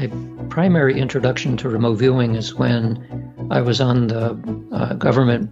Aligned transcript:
my 0.00 0.46
primary 0.48 0.98
introduction 0.98 1.56
to 1.58 1.68
remote 1.68 1.96
viewing 1.96 2.34
is 2.34 2.54
when 2.54 3.48
I 3.50 3.60
was 3.60 3.80
on 3.80 4.06
the 4.06 4.38
uh, 4.72 4.94
government 4.94 5.50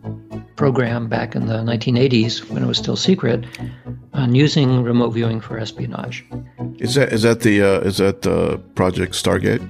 program 0.56 1.08
back 1.08 1.36
in 1.36 1.46
the 1.46 1.58
1980s 1.58 2.48
when 2.50 2.62
it 2.62 2.66
was 2.66 2.78
still 2.78 2.96
secret 2.96 3.44
on 4.14 4.34
using 4.34 4.82
remote 4.82 5.10
viewing 5.10 5.40
for 5.40 5.58
espionage. 5.58 6.24
Is 6.78 6.94
that 6.94 7.12
is 7.12 7.22
that 7.22 7.40
the 7.40 7.62
uh, 7.62 7.80
is 7.80 7.98
that 7.98 8.22
the 8.22 8.58
Project 8.74 9.12
Stargate? 9.12 9.62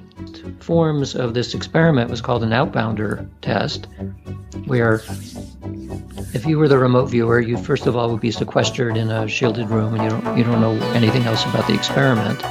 Forms 0.63 1.15
of 1.15 1.33
this 1.33 1.53
experiment 1.53 2.09
was 2.09 2.21
called 2.21 2.43
an 2.43 2.51
outbounder 2.51 3.27
test, 3.41 3.87
where 4.65 5.01
if 6.33 6.45
you 6.45 6.57
were 6.57 6.67
the 6.67 6.77
remote 6.77 7.07
viewer, 7.07 7.39
you 7.39 7.57
first 7.57 7.85
of 7.85 7.95
all 7.95 8.09
would 8.11 8.21
be 8.21 8.31
sequestered 8.31 8.95
in 8.95 9.09
a 9.09 9.27
shielded 9.27 9.69
room, 9.69 9.95
and 9.95 10.03
you 10.03 10.09
don't 10.09 10.37
you 10.37 10.43
don't 10.43 10.61
know 10.61 10.75
anything 10.91 11.23
else 11.23 11.43
about 11.45 11.67
the 11.67 11.73
experiment. 11.73 12.41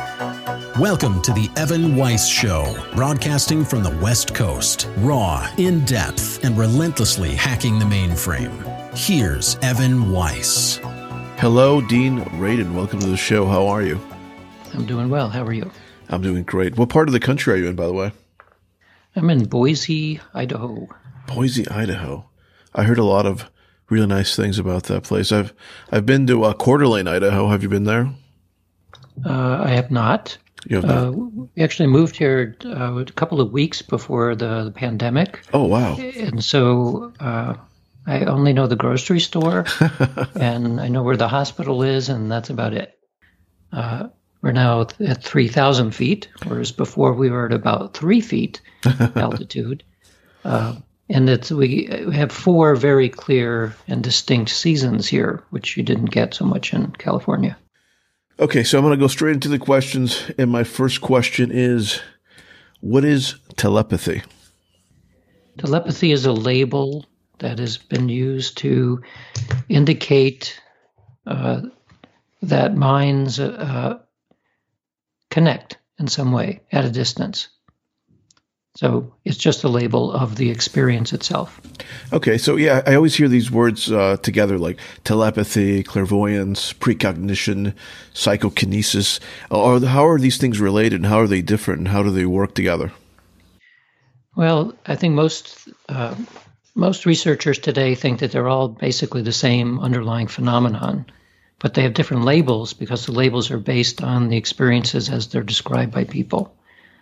Welcome 0.79 1.20
to 1.22 1.32
the 1.32 1.50
Evan 1.56 1.96
Weiss 1.96 2.29
Show, 2.29 2.72
broadcasting 2.94 3.64
from 3.64 3.82
the 3.82 3.98
West 4.00 4.32
Coast, 4.32 4.89
raw, 4.98 5.50
in 5.58 5.84
depth, 5.84 6.44
and 6.44 6.57
relentlessly 6.57 7.34
hacking 7.34 7.80
the 7.80 7.84
mainframe. 7.84 8.53
Here's 8.96 9.56
Evan 9.56 10.12
Weiss. 10.12 10.76
Hello, 11.39 11.80
Dean 11.80 12.20
Radin. 12.20 12.75
Welcome 12.76 13.00
to 13.00 13.08
the 13.08 13.17
show. 13.17 13.44
How 13.44 13.67
are 13.67 13.82
you? 13.82 14.00
I'm 14.72 14.86
doing 14.86 15.11
well. 15.11 15.29
How 15.29 15.43
are 15.43 15.53
you? 15.53 15.68
I'm 16.11 16.22
doing 16.22 16.44
great. 16.44 16.76
What 16.76 16.90
part 16.90 17.08
of 17.08 17.12
the 17.12 17.18
country 17.18 17.54
are 17.54 17.56
you 17.56 17.67
in, 17.67 17.75
by 17.75 17.86
the 17.86 17.92
way? 17.92 18.12
I'm 19.17 19.31
in 19.31 19.46
Boise, 19.46 20.20
Idaho. 20.32 20.86
Boise, 21.26 21.67
Idaho. 21.67 22.31
I 22.72 22.84
heard 22.84 22.98
a 22.98 23.04
lot 23.04 23.26
of 23.26 23.50
really 23.90 24.06
nice 24.06 24.36
things 24.36 24.61
about 24.61 24.84
that 24.84 25.03
place. 25.03 25.32
I've 25.32 25.53
I've 25.90 26.06
been 26.06 26.29
to 26.29 26.45
uh, 26.45 26.53
Coeur 26.53 26.79
d'Alene, 26.79 27.08
Idaho. 27.08 27.48
Have 27.48 27.64
you 27.64 27.68
been 27.68 27.82
there? 27.82 28.14
Uh, 29.26 29.62
I 29.64 29.70
have 29.70 29.90
not. 29.90 30.39
Uh, 30.71 31.12
we 31.12 31.62
actually 31.62 31.89
moved 31.89 32.17
here 32.17 32.56
uh, 32.64 32.97
a 32.97 33.05
couple 33.05 33.41
of 33.41 33.53
weeks 33.53 33.83
before 33.83 34.34
the, 34.34 34.64
the 34.64 34.70
pandemic, 34.70 35.41
oh 35.53 35.64
wow. 35.67 35.97
and 35.97 36.42
so 36.42 37.12
uh, 37.20 37.55
I 38.06 38.25
only 38.25 38.53
know 38.53 38.67
the 38.67 38.77
grocery 38.77 39.20
store, 39.20 39.67
and 40.34 40.81
I 40.81 40.89
know 40.89 41.03
where 41.03 41.17
the 41.17 41.29
hospital 41.29 41.83
is, 41.83 42.09
and 42.09 42.31
that's 42.31 42.51
about 42.51 42.73
it. 42.73 42.98
Uh, 43.73 44.09
we're 44.41 44.53
now 44.53 44.86
at 45.01 45.23
3,000 45.23 45.91
feet, 45.91 46.29
whereas 46.47 46.73
before 46.73 47.12
we 47.12 47.29
were 47.29 47.47
at 47.47 47.53
about 47.53 47.95
three 47.95 48.20
feet 48.20 48.61
altitude. 49.17 49.83
Uh, 50.45 50.77
and 51.11 51.29
it's, 51.29 51.51
we 51.51 51.89
have 52.12 52.31
four 52.31 52.77
very 52.77 53.09
clear 53.09 53.75
and 53.89 54.03
distinct 54.03 54.51
seasons 54.51 55.09
here, 55.09 55.42
which 55.51 55.77
you 55.77 55.83
didn't 55.83 56.11
get 56.11 56.34
so 56.34 56.45
much 56.45 56.73
in 56.73 56.92
California. 56.92 57.56
Okay, 58.41 58.62
so 58.62 58.78
I'm 58.78 58.84
going 58.84 58.97
to 58.97 59.03
go 59.03 59.08
straight 59.08 59.34
into 59.34 59.48
the 59.48 59.58
questions, 59.58 60.31
and 60.39 60.48
my 60.48 60.62
first 60.62 61.00
question 61.00 61.50
is, 61.53 62.00
what 62.80 63.05
is 63.05 63.34
telepathy? 63.56 64.22
Telepathy 65.58 66.12
is 66.12 66.25
a 66.25 66.33
label 66.33 67.05
that 67.41 67.58
has 67.58 67.78
been 67.78 68.08
used 68.08 68.58
to 68.58 69.03
indicate 69.69 70.61
uh, 71.27 71.62
that 72.42 72.77
minds 72.77 73.41
uh, 73.41 73.98
connect 75.30 75.78
in 75.98 76.06
some 76.06 76.30
way 76.30 76.61
at 76.70 76.84
a 76.84 76.91
distance. 76.91 77.48
So 78.79 79.12
it's 79.25 79.37
just 79.37 79.65
a 79.65 79.69
label 79.69 80.12
of 80.12 80.37
the 80.37 80.51
experience 80.51 81.12
itself. 81.12 81.61
Okay, 82.12 82.39
so 82.39 82.55
yeah, 82.55 82.81
I 82.87 82.95
always 82.95 83.17
hear 83.17 83.27
these 83.27 83.51
words 83.51 83.91
uh, 83.91 84.19
together 84.19 84.57
like 84.57 84.79
telepathy, 85.03 85.83
clairvoyance, 85.83 86.75
precognition, 86.75 87.75
psychokinesis. 88.15 89.19
Are 89.51 89.81
how 89.81 90.07
are 90.07 90.20
these 90.20 90.39
things 90.39 90.61
related, 90.61 91.01
and 91.01 91.07
how 91.07 91.19
are 91.19 91.27
they 91.27 91.43
different, 91.43 91.81
and 91.81 91.89
how 91.89 92.05
do 92.05 92.11
they 92.12 92.25
work 92.25 92.55
together? 92.55 92.93
Well, 94.37 94.77
I 94.87 94.95
think 94.95 95.15
most 95.15 95.69
uh, 95.89 96.15
most 96.77 97.05
researchers 97.05 97.59
today 97.59 97.97
think 97.97 98.20
that 98.20 98.31
they're 98.31 98.47
all 98.47 98.69
basically 98.69 99.23
the 99.23 99.33
same 99.33 99.81
underlying 99.81 100.29
phenomenon, 100.29 101.07
but 101.58 101.75
they 101.75 101.83
have 101.83 101.95
different 101.95 102.27
labels 102.27 102.75
because 102.75 103.07
the 103.07 103.13
labels 103.13 103.51
are 103.51 103.58
based 103.58 104.05
on 104.05 104.29
the 104.29 104.36
experiences 104.36 105.11
as 105.11 105.27
they're 105.27 105.42
described 105.42 105.91
by 105.91 106.05
people. 106.05 106.55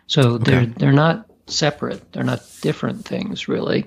So 0.06 0.38
they're 0.38 0.64
they're 0.64 0.90
not 0.90 1.26
separate. 1.46 2.12
They're 2.12 2.24
not 2.24 2.42
different 2.60 3.04
things 3.04 3.48
really. 3.48 3.86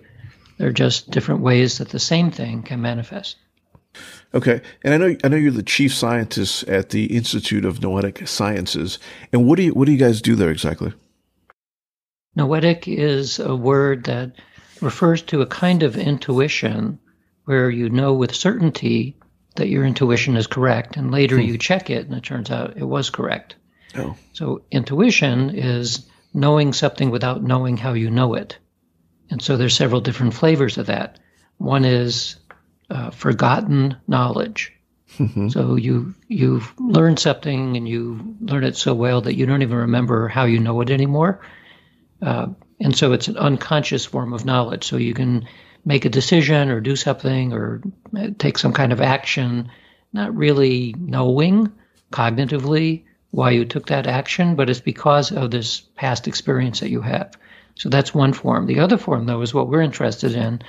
They're 0.57 0.71
just 0.71 1.09
different 1.09 1.41
ways 1.41 1.77
that 1.77 1.89
the 1.89 1.99
same 1.99 2.31
thing 2.31 2.63
can 2.63 2.81
manifest. 2.81 3.37
Okay, 4.33 4.61
and 4.83 4.93
I 4.93 4.97
know 4.97 5.15
I 5.23 5.27
know 5.27 5.37
you're 5.37 5.51
the 5.51 5.63
chief 5.63 5.93
scientist 5.93 6.63
at 6.67 6.89
the 6.89 7.15
Institute 7.15 7.65
of 7.65 7.81
Noetic 7.81 8.27
Sciences, 8.27 8.99
and 9.33 9.47
what 9.47 9.57
do 9.57 9.63
you 9.63 9.73
what 9.73 9.85
do 9.85 9.91
you 9.91 9.97
guys 9.97 10.21
do 10.21 10.35
there 10.35 10.51
exactly? 10.51 10.93
Noetic 12.35 12.87
is 12.87 13.39
a 13.39 13.55
word 13.55 14.03
that 14.03 14.33
refers 14.81 15.23
to 15.23 15.41
a 15.41 15.47
kind 15.47 15.81
of 15.81 15.97
intuition 15.97 16.99
where 17.45 17.69
you 17.69 17.89
know 17.89 18.13
with 18.13 18.35
certainty 18.35 19.17
that 19.55 19.69
your 19.69 19.83
intuition 19.83 20.37
is 20.37 20.45
correct, 20.45 20.95
and 20.95 21.11
later 21.11 21.37
hmm. 21.37 21.47
you 21.47 21.57
check 21.57 21.89
it 21.89 22.05
and 22.05 22.15
it 22.15 22.23
turns 22.23 22.51
out 22.51 22.77
it 22.77 22.83
was 22.83 23.09
correct. 23.09 23.55
Oh, 23.97 24.15
So 24.33 24.61
intuition 24.69 25.49
is 25.49 26.05
knowing 26.33 26.73
something 26.73 27.09
without 27.09 27.43
knowing 27.43 27.77
how 27.77 27.93
you 27.93 28.09
know 28.09 28.35
it. 28.35 28.57
And 29.29 29.41
so 29.41 29.57
there's 29.57 29.75
several 29.75 30.01
different 30.01 30.33
flavors 30.33 30.77
of 30.77 30.87
that. 30.87 31.19
One 31.57 31.85
is 31.85 32.37
uh, 32.89 33.11
forgotten 33.11 33.97
knowledge. 34.07 34.73
So 35.49 35.75
you 35.75 36.13
you've 36.27 36.73
learned 36.79 37.19
something 37.19 37.75
and 37.75 37.87
you 37.87 38.35
learn 38.39 38.63
it 38.63 38.77
so 38.77 38.93
well 38.93 39.21
that 39.21 39.35
you 39.35 39.45
don't 39.45 39.63
even 39.63 39.77
remember 39.77 40.27
how 40.27 40.45
you 40.45 40.59
know 40.59 40.79
it 40.81 40.91
anymore. 40.91 41.41
Uh, 42.21 42.47
and 42.79 42.95
so 42.95 43.11
it's 43.13 43.27
an 43.27 43.37
unconscious 43.37 44.05
form 44.05 44.33
of 44.33 44.45
knowledge. 44.45 44.85
So 44.85 44.97
you 44.97 45.13
can 45.13 45.47
make 45.83 46.05
a 46.05 46.09
decision 46.09 46.69
or 46.69 46.79
do 46.79 46.95
something 46.95 47.53
or 47.53 47.81
uh, 48.15 48.27
take 48.37 48.57
some 48.57 48.71
kind 48.71 48.93
of 48.93 49.01
action, 49.01 49.71
not 50.13 50.35
really 50.35 50.93
knowing 50.97 51.71
cognitively 52.11 53.05
why 53.31 53.51
you 53.51 53.65
took 53.65 53.87
that 53.87 54.07
action, 54.07 54.55
but 54.55 54.69
it's 54.69 54.79
because 54.79 55.31
of 55.31 55.51
this 55.51 55.81
past 55.95 56.27
experience 56.27 56.79
that 56.79 56.89
you 56.89 57.01
have. 57.01 57.31
So 57.75 57.89
that's 57.89 58.13
one 58.13 58.33
form. 58.33 58.65
The 58.65 58.79
other 58.79 58.97
form, 58.97 59.25
though, 59.25 59.41
is 59.41 59.53
what 59.53 59.69
we're 59.69 59.81
interested 59.81 60.33
in, 60.33 60.61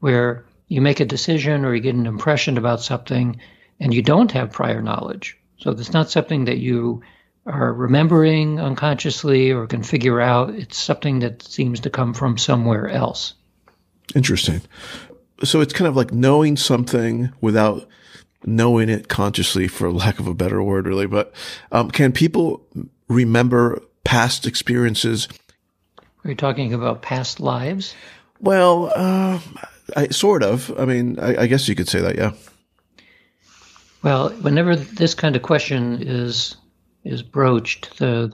where 0.00 0.44
you 0.68 0.80
make 0.80 1.00
a 1.00 1.04
decision 1.04 1.64
or 1.64 1.74
you 1.74 1.80
get 1.80 1.94
an 1.94 2.06
impression 2.06 2.58
about 2.58 2.80
something 2.80 3.40
and 3.80 3.94
you 3.94 4.02
don't 4.02 4.32
have 4.32 4.52
prior 4.52 4.82
knowledge. 4.82 5.36
So 5.58 5.70
it's 5.70 5.92
not 5.92 6.10
something 6.10 6.46
that 6.46 6.58
you 6.58 7.02
are 7.46 7.72
remembering 7.72 8.60
unconsciously 8.60 9.50
or 9.50 9.66
can 9.66 9.82
figure 9.82 10.20
out. 10.20 10.50
It's 10.50 10.76
something 10.76 11.20
that 11.20 11.42
seems 11.42 11.80
to 11.80 11.90
come 11.90 12.14
from 12.14 12.38
somewhere 12.38 12.88
else. 12.88 13.34
interesting. 14.14 14.62
So 15.44 15.60
it's 15.60 15.72
kind 15.72 15.88
of 15.88 15.96
like 15.96 16.12
knowing 16.12 16.56
something 16.56 17.32
without 17.40 17.88
knowing 18.44 18.88
it 18.88 19.08
consciously, 19.08 19.68
for 19.68 19.90
lack 19.90 20.18
of 20.18 20.26
a 20.26 20.34
better 20.34 20.62
word, 20.62 20.86
really. 20.86 21.06
But 21.06 21.32
um, 21.72 21.90
can 21.90 22.12
people 22.12 22.66
remember 23.08 23.82
past 24.04 24.46
experiences? 24.46 25.28
Are 26.24 26.30
you 26.30 26.36
talking 26.36 26.74
about 26.74 27.02
past 27.02 27.40
lives? 27.40 27.94
Well, 28.40 28.92
uh, 28.94 29.40
I 29.96 30.08
sort 30.08 30.42
of. 30.42 30.78
I 30.78 30.84
mean, 30.84 31.18
I, 31.18 31.42
I 31.42 31.46
guess 31.46 31.68
you 31.68 31.74
could 31.74 31.88
say 31.88 32.00
that. 32.00 32.16
Yeah. 32.16 32.32
Well, 34.02 34.30
whenever 34.30 34.76
this 34.76 35.14
kind 35.14 35.36
of 35.36 35.42
question 35.42 36.02
is 36.02 36.56
is 37.04 37.22
broached, 37.22 37.98
the 37.98 38.32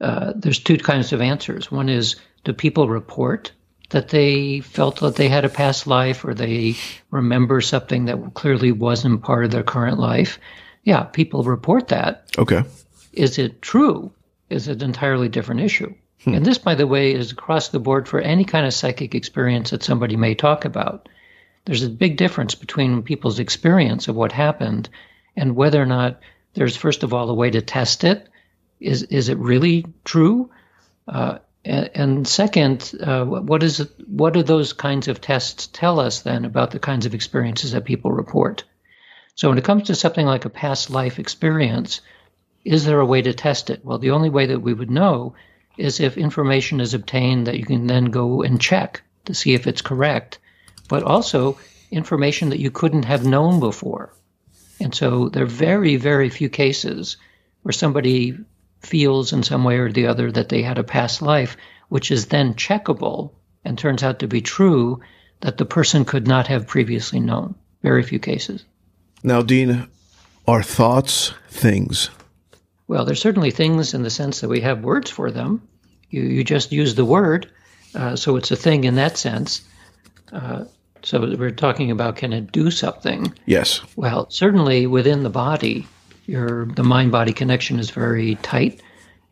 uh, 0.00 0.32
there's 0.34 0.58
two 0.58 0.78
kinds 0.78 1.12
of 1.12 1.20
answers. 1.20 1.70
One 1.70 1.88
is, 1.88 2.16
do 2.44 2.52
people 2.52 2.88
report 2.88 3.52
that 3.92 4.08
they 4.08 4.60
felt 4.60 5.00
that 5.00 5.16
they 5.16 5.28
had 5.28 5.44
a 5.44 5.48
past 5.48 5.86
life, 5.86 6.24
or 6.24 6.34
they 6.34 6.74
remember 7.10 7.60
something 7.60 8.06
that 8.06 8.34
clearly 8.34 8.72
wasn't 8.72 9.22
part 9.22 9.44
of 9.44 9.50
their 9.50 9.62
current 9.62 9.98
life? 9.98 10.38
Yeah, 10.84 11.04
people 11.04 11.44
report 11.44 11.88
that. 11.88 12.26
Okay. 12.36 12.64
Is 13.12 13.38
it 13.38 13.62
true? 13.62 14.12
Is 14.50 14.68
it 14.68 14.82
an 14.82 14.90
entirely 14.90 15.28
different 15.28 15.60
issue? 15.62 15.94
And 16.24 16.46
this, 16.46 16.58
by 16.58 16.76
the 16.76 16.86
way, 16.86 17.12
is 17.12 17.32
across 17.32 17.68
the 17.68 17.80
board 17.80 18.08
for 18.08 18.20
any 18.20 18.44
kind 18.44 18.64
of 18.64 18.74
psychic 18.74 19.14
experience 19.14 19.70
that 19.70 19.82
somebody 19.82 20.16
may 20.16 20.34
talk 20.34 20.64
about. 20.64 21.08
There's 21.64 21.82
a 21.82 21.90
big 21.90 22.16
difference 22.16 22.54
between 22.54 23.02
people's 23.02 23.40
experience 23.40 24.08
of 24.08 24.14
what 24.14 24.30
happened 24.30 24.88
and 25.36 25.56
whether 25.56 25.82
or 25.82 25.86
not 25.86 26.20
there's, 26.54 26.76
first 26.76 27.02
of 27.02 27.12
all, 27.12 27.28
a 27.28 27.34
way 27.34 27.50
to 27.50 27.62
test 27.62 28.04
it. 28.04 28.28
Is 28.78 29.02
is 29.04 29.28
it 29.28 29.38
really 29.38 29.84
true? 30.04 30.50
Uh, 31.08 31.38
and, 31.64 32.26
second, 32.26 32.92
uh, 33.00 33.24
what 33.24 33.62
is 33.62 33.88
what 34.06 34.32
do 34.32 34.42
those 34.42 34.72
kinds 34.72 35.08
of 35.08 35.20
tests 35.20 35.68
tell 35.68 36.00
us 36.00 36.22
then 36.22 36.44
about 36.44 36.72
the 36.72 36.80
kinds 36.80 37.06
of 37.06 37.14
experiences 37.14 37.72
that 37.72 37.84
people 37.84 38.10
report? 38.10 38.64
So 39.34 39.48
when 39.48 39.58
it 39.58 39.64
comes 39.64 39.84
to 39.84 39.94
something 39.94 40.26
like 40.26 40.44
a 40.44 40.50
past 40.50 40.90
life 40.90 41.18
experience, 41.18 42.00
is 42.64 42.84
there 42.84 43.00
a 43.00 43.06
way 43.06 43.22
to 43.22 43.32
test 43.32 43.70
it? 43.70 43.84
Well, 43.84 43.98
the 43.98 44.10
only 44.10 44.28
way 44.28 44.46
that 44.46 44.60
we 44.60 44.74
would 44.74 44.90
know 44.90 45.34
is 45.78 46.00
if 46.00 46.18
information 46.18 46.80
is 46.80 46.94
obtained 46.94 47.46
that 47.46 47.58
you 47.58 47.64
can 47.64 47.86
then 47.86 48.06
go 48.06 48.42
and 48.42 48.60
check 48.60 49.02
to 49.24 49.34
see 49.34 49.54
if 49.54 49.66
it's 49.66 49.82
correct, 49.82 50.38
but 50.88 51.02
also 51.02 51.58
information 51.90 52.50
that 52.50 52.60
you 52.60 52.70
couldn't 52.70 53.04
have 53.04 53.24
known 53.24 53.60
before. 53.60 54.12
And 54.80 54.94
so 54.94 55.28
there 55.28 55.44
are 55.44 55.46
very, 55.46 55.96
very 55.96 56.28
few 56.28 56.48
cases 56.48 57.16
where 57.62 57.72
somebody 57.72 58.36
feels 58.82 59.32
in 59.32 59.42
some 59.42 59.64
way 59.64 59.76
or 59.78 59.90
the 59.90 60.06
other 60.06 60.30
that 60.32 60.48
they 60.48 60.62
had 60.62 60.78
a 60.78 60.84
past 60.84 61.22
life, 61.22 61.56
which 61.88 62.10
is 62.10 62.26
then 62.26 62.54
checkable 62.54 63.32
and 63.64 63.78
turns 63.78 64.02
out 64.02 64.18
to 64.18 64.26
be 64.26 64.40
true 64.40 65.00
that 65.40 65.58
the 65.58 65.64
person 65.64 66.04
could 66.04 66.26
not 66.26 66.46
have 66.46 66.66
previously 66.66 67.20
known. 67.20 67.54
Very 67.82 68.02
few 68.02 68.18
cases. 68.18 68.64
Now, 69.22 69.42
Dean, 69.42 69.88
are 70.46 70.62
thoughts 70.62 71.32
things? 71.48 72.10
Well, 72.88 73.04
there's 73.04 73.20
certainly 73.20 73.50
things 73.50 73.94
in 73.94 74.02
the 74.02 74.10
sense 74.10 74.40
that 74.40 74.48
we 74.48 74.60
have 74.60 74.84
words 74.84 75.10
for 75.10 75.30
them. 75.30 75.66
You, 76.10 76.22
you 76.22 76.44
just 76.44 76.72
use 76.72 76.94
the 76.94 77.04
word, 77.04 77.50
uh, 77.94 78.16
so 78.16 78.36
it's 78.36 78.50
a 78.50 78.56
thing 78.56 78.84
in 78.84 78.96
that 78.96 79.16
sense. 79.16 79.62
Uh, 80.32 80.64
so 81.02 81.20
we're 81.36 81.50
talking 81.50 81.90
about 81.90 82.16
can 82.16 82.32
it 82.32 82.52
do 82.52 82.70
something? 82.70 83.32
Yes. 83.46 83.80
Well, 83.96 84.30
certainly 84.30 84.86
within 84.86 85.22
the 85.22 85.30
body, 85.30 85.86
your 86.26 86.66
the 86.66 86.84
mind 86.84 87.12
body 87.12 87.32
connection 87.32 87.78
is 87.78 87.90
very 87.90 88.36
tight, 88.36 88.82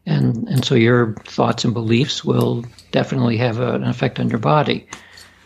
and 0.06 0.48
and 0.48 0.64
so 0.64 0.74
your 0.74 1.14
thoughts 1.24 1.64
and 1.64 1.74
beliefs 1.74 2.24
will 2.24 2.64
definitely 2.90 3.36
have 3.38 3.58
a, 3.58 3.74
an 3.74 3.84
effect 3.84 4.18
on 4.20 4.28
your 4.28 4.38
body. 4.38 4.88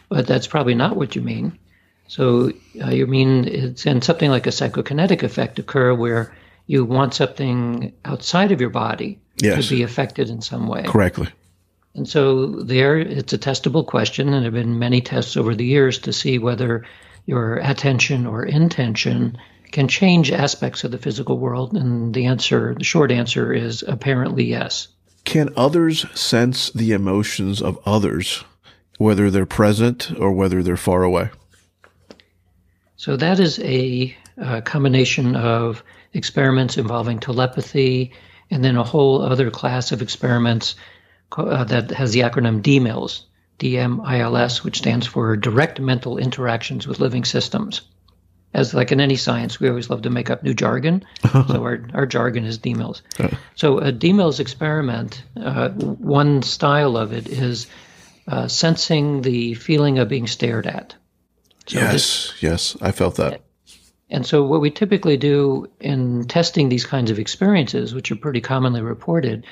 But 0.08 0.26
that's 0.26 0.46
probably 0.46 0.74
not 0.74 0.96
what 0.96 1.16
you 1.16 1.22
mean. 1.22 1.58
So 2.06 2.52
uh, 2.82 2.90
you 2.90 3.06
mean 3.06 3.48
it's 3.48 3.86
and 3.86 4.04
something 4.04 4.30
like 4.30 4.46
a 4.46 4.50
psychokinetic 4.50 5.22
effect 5.22 5.58
occur 5.58 5.94
where 5.94 6.34
you 6.66 6.84
want 6.84 7.14
something 7.14 7.92
outside 8.04 8.52
of 8.52 8.60
your 8.60 8.70
body 8.70 9.18
yes. 9.36 9.68
to 9.68 9.74
be 9.74 9.82
affected 9.82 10.30
in 10.30 10.40
some 10.40 10.66
way. 10.66 10.82
Correctly. 10.84 11.28
And 11.94 12.08
so 12.08 12.46
there, 12.46 12.98
it's 12.98 13.32
a 13.32 13.38
testable 13.38 13.86
question, 13.86 14.28
and 14.28 14.44
there 14.44 14.50
have 14.50 14.54
been 14.54 14.78
many 14.78 15.00
tests 15.00 15.36
over 15.36 15.54
the 15.54 15.64
years 15.64 15.98
to 16.00 16.12
see 16.12 16.38
whether 16.38 16.84
your 17.26 17.56
attention 17.56 18.26
or 18.26 18.44
intention 18.44 19.38
can 19.74 19.88
change 19.88 20.30
aspects 20.30 20.84
of 20.84 20.92
the 20.92 20.98
physical 20.98 21.36
world. 21.36 21.76
And 21.76 22.14
the 22.14 22.26
answer, 22.26 22.76
the 22.78 22.84
short 22.84 23.10
answer 23.10 23.52
is 23.52 23.82
apparently 23.86 24.44
yes. 24.44 24.86
Can 25.24 25.52
others 25.56 26.06
sense 26.18 26.70
the 26.70 26.92
emotions 26.92 27.60
of 27.60 27.80
others, 27.84 28.44
whether 28.98 29.30
they're 29.30 29.46
present 29.46 30.12
or 30.16 30.30
whether 30.30 30.62
they're 30.62 30.76
far 30.76 31.02
away? 31.02 31.30
So 32.96 33.16
that 33.16 33.40
is 33.40 33.58
a, 33.58 34.16
a 34.36 34.62
combination 34.62 35.34
of 35.34 35.82
experiments 36.12 36.78
involving 36.78 37.18
telepathy 37.18 38.12
and 38.52 38.62
then 38.62 38.76
a 38.76 38.84
whole 38.84 39.22
other 39.22 39.50
class 39.50 39.90
of 39.90 40.02
experiments 40.02 40.76
uh, 41.36 41.64
that 41.64 41.90
has 41.90 42.12
the 42.12 42.20
acronym 42.20 42.62
DMILS, 42.62 43.22
DMILS, 43.58 44.62
which 44.62 44.78
stands 44.78 45.04
for 45.04 45.36
Direct 45.36 45.80
Mental 45.80 46.16
Interactions 46.16 46.86
with 46.86 47.00
Living 47.00 47.24
Systems. 47.24 47.80
As 48.54 48.72
like 48.72 48.92
in 48.92 49.00
any 49.00 49.16
science, 49.16 49.58
we 49.58 49.68
always 49.68 49.90
love 49.90 50.02
to 50.02 50.10
make 50.10 50.30
up 50.30 50.44
new 50.44 50.54
jargon. 50.54 51.04
so 51.32 51.62
our, 51.62 51.84
our 51.92 52.06
jargon 52.06 52.44
is 52.44 52.58
DMILS. 52.58 53.02
So 53.56 53.78
a 53.78 53.92
DMILS 53.92 54.38
experiment, 54.38 55.24
uh, 55.36 55.70
one 55.70 56.42
style 56.42 56.96
of 56.96 57.12
it 57.12 57.28
is 57.28 57.66
uh, 58.28 58.46
sensing 58.46 59.22
the 59.22 59.54
feeling 59.54 59.98
of 59.98 60.08
being 60.08 60.28
stared 60.28 60.66
at. 60.66 60.94
So 61.66 61.78
yes, 61.78 61.92
this, 61.92 62.42
yes, 62.42 62.76
I 62.80 62.92
felt 62.92 63.16
that. 63.16 63.40
And 64.10 64.24
so, 64.24 64.44
what 64.44 64.60
we 64.60 64.70
typically 64.70 65.16
do 65.16 65.70
in 65.80 66.24
testing 66.26 66.68
these 66.68 66.84
kinds 66.84 67.10
of 67.10 67.18
experiences, 67.18 67.94
which 67.94 68.12
are 68.12 68.16
pretty 68.16 68.40
commonly 68.40 68.82
reported, 68.82 69.46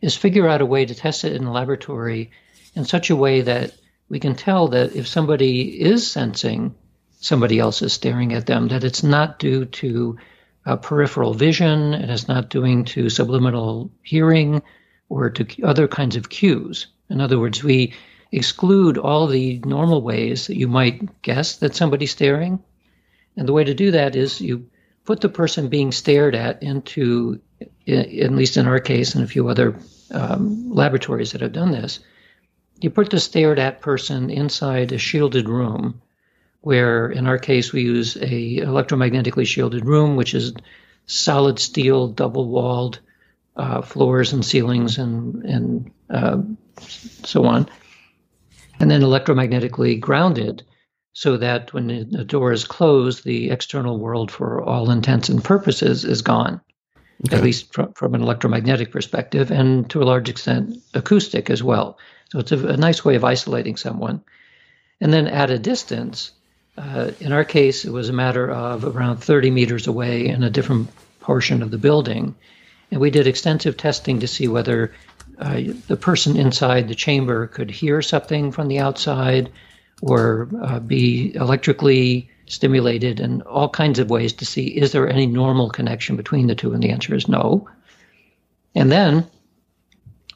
is 0.00 0.16
figure 0.16 0.48
out 0.48 0.60
a 0.60 0.66
way 0.66 0.86
to 0.86 0.94
test 0.94 1.24
it 1.24 1.34
in 1.34 1.44
the 1.44 1.50
laboratory 1.50 2.30
in 2.74 2.84
such 2.84 3.10
a 3.10 3.16
way 3.16 3.42
that 3.42 3.72
we 4.08 4.18
can 4.18 4.34
tell 4.34 4.68
that 4.68 4.96
if 4.96 5.06
somebody 5.06 5.80
is 5.80 6.10
sensing 6.10 6.74
somebody 7.20 7.58
else 7.58 7.82
is 7.82 7.92
staring 7.92 8.32
at 8.32 8.46
them, 8.46 8.68
that 8.68 8.84
it's 8.84 9.02
not 9.02 9.38
due 9.38 9.64
to 9.64 10.18
uh, 10.66 10.76
peripheral 10.76 11.34
vision, 11.34 11.94
it 11.94 12.10
is 12.10 12.28
not 12.28 12.50
due 12.50 12.84
to 12.84 13.08
subliminal 13.08 13.90
hearing 14.02 14.62
or 15.08 15.30
to 15.30 15.62
other 15.62 15.88
kinds 15.88 16.16
of 16.16 16.28
cues. 16.28 16.86
In 17.08 17.20
other 17.20 17.38
words, 17.38 17.64
we 17.64 17.94
exclude 18.30 18.98
all 18.98 19.26
the 19.26 19.58
normal 19.64 20.02
ways 20.02 20.46
that 20.46 20.56
you 20.56 20.68
might 20.68 21.22
guess 21.22 21.56
that 21.56 21.74
somebody's 21.74 22.10
staring. 22.10 22.62
And 23.36 23.48
the 23.48 23.52
way 23.52 23.64
to 23.64 23.74
do 23.74 23.92
that 23.92 24.14
is 24.14 24.40
you 24.40 24.68
put 25.04 25.20
the 25.20 25.28
person 25.28 25.68
being 25.68 25.92
stared 25.92 26.34
at 26.34 26.62
into 26.62 27.40
at 27.86 28.32
least 28.32 28.56
in 28.56 28.66
our 28.66 28.78
case 28.78 29.14
and 29.14 29.24
a 29.24 29.28
few 29.28 29.48
other 29.48 29.76
um, 30.10 30.70
laboratories 30.70 31.32
that 31.32 31.40
have 31.40 31.52
done 31.52 31.70
this, 31.70 32.00
you 32.80 32.90
put 32.90 33.10
the 33.10 33.18
stared 33.18 33.58
at 33.58 33.80
person 33.80 34.30
inside 34.30 34.92
a 34.92 34.98
shielded 34.98 35.48
room 35.48 36.00
where 36.60 37.10
in 37.10 37.26
our 37.26 37.38
case 37.38 37.72
we 37.72 37.82
use 37.82 38.16
a 38.16 38.56
electromagnetically 38.58 39.46
shielded 39.46 39.84
room 39.84 40.16
which 40.16 40.34
is 40.34 40.52
solid 41.06 41.58
steel 41.58 42.08
double 42.08 42.48
walled 42.48 43.00
uh, 43.56 43.82
floors 43.82 44.32
and 44.32 44.44
ceilings 44.44 44.98
and 44.98 45.44
and 45.44 45.90
uh, 46.10 46.38
so 46.80 47.44
on 47.44 47.68
and 48.80 48.90
then 48.90 49.02
electromagnetically 49.02 49.98
grounded 49.98 50.62
so 51.12 51.36
that 51.36 51.72
when 51.72 51.86
the 52.10 52.24
door 52.24 52.52
is 52.52 52.64
closed 52.64 53.24
the 53.24 53.50
external 53.50 53.98
world 53.98 54.30
for 54.30 54.62
all 54.62 54.90
intents 54.90 55.28
and 55.28 55.42
purposes 55.42 56.04
is 56.04 56.22
gone 56.22 56.60
okay. 57.26 57.36
at 57.36 57.42
least 57.42 57.72
from, 57.72 57.92
from 57.92 58.14
an 58.14 58.22
electromagnetic 58.22 58.90
perspective, 58.90 59.50
and 59.50 59.88
to 59.90 60.02
a 60.02 60.04
large 60.04 60.28
extent, 60.28 60.76
acoustic 60.94 61.50
as 61.50 61.62
well. 61.62 61.98
So 62.30 62.38
it's 62.38 62.52
a, 62.52 62.68
a 62.68 62.76
nice 62.76 63.04
way 63.04 63.16
of 63.16 63.24
isolating 63.24 63.76
someone. 63.76 64.22
And 65.00 65.12
then 65.12 65.26
at 65.26 65.50
a 65.50 65.58
distance, 65.58 66.32
uh, 66.78 67.10
in 67.20 67.32
our 67.32 67.44
case, 67.44 67.84
it 67.84 67.90
was 67.90 68.08
a 68.08 68.12
matter 68.12 68.50
of 68.50 68.84
around 68.84 69.18
30 69.18 69.50
meters 69.50 69.86
away 69.86 70.26
in 70.26 70.42
a 70.42 70.50
different 70.50 70.88
portion 71.20 71.62
of 71.62 71.70
the 71.70 71.78
building. 71.78 72.34
And 72.90 73.00
we 73.00 73.10
did 73.10 73.26
extensive 73.26 73.76
testing 73.76 74.20
to 74.20 74.28
see 74.28 74.48
whether 74.48 74.94
uh, 75.38 75.60
the 75.88 75.96
person 75.96 76.36
inside 76.36 76.88
the 76.88 76.94
chamber 76.94 77.46
could 77.48 77.70
hear 77.70 78.00
something 78.00 78.52
from 78.52 78.68
the 78.68 78.78
outside 78.78 79.50
or 80.00 80.48
uh, 80.62 80.78
be 80.78 81.34
electrically 81.34 82.30
stimulated 82.46 83.20
in 83.20 83.42
all 83.42 83.68
kinds 83.68 83.98
of 83.98 84.08
ways 84.08 84.32
to 84.32 84.46
see 84.46 84.68
is 84.68 84.92
there 84.92 85.08
any 85.08 85.26
normal 85.26 85.68
connection 85.68 86.16
between 86.16 86.46
the 86.46 86.54
two? 86.54 86.72
And 86.72 86.82
the 86.82 86.90
answer 86.90 87.14
is 87.14 87.28
no. 87.28 87.68
And 88.74 88.90
then 88.90 89.26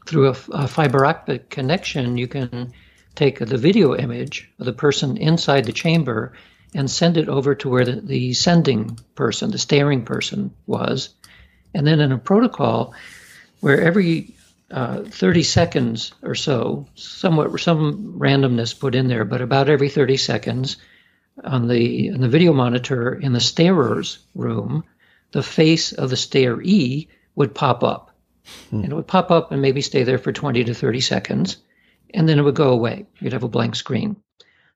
through 0.07 0.29
a 0.29 0.67
fiber 0.67 1.07
optic 1.07 1.49
connection, 1.51 2.19
you 2.19 2.27
can 2.27 2.73
take 3.15 3.39
the 3.39 3.59
video 3.59 3.97
image 3.97 4.51
of 4.59 4.67
the 4.67 4.73
person 4.73 5.17
inside 5.17 5.65
the 5.65 5.73
chamber 5.73 6.33
and 6.75 6.91
send 6.91 7.17
it 7.17 7.29
over 7.29 7.55
to 7.55 7.69
where 7.69 7.85
the, 7.85 8.01
the 8.01 8.33
sending 8.33 8.99
person, 9.15 9.51
the 9.51 9.59
staring 9.59 10.05
person, 10.05 10.55
was. 10.67 11.11
And 11.75 11.87
then 11.87 12.01
in 12.01 12.13
a 12.13 12.19
protocol 12.19 12.95
where 13.61 13.81
every 13.81 14.35
uh, 14.71 15.03
30 15.03 15.43
seconds 15.43 16.13
or 16.23 16.35
so, 16.35 16.87
somewhat 16.95 17.61
some 17.61 18.19
randomness 18.19 18.79
put 18.79 18.95
in 18.95 19.09
there, 19.09 19.25
but 19.25 19.43
about 19.43 19.69
every 19.69 19.91
30 19.91 20.17
seconds, 20.17 20.79
on 21.45 21.69
the 21.69 22.11
on 22.11 22.21
the 22.21 22.29
video 22.29 22.53
monitor 22.53 23.15
in 23.15 23.33
the 23.33 23.41
starer's 23.41 24.19
room, 24.35 24.85
the 25.33 25.43
face 25.43 25.93
of 25.93 26.11
the 26.11 26.17
staree 26.17 27.09
would 27.35 27.55
pop 27.55 27.83
up. 27.83 28.15
Hmm. 28.71 28.83
And 28.83 28.93
it 28.93 28.95
would 28.95 29.07
pop 29.07 29.31
up 29.31 29.53
and 29.53 29.63
maybe 29.63 29.81
stay 29.81 30.03
there 30.05 30.19
for 30.19 30.33
20 30.33 30.65
to 30.65 30.75
30 30.75 31.01
seconds, 31.01 31.57
and 32.15 32.29
then 32.29 32.39
it 32.39 32.43
would 32.43 32.55
go 32.55 32.71
away. 32.71 33.07
You'd 33.21 33.33
have 33.33 33.43
a 33.43 33.49
blank 33.49 33.77
screen. 33.77 34.17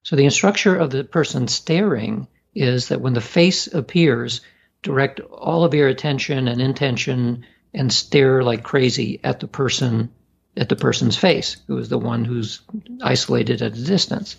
So 0.03 0.17
the 0.17 0.29
structure 0.31 0.77
of 0.77 0.91
the 0.91 1.05
person 1.05 1.49
staring 1.49 2.29
is 2.55 2.89
that 2.89 3.01
when 3.01 3.15
the 3.15 3.21
face 3.21 3.67
appears, 3.67 4.41
direct 4.83 5.21
all 5.21 5.65
of 5.65 5.75
your 5.75 5.89
attention 5.89 6.49
and 6.49 6.61
intention 6.61 7.45
and 7.75 7.93
stare 7.93 8.43
like 8.43 8.63
crazy 8.63 9.21
at 9.25 9.41
the 9.41 9.49
person 9.49 10.11
at 10.57 10.69
the 10.71 10.77
person's 10.77 11.17
face, 11.17 11.57
who 11.67 11.77
is 11.77 11.91
the 11.91 11.99
one 11.99 12.25
who's 12.25 12.63
isolated 13.03 13.61
at 13.61 13.77
a 13.77 13.85
distance. 13.85 14.37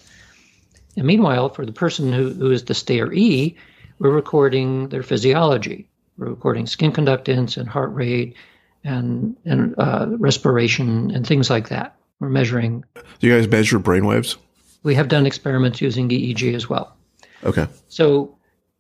And 0.96 1.06
meanwhile, 1.06 1.50
for 1.50 1.66
the 1.66 1.72
person 1.74 2.12
who, 2.12 2.30
who 2.30 2.50
is 2.50 2.64
the 2.64 2.74
staree, 2.74 3.56
we're 4.00 4.10
recording 4.10 4.90
their 4.90 5.04
physiology. 5.04 5.90
We're 6.18 6.30
recording 6.30 6.66
skin 6.66 6.92
conductance 6.92 7.58
and 7.58 7.70
heart 7.70 7.94
rate 7.94 8.36
and, 8.84 9.38
and 9.46 9.76
uh, 9.78 10.08
respiration 10.10 11.12
and 11.12 11.28
things 11.28 11.52
like 11.52 11.70
that. 11.70 11.97
We're 12.20 12.30
measuring. 12.30 12.84
Do 13.20 13.28
you 13.28 13.36
guys 13.36 13.48
measure 13.48 13.80
brainwaves? 13.80 14.38
We 14.84 14.96
have 14.96 15.08
done 15.08 15.26
experiments 15.26 15.82
using 15.82 16.10
EEG 16.10 16.54
as 16.56 16.70
well. 16.70 16.96
Okay. 17.44 17.68
So 17.90 18.38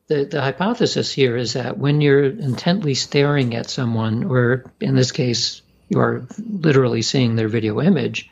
the, 0.07 0.25
the 0.25 0.41
hypothesis 0.41 1.11
here 1.11 1.37
is 1.37 1.53
that 1.53 1.77
when 1.77 2.01
you're 2.01 2.25
intently 2.25 2.93
staring 2.93 3.55
at 3.55 3.69
someone, 3.69 4.23
or 4.23 4.71
in 4.79 4.95
this 4.95 5.11
case, 5.11 5.61
you 5.89 5.99
are 5.99 6.25
literally 6.39 7.01
seeing 7.01 7.35
their 7.35 7.47
video 7.47 7.81
image, 7.81 8.29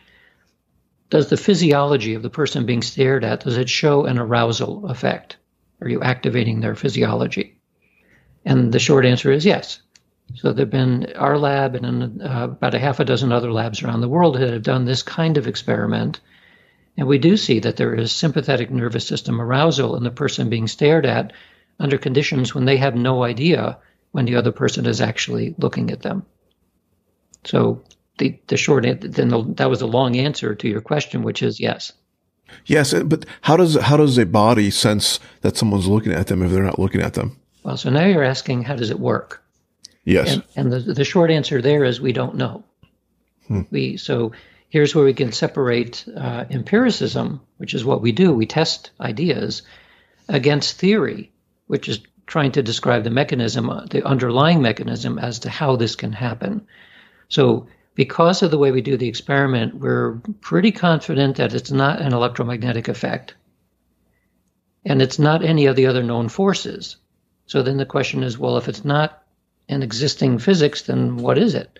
does 1.10 1.30
the 1.30 1.38
physiology 1.38 2.16
of 2.16 2.24
the 2.24 2.30
person 2.30 2.66
being 2.66 2.82
stared 2.82 3.24
at 3.24 3.42
does 3.42 3.58
it 3.58 3.70
show 3.70 4.06
an 4.06 4.18
arousal 4.18 4.88
effect 4.88 5.38
are 5.82 5.90
you 5.90 6.02
activating 6.02 6.60
their 6.60 6.76
physiology 6.76 7.58
and 8.44 8.72
the 8.72 8.80
short 8.80 9.06
answer 9.06 9.32
is 9.32 9.46
yes 9.46 9.82
so 10.34 10.52
there 10.52 10.66
have 10.66 10.72
been 10.72 11.14
our 11.16 11.38
lab 11.38 11.76
and 11.76 12.22
uh, 12.22 12.44
about 12.44 12.74
a 12.74 12.80
half 12.80 13.00
a 13.00 13.06
dozen 13.06 13.32
other 13.32 13.52
labs 13.52 13.84
around 13.84 14.02
the 14.02 14.10
world 14.10 14.36
that 14.36 14.54
have 14.54 14.64
done 14.64 14.86
this 14.86 15.04
kind 15.04 15.38
of 15.38 15.48
experiment 15.48 16.20
and 16.98 17.08
we 17.08 17.18
do 17.18 17.38
see 17.38 17.60
that 17.60 17.78
there 17.78 17.96
is 17.96 18.12
sympathetic 18.12 18.72
nervous 18.72 19.08
system 19.08 19.42
arousal 19.42 19.96
in 19.96 20.04
the 20.04 20.12
person 20.12 20.50
being 20.50 20.68
stared 20.68 21.06
at 21.06 21.34
under 21.80 21.98
conditions 21.98 22.56
when 22.56 22.66
they 22.66 22.78
have 22.78 22.96
no 22.96 23.24
idea 23.24 23.78
when 24.12 24.26
the 24.26 24.36
other 24.36 24.52
person 24.52 24.86
is 24.86 25.02
actually 25.02 25.56
looking 25.58 25.92
at 25.92 26.02
them 26.02 26.26
So 27.46 27.84
the, 28.18 28.40
the 28.48 28.58
short 28.58 28.84
then 28.84 29.30
the, 29.30 29.54
that 29.56 29.70
was 29.70 29.82
a 29.82 29.88
long 29.88 30.18
answer 30.18 30.56
to 30.56 30.68
your 30.68 30.82
question, 30.82 31.24
which 31.24 31.44
is 31.44 31.60
yes. 31.60 31.94
Yes, 32.66 32.94
but 32.94 33.26
how 33.42 33.58
does 33.58 33.76
how 33.76 33.98
does 33.98 34.18
a 34.18 34.26
body 34.26 34.72
sense 34.72 35.20
that 35.42 35.58
someone's 35.58 35.88
looking 35.88 36.14
at 36.14 36.28
them 36.28 36.44
if 36.44 36.52
they're 36.52 36.64
not 36.64 36.80
looking 36.80 37.02
at 37.02 37.14
them? 37.14 37.38
Well, 37.64 37.78
so 37.78 37.90
now 37.90 38.06
you're 38.06 38.24
asking 38.24 38.64
how 38.64 38.76
does 38.76 38.92
it 38.92 39.00
work? 39.00 39.44
Yes, 40.06 40.34
and, 40.34 40.44
and 40.56 40.72
the 40.72 40.94
the 40.94 41.04
short 41.04 41.32
answer 41.32 41.62
there 41.62 41.84
is 41.84 42.00
we 42.00 42.14
don't 42.14 42.36
know. 42.36 42.64
Hmm. 43.48 43.62
We 43.72 43.98
so 43.98 44.32
here's 44.70 44.96
where 44.96 45.06
we 45.06 45.14
can 45.14 45.32
separate 45.32 46.06
uh, 46.16 46.46
empiricism, 46.50 47.42
which 47.58 47.74
is 47.74 47.84
what 47.84 48.02
we 48.02 48.12
do. 48.12 48.34
We 48.34 48.46
test 48.46 48.92
ideas 49.00 49.64
against 50.30 50.78
theory, 50.78 51.32
which 51.68 51.90
is 51.90 52.00
trying 52.26 52.52
to 52.54 52.64
describe 52.64 53.04
the 53.04 53.10
mechanism, 53.10 53.68
the 53.90 54.06
underlying 54.06 54.62
mechanism 54.62 55.20
as 55.20 55.40
to 55.40 55.50
how 55.50 55.76
this 55.76 55.96
can 55.96 56.12
happen. 56.12 56.68
So 57.30 57.68
because 57.94 58.44
of 58.44 58.52
the 58.52 58.58
way 58.58 58.72
we 58.72 58.82
do 58.82 58.98
the 58.98 59.08
experiment, 59.08 59.76
we're 59.76 60.16
pretty 60.42 60.72
confident 60.72 61.38
that 61.38 61.54
it's 61.54 61.72
not 61.72 62.02
an 62.02 62.14
electromagnetic 62.14 62.88
effect. 62.88 63.36
And 64.84 65.02
it's 65.02 65.18
not 65.18 65.44
any 65.44 65.68
of 65.68 65.76
the 65.76 65.88
other 65.88 66.04
known 66.04 66.30
forces. 66.30 66.98
So 67.48 67.64
then 67.64 67.78
the 67.78 67.86
question 67.86 68.24
is 68.24 68.38
well, 68.38 68.58
if 68.58 68.68
it's 68.68 68.86
not 68.86 69.24
an 69.68 69.84
existing 69.84 70.40
physics, 70.40 70.84
then 70.84 71.18
what 71.18 71.38
is 71.38 71.56
it? 71.56 71.80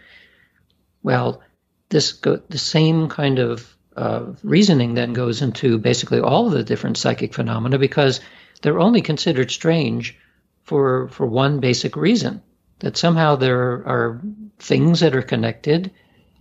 Well, 1.04 1.42
this 1.90 2.14
go, 2.14 2.42
the 2.50 2.58
same 2.58 3.10
kind 3.10 3.40
of 3.40 3.76
uh, 3.96 4.34
reasoning 4.44 4.94
then 4.94 5.14
goes 5.14 5.42
into 5.42 5.78
basically 5.78 6.20
all 6.20 6.48
of 6.48 6.54
the 6.54 6.64
different 6.64 6.98
psychic 6.98 7.34
phenomena 7.34 7.78
because 7.78 8.20
they're 8.62 8.80
only 8.80 9.02
considered 9.02 9.52
strange 9.52 10.18
for 10.64 11.08
for 11.10 11.26
one 11.26 11.60
basic 11.60 11.96
reason 11.96 12.42
that 12.80 12.98
somehow 12.98 13.36
there 13.36 13.88
are 13.88 14.22
things 14.60 15.00
that 15.00 15.16
are 15.16 15.22
connected 15.22 15.92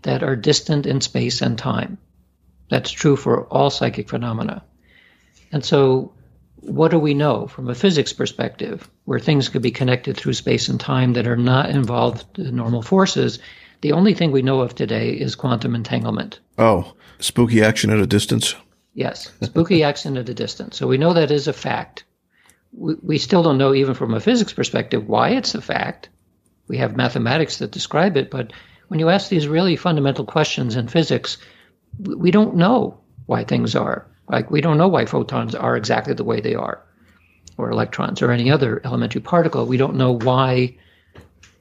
that 0.02 0.22
are 0.22 0.36
distant 0.36 0.86
in 0.86 1.00
space 1.00 1.42
and 1.42 1.58
time. 1.58 1.98
That's 2.70 2.90
true 2.90 3.16
for 3.16 3.44
all 3.46 3.70
psychic 3.70 4.08
phenomena. 4.08 4.64
And 5.52 5.64
so, 5.64 6.12
what 6.64 6.90
do 6.90 6.98
we 6.98 7.14
know 7.14 7.46
from 7.46 7.68
a 7.68 7.74
physics 7.74 8.12
perspective, 8.12 8.88
where 9.04 9.18
things 9.18 9.48
could 9.48 9.62
be 9.62 9.70
connected 9.70 10.16
through 10.16 10.32
space 10.32 10.68
and 10.68 10.80
time 10.80 11.12
that 11.14 11.26
are 11.26 11.36
not 11.36 11.70
involved 11.70 12.38
in 12.38 12.56
normal 12.56 12.82
forces? 12.82 13.38
The 13.82 13.92
only 13.92 14.14
thing 14.14 14.32
we 14.32 14.42
know 14.42 14.60
of 14.60 14.74
today 14.74 15.10
is 15.10 15.34
quantum 15.34 15.74
entanglement. 15.74 16.40
Oh, 16.58 16.94
spooky 17.18 17.62
action 17.62 17.90
at 17.90 17.98
a 17.98 18.06
distance? 18.06 18.54
Yes, 18.94 19.30
spooky 19.42 19.82
action 19.82 20.16
at 20.16 20.28
a 20.28 20.34
distance. 20.34 20.76
So 20.76 20.86
we 20.86 20.98
know 20.98 21.12
that 21.12 21.30
is 21.30 21.48
a 21.48 21.52
fact. 21.52 22.04
We, 22.72 22.94
we 23.02 23.18
still 23.18 23.42
don't 23.42 23.58
know, 23.58 23.74
even 23.74 23.94
from 23.94 24.14
a 24.14 24.20
physics 24.20 24.52
perspective, 24.52 25.06
why 25.06 25.30
it's 25.30 25.54
a 25.54 25.60
fact. 25.60 26.08
We 26.66 26.78
have 26.78 26.96
mathematics 26.96 27.58
that 27.58 27.72
describe 27.72 28.16
it, 28.16 28.30
but 28.30 28.52
when 28.88 29.00
you 29.00 29.10
ask 29.10 29.28
these 29.28 29.48
really 29.48 29.76
fundamental 29.76 30.24
questions 30.24 30.76
in 30.76 30.88
physics, 30.88 31.36
we 31.98 32.30
don't 32.30 32.56
know 32.56 33.00
why 33.26 33.44
things 33.44 33.76
are. 33.76 34.06
Like 34.28 34.50
we 34.50 34.60
don't 34.60 34.78
know 34.78 34.88
why 34.88 35.06
photons 35.06 35.54
are 35.54 35.76
exactly 35.76 36.14
the 36.14 36.24
way 36.24 36.40
they 36.40 36.54
are, 36.54 36.82
or 37.56 37.70
electrons, 37.70 38.22
or 38.22 38.30
any 38.30 38.50
other 38.50 38.80
elementary 38.84 39.20
particle. 39.20 39.66
We 39.66 39.76
don't 39.76 39.96
know 39.96 40.12
why. 40.12 40.76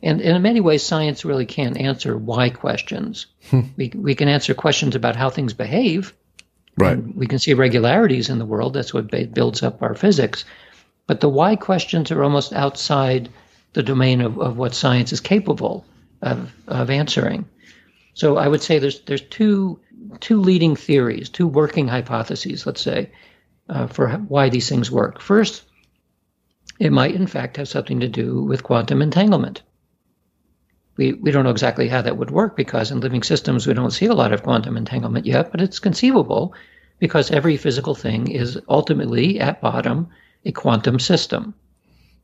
And, 0.02 0.22
and 0.22 0.36
in 0.36 0.42
many 0.42 0.60
ways, 0.60 0.84
science 0.84 1.24
really 1.24 1.46
can't 1.46 1.78
answer 1.78 2.18
why 2.18 2.50
questions. 2.50 3.28
Hmm. 3.50 3.62
We, 3.78 3.92
we 3.96 4.16
can 4.16 4.28
answer 4.28 4.54
questions 4.54 4.96
about 4.96 5.16
how 5.16 5.30
things 5.30 5.54
behave. 5.54 6.14
Right. 6.76 6.98
we 7.16 7.28
can 7.28 7.38
see 7.38 7.54
regularities 7.54 8.30
in 8.30 8.40
the 8.40 8.48
world. 8.48 8.74
That's 8.74 8.94
what 8.94 9.12
builds 9.34 9.62
up 9.62 9.84
our 9.84 9.94
physics. 9.94 10.44
But 11.06 11.20
the 11.20 11.30
why 11.30 11.56
questions 11.56 12.12
are 12.12 12.24
almost 12.24 12.52
outside 12.52 13.30
the 13.74 13.84
domain 13.84 14.22
of, 14.22 14.40
of 14.40 14.58
what 14.58 14.74
science 14.74 15.14
is 15.14 15.20
capable 15.20 15.86
of, 16.22 16.52
of 16.68 16.90
answering. 16.90 17.46
So 18.14 18.38
I 18.38 18.48
would 18.48 18.62
say 18.62 18.80
there's 18.80 19.02
there's 19.02 19.22
two 19.22 19.80
two 20.20 20.40
leading 20.40 20.76
theories, 20.76 21.30
two 21.30 21.48
working 21.48 21.88
hypotheses, 21.88 22.66
let's 22.66 22.82
say, 22.82 23.12
uh, 23.70 23.88
for 23.88 24.10
why 24.10 24.50
these 24.50 24.70
things 24.70 24.92
work. 24.92 25.22
First, 25.22 25.64
it 26.80 26.92
might 26.92 27.16
in 27.16 27.28
fact 27.28 27.58
have 27.58 27.68
something 27.68 28.00
to 28.00 28.08
do 28.08 28.44
with 28.44 28.64
quantum 28.64 29.02
entanglement. 29.02 29.62
We 30.98 31.14
we 31.14 31.32
don't 31.32 31.44
know 31.44 31.50
exactly 31.50 31.88
how 31.88 32.02
that 32.02 32.18
would 32.18 32.32
work 32.32 32.56
because 32.56 32.92
in 32.92 33.00
living 33.00 33.24
systems 33.24 33.66
we 33.66 33.74
don't 33.74 33.92
see 33.92 34.06
a 34.06 34.14
lot 34.14 34.34
of 34.34 34.44
quantum 34.44 34.78
entanglement 34.78 35.26
yet, 35.26 35.52
but 35.52 35.62
it's 35.62 35.80
conceivable 35.80 36.54
because 37.00 37.32
every 37.32 37.58
physical 37.58 37.96
thing 37.96 38.30
is 38.30 38.60
ultimately 38.70 39.40
at 39.40 39.62
bottom 39.62 40.10
a 40.46 40.52
quantum 40.52 41.00
system. 41.00 41.54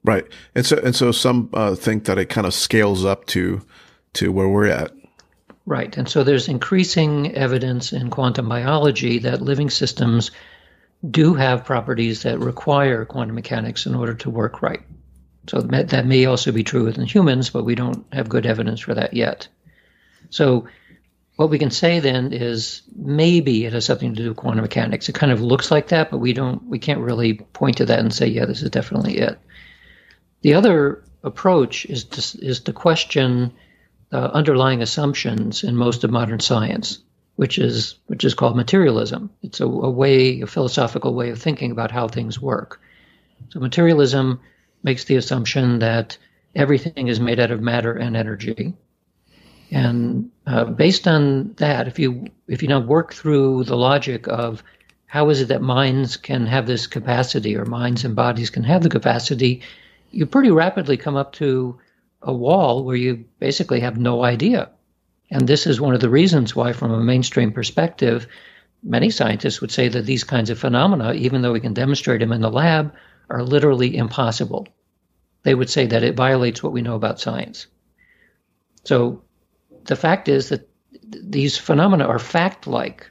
Right, 0.03 0.25
and 0.55 0.65
so 0.65 0.77
and 0.83 0.95
so 0.95 1.11
some 1.11 1.49
uh, 1.53 1.75
think 1.75 2.05
that 2.05 2.17
it 2.17 2.27
kind 2.27 2.47
of 2.47 2.53
scales 2.53 3.03
up 3.03 3.25
to 3.27 3.61
to 4.13 4.31
where 4.31 4.47
we're 4.47 4.67
at. 4.67 4.91
Right. 5.69 5.95
And 5.97 6.09
so 6.09 6.23
there's 6.23 6.47
increasing 6.47 7.35
evidence 7.35 7.93
in 7.93 8.09
quantum 8.09 8.49
biology 8.49 9.19
that 9.19 9.43
living 9.43 9.69
systems 9.69 10.31
do 11.07 11.35
have 11.35 11.63
properties 11.63 12.23
that 12.23 12.39
require 12.39 13.05
quantum 13.05 13.35
mechanics 13.35 13.85
in 13.85 13.93
order 13.93 14.15
to 14.15 14.31
work 14.31 14.63
right. 14.63 14.81
So 15.47 15.61
that 15.61 16.07
may 16.07 16.25
also 16.25 16.51
be 16.51 16.63
true 16.63 16.85
within 16.85 17.05
humans, 17.05 17.51
but 17.51 17.65
we 17.65 17.75
don't 17.75 18.03
have 18.11 18.29
good 18.29 18.47
evidence 18.47 18.79
for 18.79 18.95
that 18.95 19.13
yet. 19.13 19.47
So 20.31 20.67
what 21.35 21.51
we 21.51 21.59
can 21.59 21.69
say 21.69 21.99
then 21.99 22.33
is 22.33 22.81
maybe 22.95 23.65
it 23.65 23.73
has 23.73 23.85
something 23.85 24.15
to 24.15 24.23
do 24.23 24.29
with 24.29 24.37
quantum 24.37 24.63
mechanics. 24.63 25.07
It 25.07 25.13
kind 25.13 25.31
of 25.31 25.39
looks 25.39 25.69
like 25.69 25.89
that, 25.89 26.09
but 26.09 26.17
we 26.17 26.33
don't 26.33 26.63
we 26.63 26.79
can't 26.79 27.01
really 27.01 27.35
point 27.35 27.77
to 27.77 27.85
that 27.85 27.99
and 27.99 28.11
say, 28.11 28.25
yeah, 28.25 28.45
this 28.45 28.63
is 28.63 28.71
definitely 28.71 29.19
it. 29.19 29.37
The 30.41 30.55
other 30.55 31.03
approach 31.21 31.85
is 31.85 32.05
to, 32.05 32.43
is 32.43 32.61
to 32.61 32.73
question 32.73 33.53
uh, 34.11 34.29
underlying 34.33 34.81
assumptions 34.81 35.63
in 35.63 35.75
most 35.75 36.03
of 36.03 36.11
modern 36.11 36.39
science, 36.39 36.99
which 37.35 37.57
is 37.57 37.95
which 38.07 38.23
is 38.23 38.33
called 38.33 38.55
materialism. 38.55 39.29
It's 39.43 39.59
a, 39.59 39.65
a 39.65 39.89
way, 39.89 40.41
a 40.41 40.47
philosophical 40.47 41.13
way 41.13 41.29
of 41.29 41.41
thinking 41.41 41.71
about 41.71 41.91
how 41.91 42.07
things 42.07 42.41
work. 42.41 42.81
So 43.49 43.59
materialism 43.59 44.39
makes 44.83 45.05
the 45.05 45.15
assumption 45.15 45.79
that 45.79 46.17
everything 46.55 47.07
is 47.07 47.19
made 47.19 47.39
out 47.39 47.51
of 47.51 47.61
matter 47.61 47.93
and 47.93 48.17
energy, 48.17 48.73
and 49.71 50.31
uh, 50.47 50.65
based 50.65 51.07
on 51.07 51.53
that, 51.57 51.87
if 51.87 51.99
you 51.99 52.27
if 52.47 52.63
you 52.63 52.69
now 52.69 52.79
work 52.79 53.13
through 53.13 53.65
the 53.65 53.77
logic 53.77 54.27
of 54.27 54.63
how 55.05 55.29
is 55.29 55.41
it 55.41 55.47
that 55.47 55.61
minds 55.61 56.17
can 56.17 56.45
have 56.45 56.67
this 56.67 56.87
capacity, 56.87 57.55
or 57.55 57.65
minds 57.65 58.05
and 58.05 58.15
bodies 58.15 58.49
can 58.49 58.63
have 58.63 58.83
the 58.83 58.89
capacity, 58.89 59.61
you 60.11 60.25
pretty 60.25 60.51
rapidly 60.51 60.97
come 60.97 61.15
up 61.15 61.33
to 61.33 61.79
a 62.21 62.33
wall 62.33 62.83
where 62.83 62.95
you 62.95 63.25
basically 63.39 63.79
have 63.81 63.97
no 63.97 64.23
idea. 64.23 64.69
And 65.31 65.47
this 65.47 65.67
is 65.67 65.79
one 65.79 65.93
of 65.93 66.01
the 66.01 66.09
reasons 66.09 66.55
why, 66.55 66.73
from 66.73 66.91
a 66.91 66.99
mainstream 66.99 67.51
perspective, 67.51 68.27
many 68.83 69.09
scientists 69.09 69.61
would 69.61 69.71
say 69.71 69.87
that 69.87 70.05
these 70.05 70.23
kinds 70.23 70.49
of 70.49 70.59
phenomena, 70.59 71.13
even 71.13 71.41
though 71.41 71.53
we 71.53 71.59
can 71.59 71.73
demonstrate 71.73 72.19
them 72.19 72.31
in 72.31 72.41
the 72.41 72.51
lab, 72.51 72.93
are 73.29 73.43
literally 73.43 73.95
impossible. 73.95 74.67
They 75.43 75.55
would 75.55 75.69
say 75.69 75.85
that 75.85 76.03
it 76.03 76.15
violates 76.15 76.63
what 76.63 76.73
we 76.73 76.81
know 76.81 76.95
about 76.95 77.19
science. 77.19 77.67
So 78.83 79.23
the 79.83 79.95
fact 79.95 80.27
is 80.27 80.49
that 80.49 80.67
these 81.03 81.57
phenomena 81.57 82.05
are 82.05 82.19
fact 82.19 82.67
like. 82.67 83.09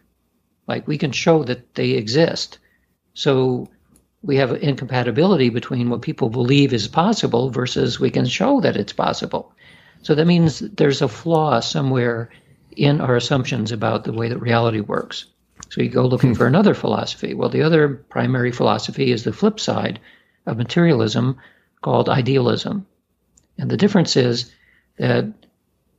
Like 0.66 0.86
we 0.86 0.98
can 0.98 1.12
show 1.12 1.44
that 1.44 1.74
they 1.74 1.90
exist. 1.90 2.58
So 3.14 3.70
we 4.28 4.36
have 4.36 4.52
incompatibility 4.62 5.48
between 5.48 5.88
what 5.88 6.02
people 6.02 6.28
believe 6.28 6.74
is 6.74 6.86
possible 6.86 7.48
versus 7.48 7.98
we 7.98 8.10
can 8.10 8.26
show 8.26 8.60
that 8.60 8.76
it's 8.76 8.92
possible. 8.92 9.54
So 10.02 10.14
that 10.14 10.26
means 10.26 10.58
there's 10.58 11.00
a 11.00 11.08
flaw 11.08 11.60
somewhere 11.60 12.28
in 12.76 13.00
our 13.00 13.16
assumptions 13.16 13.72
about 13.72 14.04
the 14.04 14.12
way 14.12 14.28
that 14.28 14.38
reality 14.38 14.80
works. 14.80 15.24
So 15.70 15.80
you 15.80 15.88
go 15.88 16.04
looking 16.06 16.34
for 16.34 16.46
another 16.46 16.74
philosophy. 16.74 17.32
Well, 17.32 17.48
the 17.48 17.62
other 17.62 17.88
primary 17.88 18.52
philosophy 18.52 19.12
is 19.12 19.24
the 19.24 19.32
flip 19.32 19.58
side 19.58 19.98
of 20.44 20.58
materialism 20.58 21.38
called 21.80 22.10
idealism. 22.10 22.86
And 23.56 23.70
the 23.70 23.78
difference 23.78 24.14
is 24.14 24.54
that 24.98 25.24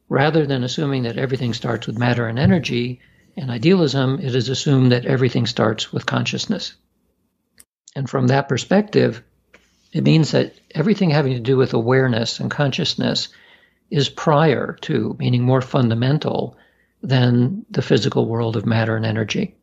rather 0.07 0.45
than 0.45 0.63
assuming 0.63 1.01
that 1.03 1.17
everything 1.17 1.55
starts 1.55 1.87
with 1.87 1.97
matter 1.97 2.27
and 2.27 2.37
energy, 2.37 2.99
in 3.35 3.49
idealism, 3.49 4.19
it 4.21 4.35
is 4.35 4.49
assumed 4.49 4.91
that 4.91 5.07
everything 5.07 5.47
starts 5.47 5.91
with 5.91 6.05
consciousness. 6.05 6.75
And 7.95 8.09
from 8.09 8.27
that 8.27 8.49
perspective, 8.49 9.23
it 9.91 10.03
means 10.03 10.31
that 10.31 10.53
everything 10.75 11.09
having 11.09 11.33
to 11.33 11.39
do 11.39 11.57
with 11.57 11.73
awareness 11.73 12.39
and 12.39 12.51
consciousness 12.51 13.29
is 13.89 14.09
prior 14.09 14.77
to, 14.81 15.15
meaning 15.19 15.43
more 15.43 15.61
fundamental 15.61 16.57
than 17.01 17.65
the 17.71 17.81
physical 17.81 18.27
world 18.27 18.55
of 18.55 18.65
matter 18.65 18.95
and 18.95 19.05
energy. 19.05 19.55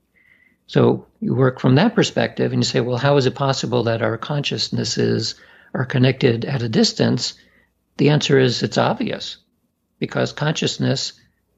So 0.67 1.07
you 1.21 1.35
work 1.35 1.61
from 1.61 1.77
that 1.77 1.95
perspective 1.95 2.53
and 2.53 2.61
you 2.61 2.65
say, 2.65 2.81
well, 2.81 2.97
how 2.97 3.17
is 3.17 3.27
it 3.27 3.37
possible 3.37 3.85
that 3.85 4.03
our 4.03 4.19
consciousnesses 4.19 5.37
are 5.73 5.85
connected 5.85 6.45
at 6.45 6.63
a 6.63 6.69
distance? 6.69 7.35
The 7.99 8.09
answer 8.09 8.39
is 8.39 8.63
it's 8.63 8.79
obvious 8.79 9.37
because 10.01 10.33
consciousness 10.33 11.13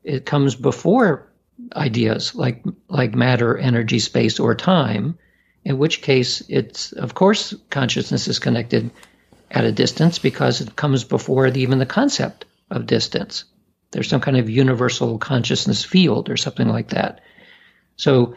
it 0.05 0.27
comes 0.27 0.55
before 0.55 1.33
ideas 1.75 2.35
like 2.35 2.65
like 2.89 3.15
matter, 3.15 3.57
energy, 3.57 3.99
space, 3.99 4.39
or 4.39 4.55
time 4.55 5.19
in 5.65 5.79
which 5.79 6.03
case 6.03 6.43
it's, 6.49 6.93
of 6.93 7.15
course, 7.15 7.55
consciousness 7.71 8.29
is 8.29 8.39
connected 8.39 8.91
at 9.51 9.65
a 9.65 9.73
distance 9.73 10.19
because 10.19 10.61
it 10.61 10.77
comes 10.77 11.05
before 11.05 11.47
even 11.49 11.79
the 11.79 11.87
concept 11.87 12.45
of 12.71 12.87
distance. 12.87 13.45
there's 13.91 14.09
some 14.09 14.21
kind 14.21 14.37
of 14.37 14.51
universal 14.51 15.17
consciousness 15.19 15.83
field 15.83 16.29
or 16.29 16.37
something 16.37 16.69
like 16.69 16.89
that. 16.89 17.21
So, 17.97 18.37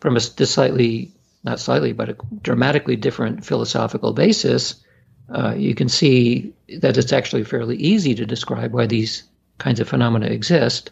from 0.00 0.16
a 0.16 0.20
slightly, 0.20 1.12
not 1.44 1.60
slightly, 1.60 1.92
but 1.92 2.10
a 2.10 2.16
dramatically 2.42 2.96
different 2.96 3.44
philosophical 3.46 4.12
basis, 4.12 4.84
uh, 5.34 5.54
you 5.56 5.74
can 5.74 5.88
see 5.88 6.52
that 6.80 6.98
it's 6.98 7.12
actually 7.12 7.44
fairly 7.44 7.76
easy 7.76 8.14
to 8.16 8.26
describe 8.26 8.72
why 8.72 8.86
these 8.86 9.22
kinds 9.58 9.80
of 9.80 9.88
phenomena 9.88 10.26
exist. 10.26 10.90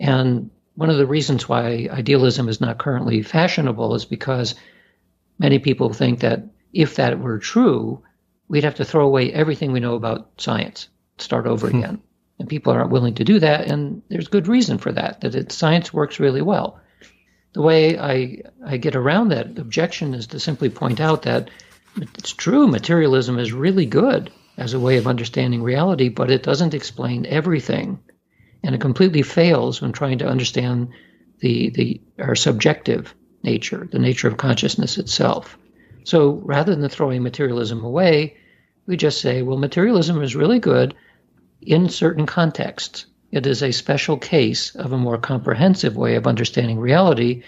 And 0.00 0.50
one 0.74 0.90
of 0.90 0.96
the 0.96 1.06
reasons 1.06 1.48
why 1.48 1.88
idealism 1.90 2.48
is 2.48 2.60
not 2.60 2.78
currently 2.78 3.22
fashionable 3.22 3.94
is 3.94 4.04
because 4.04 4.54
many 5.38 5.58
people 5.58 5.92
think 5.92 6.20
that 6.20 6.44
if 6.72 6.96
that 6.96 7.18
were 7.18 7.38
true, 7.38 8.02
we'd 8.48 8.64
have 8.64 8.76
to 8.76 8.84
throw 8.84 9.06
away 9.06 9.32
everything 9.32 9.72
we 9.72 9.80
know 9.80 9.94
about 9.94 10.30
science, 10.38 10.88
start 11.18 11.46
over 11.46 11.68
hmm. 11.68 11.78
again. 11.78 12.02
And 12.38 12.48
people 12.48 12.72
aren't 12.72 12.90
willing 12.90 13.14
to 13.14 13.24
do 13.24 13.38
that, 13.38 13.70
and 13.70 14.02
there's 14.10 14.28
good 14.28 14.46
reason 14.46 14.76
for 14.76 14.92
that, 14.92 15.22
that 15.22 15.34
it, 15.34 15.52
science 15.52 15.92
works 15.92 16.20
really 16.20 16.42
well. 16.42 16.78
The 17.54 17.62
way 17.62 17.98
I, 17.98 18.42
I 18.62 18.76
get 18.76 18.94
around 18.94 19.30
that 19.30 19.58
objection 19.58 20.12
is 20.12 20.26
to 20.28 20.40
simply 20.40 20.68
point 20.68 21.00
out 21.00 21.22
that 21.22 21.48
it's 21.96 22.32
true, 22.32 22.66
materialism 22.66 23.38
is 23.38 23.54
really 23.54 23.86
good 23.86 24.30
as 24.58 24.74
a 24.74 24.80
way 24.80 24.98
of 24.98 25.06
understanding 25.06 25.62
reality, 25.62 26.10
but 26.10 26.30
it 26.30 26.42
doesn't 26.42 26.74
explain 26.74 27.24
everything. 27.24 28.00
And 28.62 28.74
it 28.74 28.82
completely 28.82 29.22
fails 29.22 29.80
when 29.80 29.92
trying 29.92 30.18
to 30.18 30.28
understand 30.28 30.88
the, 31.40 31.70
the 31.70 32.00
our 32.18 32.34
subjective 32.34 33.14
nature, 33.46 33.88
the 33.90 33.98
nature 33.98 34.28
of 34.28 34.36
consciousness 34.36 34.98
itself. 34.98 35.56
So 36.04 36.42
rather 36.44 36.74
than 36.74 36.88
throwing 36.88 37.22
materialism 37.22 37.84
away, 37.84 38.36
we 38.86 38.96
just 38.96 39.20
say, 39.20 39.42
well, 39.42 39.56
materialism 39.56 40.22
is 40.22 40.36
really 40.36 40.58
good 40.58 40.94
in 41.62 41.88
certain 41.88 42.26
contexts. 42.26 43.06
It 43.32 43.46
is 43.46 43.62
a 43.62 43.72
special 43.72 44.16
case 44.16 44.74
of 44.74 44.92
a 44.92 44.98
more 44.98 45.18
comprehensive 45.18 45.96
way 45.96 46.14
of 46.14 46.26
understanding 46.26 46.78
reality, 46.78 47.42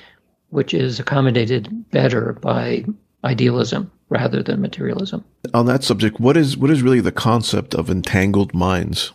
which 0.51 0.75
is 0.75 0.99
accommodated 0.99 1.91
better 1.91 2.33
by 2.33 2.85
idealism 3.25 3.91
rather 4.09 4.43
than 4.43 4.61
materialism. 4.61 5.25
On 5.55 5.67
that 5.67 5.85
subject, 5.85 6.19
what 6.19 6.37
is 6.37 6.57
what 6.57 6.71
is 6.71 6.83
really 6.83 7.01
the 7.01 7.13
concept 7.13 7.75
of 7.75 7.91
entangled 7.91 8.55
minds? 8.55 9.13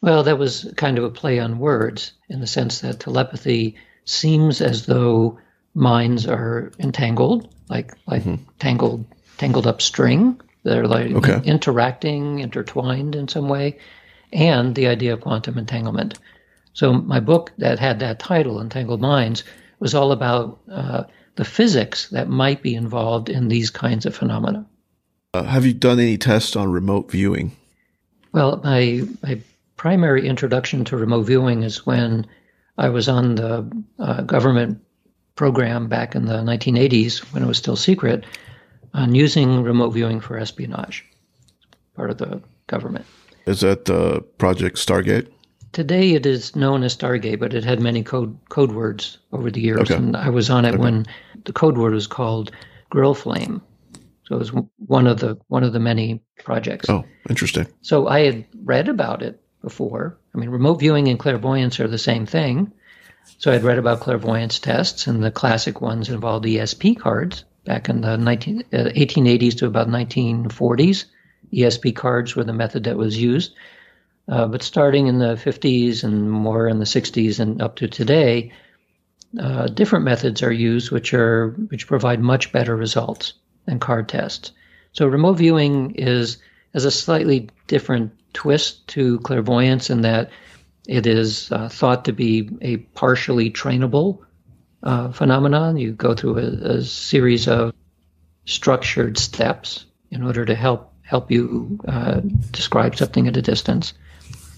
Well, 0.00 0.24
that 0.24 0.38
was 0.38 0.72
kind 0.76 0.98
of 0.98 1.04
a 1.04 1.10
play 1.10 1.38
on 1.38 1.58
words 1.60 2.12
in 2.28 2.40
the 2.40 2.46
sense 2.46 2.80
that 2.80 2.98
telepathy 2.98 3.76
seems 4.04 4.60
as 4.60 4.86
though 4.86 5.38
minds 5.74 6.26
are 6.26 6.72
entangled, 6.78 7.52
like 7.68 7.94
like 8.06 8.22
mm-hmm. 8.22 8.42
tangled 8.58 9.04
tangled 9.38 9.66
up 9.66 9.80
string. 9.80 10.40
They're 10.64 10.86
like 10.86 11.10
okay. 11.12 11.40
interacting, 11.44 12.38
intertwined 12.38 13.14
in 13.14 13.28
some 13.28 13.48
way, 13.48 13.78
and 14.32 14.74
the 14.74 14.86
idea 14.86 15.12
of 15.14 15.20
quantum 15.20 15.58
entanglement. 15.58 16.18
So 16.72 16.92
my 16.92 17.20
book 17.20 17.52
that 17.58 17.78
had 17.78 18.00
that 18.00 18.18
title, 18.18 18.60
Entangled 18.60 19.00
Minds, 19.00 19.44
was 19.78 19.94
all 19.94 20.12
about 20.12 20.60
uh, 20.70 21.04
the 21.34 21.44
physics 21.44 22.08
that 22.10 22.28
might 22.28 22.62
be 22.62 22.74
involved 22.74 23.28
in 23.28 23.48
these 23.48 23.70
kinds 23.70 24.06
of 24.06 24.14
phenomena. 24.14 24.66
Uh, 25.34 25.42
have 25.42 25.66
you 25.66 25.72
done 25.72 25.98
any 25.98 26.18
tests 26.18 26.56
on 26.56 26.70
remote 26.70 27.10
viewing? 27.10 27.52
Well, 28.32 28.60
my 28.62 29.02
my 29.22 29.40
primary 29.76 30.28
introduction 30.28 30.84
to 30.84 30.96
remote 30.96 31.24
viewing 31.24 31.62
is 31.62 31.84
when 31.84 32.26
I 32.78 32.88
was 32.88 33.08
on 33.08 33.34
the 33.34 33.70
uh, 33.98 34.22
government 34.22 34.80
program 35.34 35.88
back 35.88 36.14
in 36.14 36.26
the 36.26 36.38
1980s 36.38 37.18
when 37.32 37.42
it 37.42 37.46
was 37.46 37.58
still 37.58 37.76
secret 37.76 38.24
on 38.94 39.14
using 39.14 39.62
remote 39.62 39.90
viewing 39.90 40.20
for 40.20 40.38
espionage, 40.38 41.04
part 41.94 42.10
of 42.10 42.18
the 42.18 42.42
government. 42.66 43.06
Is 43.46 43.60
that 43.60 43.86
the 43.86 44.20
Project 44.38 44.76
Stargate? 44.76 45.28
Today 45.72 46.12
it 46.12 46.26
is 46.26 46.54
known 46.54 46.82
as 46.82 46.96
Stargate, 46.96 47.40
but 47.40 47.54
it 47.54 47.64
had 47.64 47.80
many 47.80 48.02
code 48.02 48.36
code 48.50 48.72
words 48.72 49.18
over 49.32 49.50
the 49.50 49.60
years, 49.60 49.90
okay. 49.90 49.94
and 49.94 50.16
I 50.16 50.28
was 50.28 50.50
on 50.50 50.64
it 50.64 50.74
okay. 50.74 50.78
when 50.78 51.06
the 51.44 51.52
code 51.52 51.78
word 51.78 51.94
was 51.94 52.06
called 52.06 52.52
Grill 52.90 53.14
Flame. 53.14 53.62
So 54.24 54.36
it 54.36 54.38
was 54.38 54.52
one 54.86 55.06
of 55.06 55.20
the 55.20 55.38
one 55.48 55.64
of 55.64 55.72
the 55.72 55.80
many 55.80 56.22
projects. 56.44 56.90
Oh, 56.90 57.04
interesting. 57.28 57.66
So 57.80 58.06
I 58.08 58.20
had 58.20 58.44
read 58.64 58.88
about 58.88 59.22
it 59.22 59.40
before. 59.62 60.18
I 60.34 60.38
mean, 60.38 60.50
remote 60.50 60.80
viewing 60.80 61.08
and 61.08 61.18
clairvoyance 61.18 61.80
are 61.80 61.88
the 61.88 61.98
same 61.98 62.26
thing. 62.26 62.72
So 63.38 63.52
I'd 63.52 63.62
read 63.62 63.78
about 63.78 64.00
clairvoyance 64.00 64.58
tests, 64.58 65.06
and 65.06 65.22
the 65.22 65.30
classic 65.30 65.80
ones 65.80 66.08
involved 66.08 66.44
ESP 66.44 66.98
cards 66.98 67.44
back 67.64 67.88
in 67.88 68.00
the 68.00 68.16
19, 68.16 68.64
uh, 68.72 68.76
1880s 68.76 69.58
to 69.58 69.66
about 69.66 69.88
1940s. 69.88 71.04
ESP 71.52 71.94
cards 71.94 72.34
were 72.34 72.44
the 72.44 72.52
method 72.52 72.84
that 72.84 72.96
was 72.96 73.16
used. 73.16 73.54
Uh, 74.28 74.46
but 74.46 74.62
starting 74.62 75.08
in 75.08 75.18
the 75.18 75.34
50s 75.34 76.04
and 76.04 76.30
more 76.30 76.68
in 76.68 76.78
the 76.78 76.84
60s 76.84 77.40
and 77.40 77.60
up 77.60 77.76
to 77.76 77.88
today, 77.88 78.52
uh, 79.38 79.66
different 79.66 80.04
methods 80.04 80.42
are 80.42 80.52
used 80.52 80.90
which 80.90 81.14
are 81.14 81.50
which 81.68 81.86
provide 81.86 82.20
much 82.20 82.52
better 82.52 82.76
results 82.76 83.34
than 83.66 83.78
card 83.78 84.08
tests. 84.08 84.52
So 84.92 85.06
remote 85.06 85.34
viewing 85.34 85.94
is 85.96 86.38
has 86.72 86.84
a 86.84 86.90
slightly 86.90 87.48
different 87.66 88.12
twist 88.32 88.86
to 88.88 89.18
clairvoyance 89.20 89.90
in 89.90 90.02
that 90.02 90.30
it 90.86 91.06
is 91.06 91.50
uh, 91.52 91.68
thought 91.68 92.06
to 92.06 92.12
be 92.12 92.50
a 92.60 92.78
partially 92.78 93.50
trainable 93.50 94.18
uh, 94.82 95.12
phenomenon. 95.12 95.76
You 95.76 95.92
go 95.92 96.14
through 96.14 96.38
a, 96.38 96.76
a, 96.76 96.82
series 96.82 97.46
of 97.46 97.72
structured 98.46 99.16
steps 99.16 99.86
in 100.10 100.24
order 100.24 100.44
to 100.44 100.54
help 100.54 100.92
help 101.02 101.30
you 101.30 101.78
uh, 101.86 102.20
describe 102.50 102.96
something 102.96 103.28
at 103.28 103.36
a 103.36 103.42
distance. 103.42 103.94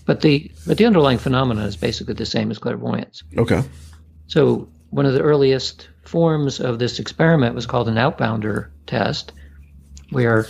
But 0.07 0.23
the 0.23 0.51
but 0.67 0.79
the 0.79 0.87
underlying 0.87 1.19
phenomenon 1.19 1.67
is 1.67 1.77
basically 1.77 2.15
the 2.15 2.27
same 2.27 2.51
as 2.51 2.59
clairvoyance. 2.59 3.23
Okay. 3.37 3.63
So 4.27 4.69
one 4.91 5.07
of 5.07 5.13
the 5.13 5.21
earliest 5.21 5.89
forms 6.05 6.61
of 6.61 6.79
this 6.79 6.99
experiment 6.99 7.55
was 7.55 7.67
called 7.67 7.89
an 7.89 7.97
outbounder 7.97 8.69
test, 8.87 9.33
where 10.11 10.45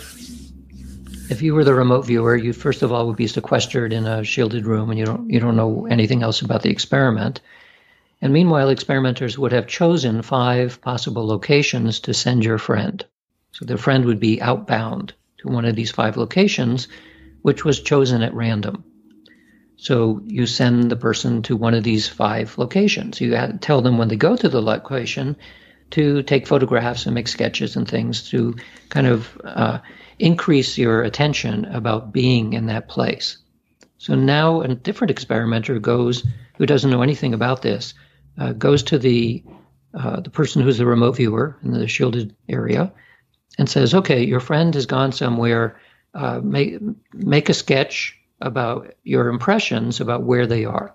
if 1.29 1.41
you 1.41 1.53
were 1.53 1.63
the 1.63 1.73
remote 1.73 2.05
viewer, 2.05 2.35
you 2.35 2.53
first 2.53 2.81
of 2.81 2.91
all 2.91 3.07
would 3.07 3.15
be 3.15 3.27
sequestered 3.27 3.93
in 3.93 4.05
a 4.05 4.23
shielded 4.23 4.65
room, 4.65 4.89
and 4.89 4.99
you 4.99 5.05
don't 5.05 5.29
you 5.29 5.39
don't 5.39 5.55
know 5.55 5.87
anything 5.87 6.23
else 6.23 6.41
about 6.41 6.61
the 6.61 6.69
experiment. 6.69 7.41
And 8.21 8.31
meanwhile, 8.31 8.69
experimenters 8.69 9.37
would 9.37 9.51
have 9.51 9.67
chosen 9.67 10.21
five 10.21 10.81
possible 10.81 11.27
locations 11.27 11.99
to 12.01 12.13
send 12.13 12.45
your 12.45 12.57
friend. 12.57 13.05
So 13.51 13.65
the 13.65 13.77
friend 13.77 14.05
would 14.05 14.19
be 14.19 14.41
outbound 14.41 15.13
to 15.39 15.49
one 15.49 15.65
of 15.65 15.75
these 15.75 15.91
five 15.91 16.17
locations, 16.17 16.87
which 17.41 17.63
was 17.63 17.81
chosen 17.81 18.21
at 18.21 18.33
random. 18.33 18.83
So 19.77 20.21
you 20.25 20.45
send 20.45 20.89
the 20.89 20.95
person 20.95 21.41
to 21.43 21.55
one 21.55 21.73
of 21.73 21.83
these 21.83 22.07
five 22.07 22.57
locations. 22.57 23.19
You 23.19 23.37
tell 23.59 23.81
them 23.81 23.97
when 23.97 24.07
they 24.07 24.15
go 24.15 24.35
to 24.35 24.49
the 24.49 24.61
location 24.61 25.35
to 25.91 26.23
take 26.23 26.47
photographs 26.47 27.05
and 27.05 27.13
make 27.13 27.27
sketches 27.27 27.75
and 27.75 27.87
things 27.87 28.29
to 28.29 28.55
kind 28.89 29.07
of 29.07 29.41
uh, 29.43 29.79
increase 30.19 30.77
your 30.77 31.03
attention 31.03 31.65
about 31.65 32.13
being 32.13 32.53
in 32.53 32.67
that 32.67 32.87
place. 32.87 33.37
So 33.97 34.15
now 34.15 34.61
a 34.61 34.75
different 34.75 35.11
experimenter 35.11 35.79
goes, 35.79 36.25
who 36.57 36.65
doesn't 36.65 36.91
know 36.91 37.01
anything 37.01 37.33
about 37.33 37.61
this, 37.61 37.93
uh, 38.37 38.53
goes 38.53 38.83
to 38.83 38.97
the 38.97 39.43
uh, 39.93 40.19
the 40.19 40.29
person 40.29 40.61
who's 40.61 40.77
the 40.77 40.85
remote 40.85 41.15
viewer 41.15 41.57
in 41.63 41.71
the 41.71 41.87
shielded 41.87 42.35
area, 42.49 42.91
and 43.57 43.69
says, 43.69 43.93
"Okay, 43.93 44.25
your 44.25 44.41
friend 44.41 44.73
has 44.75 44.85
gone 44.85 45.13
somewhere. 45.13 45.79
Uh, 46.13 46.41
make 46.43 46.79
make 47.13 47.49
a 47.49 47.53
sketch 47.53 48.17
about 48.41 48.93
your 49.03 49.29
impressions 49.29 50.01
about 50.01 50.23
where 50.23 50.45
they 50.45 50.65
are." 50.65 50.93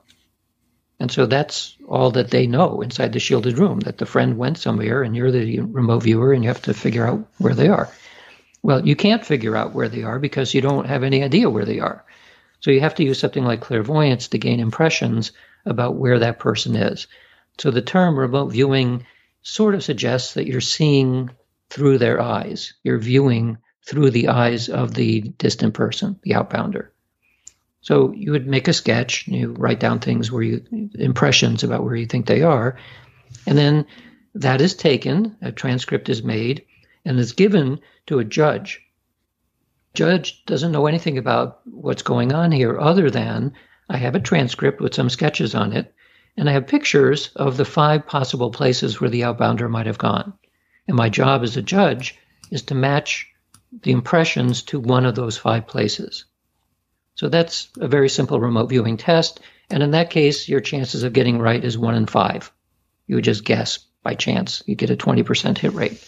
And 1.00 1.10
so 1.10 1.24
that's 1.24 1.76
all 1.88 2.10
that 2.10 2.30
they 2.30 2.46
know 2.46 2.82
inside 2.82 3.14
the 3.14 3.20
shielded 3.20 3.58
room 3.58 3.80
that 3.80 3.96
the 3.96 4.04
friend 4.04 4.36
went 4.36 4.58
somewhere 4.58 5.02
and 5.02 5.16
you're 5.16 5.30
the 5.30 5.60
remote 5.60 6.02
viewer 6.02 6.34
and 6.34 6.44
you 6.44 6.48
have 6.48 6.60
to 6.62 6.74
figure 6.74 7.06
out 7.06 7.26
where 7.38 7.54
they 7.54 7.68
are. 7.68 7.88
Well, 8.62 8.86
you 8.86 8.96
can't 8.96 9.24
figure 9.24 9.56
out 9.56 9.74
where 9.74 9.88
they 9.88 10.02
are 10.02 10.18
because 10.18 10.52
you 10.52 10.60
don't 10.60 10.86
have 10.86 11.02
any 11.02 11.22
idea 11.22 11.48
where 11.48 11.64
they 11.64 11.80
are. 11.80 12.04
So 12.60 12.70
you 12.70 12.80
have 12.80 12.96
to 12.96 13.04
use 13.04 13.18
something 13.18 13.44
like 13.44 13.62
clairvoyance 13.62 14.28
to 14.28 14.38
gain 14.38 14.60
impressions 14.60 15.32
about 15.64 15.96
where 15.96 16.18
that 16.18 16.38
person 16.38 16.76
is. 16.76 17.06
So 17.58 17.70
the 17.70 17.82
term 17.82 18.18
remote 18.18 18.48
viewing 18.48 19.06
sort 19.42 19.74
of 19.74 19.82
suggests 19.82 20.34
that 20.34 20.46
you're 20.46 20.60
seeing 20.60 21.30
through 21.70 21.98
their 21.98 22.20
eyes. 22.20 22.74
You're 22.82 22.98
viewing 22.98 23.58
through 23.86 24.10
the 24.10 24.28
eyes 24.28 24.68
of 24.68 24.94
the 24.94 25.20
distant 25.20 25.74
person, 25.74 26.18
the 26.22 26.32
outbounder. 26.32 26.88
So 27.80 28.12
you 28.12 28.32
would 28.32 28.46
make 28.46 28.68
a 28.68 28.74
sketch, 28.74 29.26
you 29.26 29.52
write 29.52 29.80
down 29.80 30.00
things 30.00 30.30
where 30.30 30.42
you 30.42 30.90
impressions 30.94 31.64
about 31.64 31.82
where 31.82 31.96
you 31.96 32.06
think 32.06 32.26
they 32.26 32.42
are, 32.42 32.76
and 33.46 33.56
then 33.56 33.86
that 34.34 34.60
is 34.60 34.74
taken, 34.74 35.36
a 35.40 35.50
transcript 35.50 36.08
is 36.10 36.22
made, 36.22 36.66
and 37.04 37.18
is 37.18 37.32
given 37.32 37.80
to 38.06 38.18
a 38.18 38.24
judge. 38.24 38.82
Judge 39.94 40.44
doesn't 40.46 40.72
know 40.72 40.86
anything 40.86 41.18
about 41.18 41.60
what's 41.64 42.02
going 42.02 42.32
on 42.32 42.52
here 42.52 42.78
other 42.78 43.10
than 43.10 43.52
I 43.88 43.96
have 43.96 44.14
a 44.14 44.20
transcript 44.20 44.80
with 44.80 44.94
some 44.94 45.10
sketches 45.10 45.54
on 45.54 45.72
it, 45.72 45.92
and 46.36 46.48
I 46.48 46.52
have 46.52 46.68
pictures 46.68 47.30
of 47.34 47.56
the 47.56 47.64
five 47.64 48.06
possible 48.06 48.50
places 48.50 49.00
where 49.00 49.10
the 49.10 49.22
outbounder 49.22 49.68
might 49.68 49.86
have 49.86 49.98
gone. 49.98 50.32
And 50.86 50.96
my 50.96 51.08
job 51.08 51.42
as 51.42 51.56
a 51.56 51.62
judge 51.62 52.16
is 52.50 52.62
to 52.62 52.74
match 52.74 53.26
the 53.82 53.92
impressions 53.92 54.62
to 54.62 54.80
one 54.80 55.06
of 55.06 55.14
those 55.14 55.36
five 55.36 55.66
places. 55.66 56.24
So 57.14 57.28
that's 57.28 57.68
a 57.80 57.88
very 57.88 58.08
simple 58.08 58.40
remote 58.40 58.68
viewing 58.68 58.96
test. 58.96 59.40
And 59.70 59.82
in 59.82 59.90
that 59.92 60.10
case, 60.10 60.48
your 60.48 60.60
chances 60.60 61.02
of 61.02 61.12
getting 61.12 61.38
right 61.38 61.62
is 61.62 61.76
one 61.76 61.94
in 61.94 62.06
five. 62.06 62.50
You 63.06 63.16
would 63.16 63.24
just 63.24 63.44
guess 63.44 63.78
by 64.02 64.14
chance. 64.14 64.62
You 64.66 64.74
get 64.74 64.90
a 64.90 64.96
20% 64.96 65.58
hit 65.58 65.72
rate. 65.74 66.04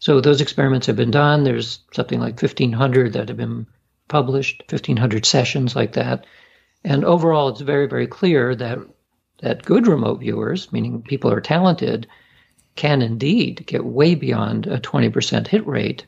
So 0.00 0.20
those 0.20 0.40
experiments 0.40 0.86
have 0.86 0.96
been 0.96 1.10
done. 1.10 1.44
There's 1.44 1.80
something 1.92 2.18
like 2.18 2.40
1,500 2.42 3.12
that 3.12 3.28
have 3.28 3.36
been 3.36 3.66
published, 4.08 4.64
1,500 4.68 5.26
sessions 5.26 5.76
like 5.76 5.92
that. 5.92 6.26
And 6.82 7.04
overall, 7.04 7.50
it's 7.50 7.60
very, 7.60 7.86
very 7.86 8.06
clear 8.06 8.54
that 8.54 8.78
that 9.42 9.64
good 9.64 9.86
remote 9.86 10.20
viewers, 10.20 10.72
meaning 10.72 11.02
people 11.02 11.30
are 11.30 11.40
talented, 11.40 12.06
can 12.76 13.02
indeed 13.02 13.64
get 13.66 13.84
way 13.84 14.14
beyond 14.14 14.66
a 14.66 14.78
20% 14.78 15.46
hit 15.46 15.66
rate. 15.66 16.06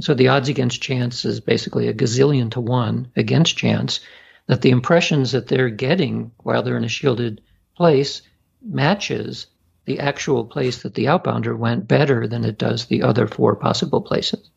So 0.00 0.14
the 0.14 0.28
odds 0.28 0.48
against 0.48 0.82
chance 0.82 1.24
is 1.24 1.40
basically 1.40 1.88
a 1.88 1.94
gazillion 1.94 2.52
to 2.52 2.60
one 2.60 3.10
against 3.16 3.56
chance 3.56 4.00
that 4.46 4.60
the 4.60 4.70
impressions 4.70 5.32
that 5.32 5.48
they're 5.48 5.70
getting 5.70 6.32
while 6.38 6.62
they're 6.62 6.76
in 6.76 6.84
a 6.84 6.88
shielded 6.88 7.40
place 7.76 8.22
matches 8.62 9.46
the 9.84 10.00
actual 10.00 10.44
place 10.44 10.82
that 10.82 10.94
the 10.94 11.06
outbounder 11.06 11.56
went 11.56 11.88
better 11.88 12.26
than 12.26 12.44
it 12.44 12.58
does 12.58 12.86
the 12.86 13.02
other 13.02 13.26
four 13.26 13.54
possible 13.54 14.00
places. 14.00 14.50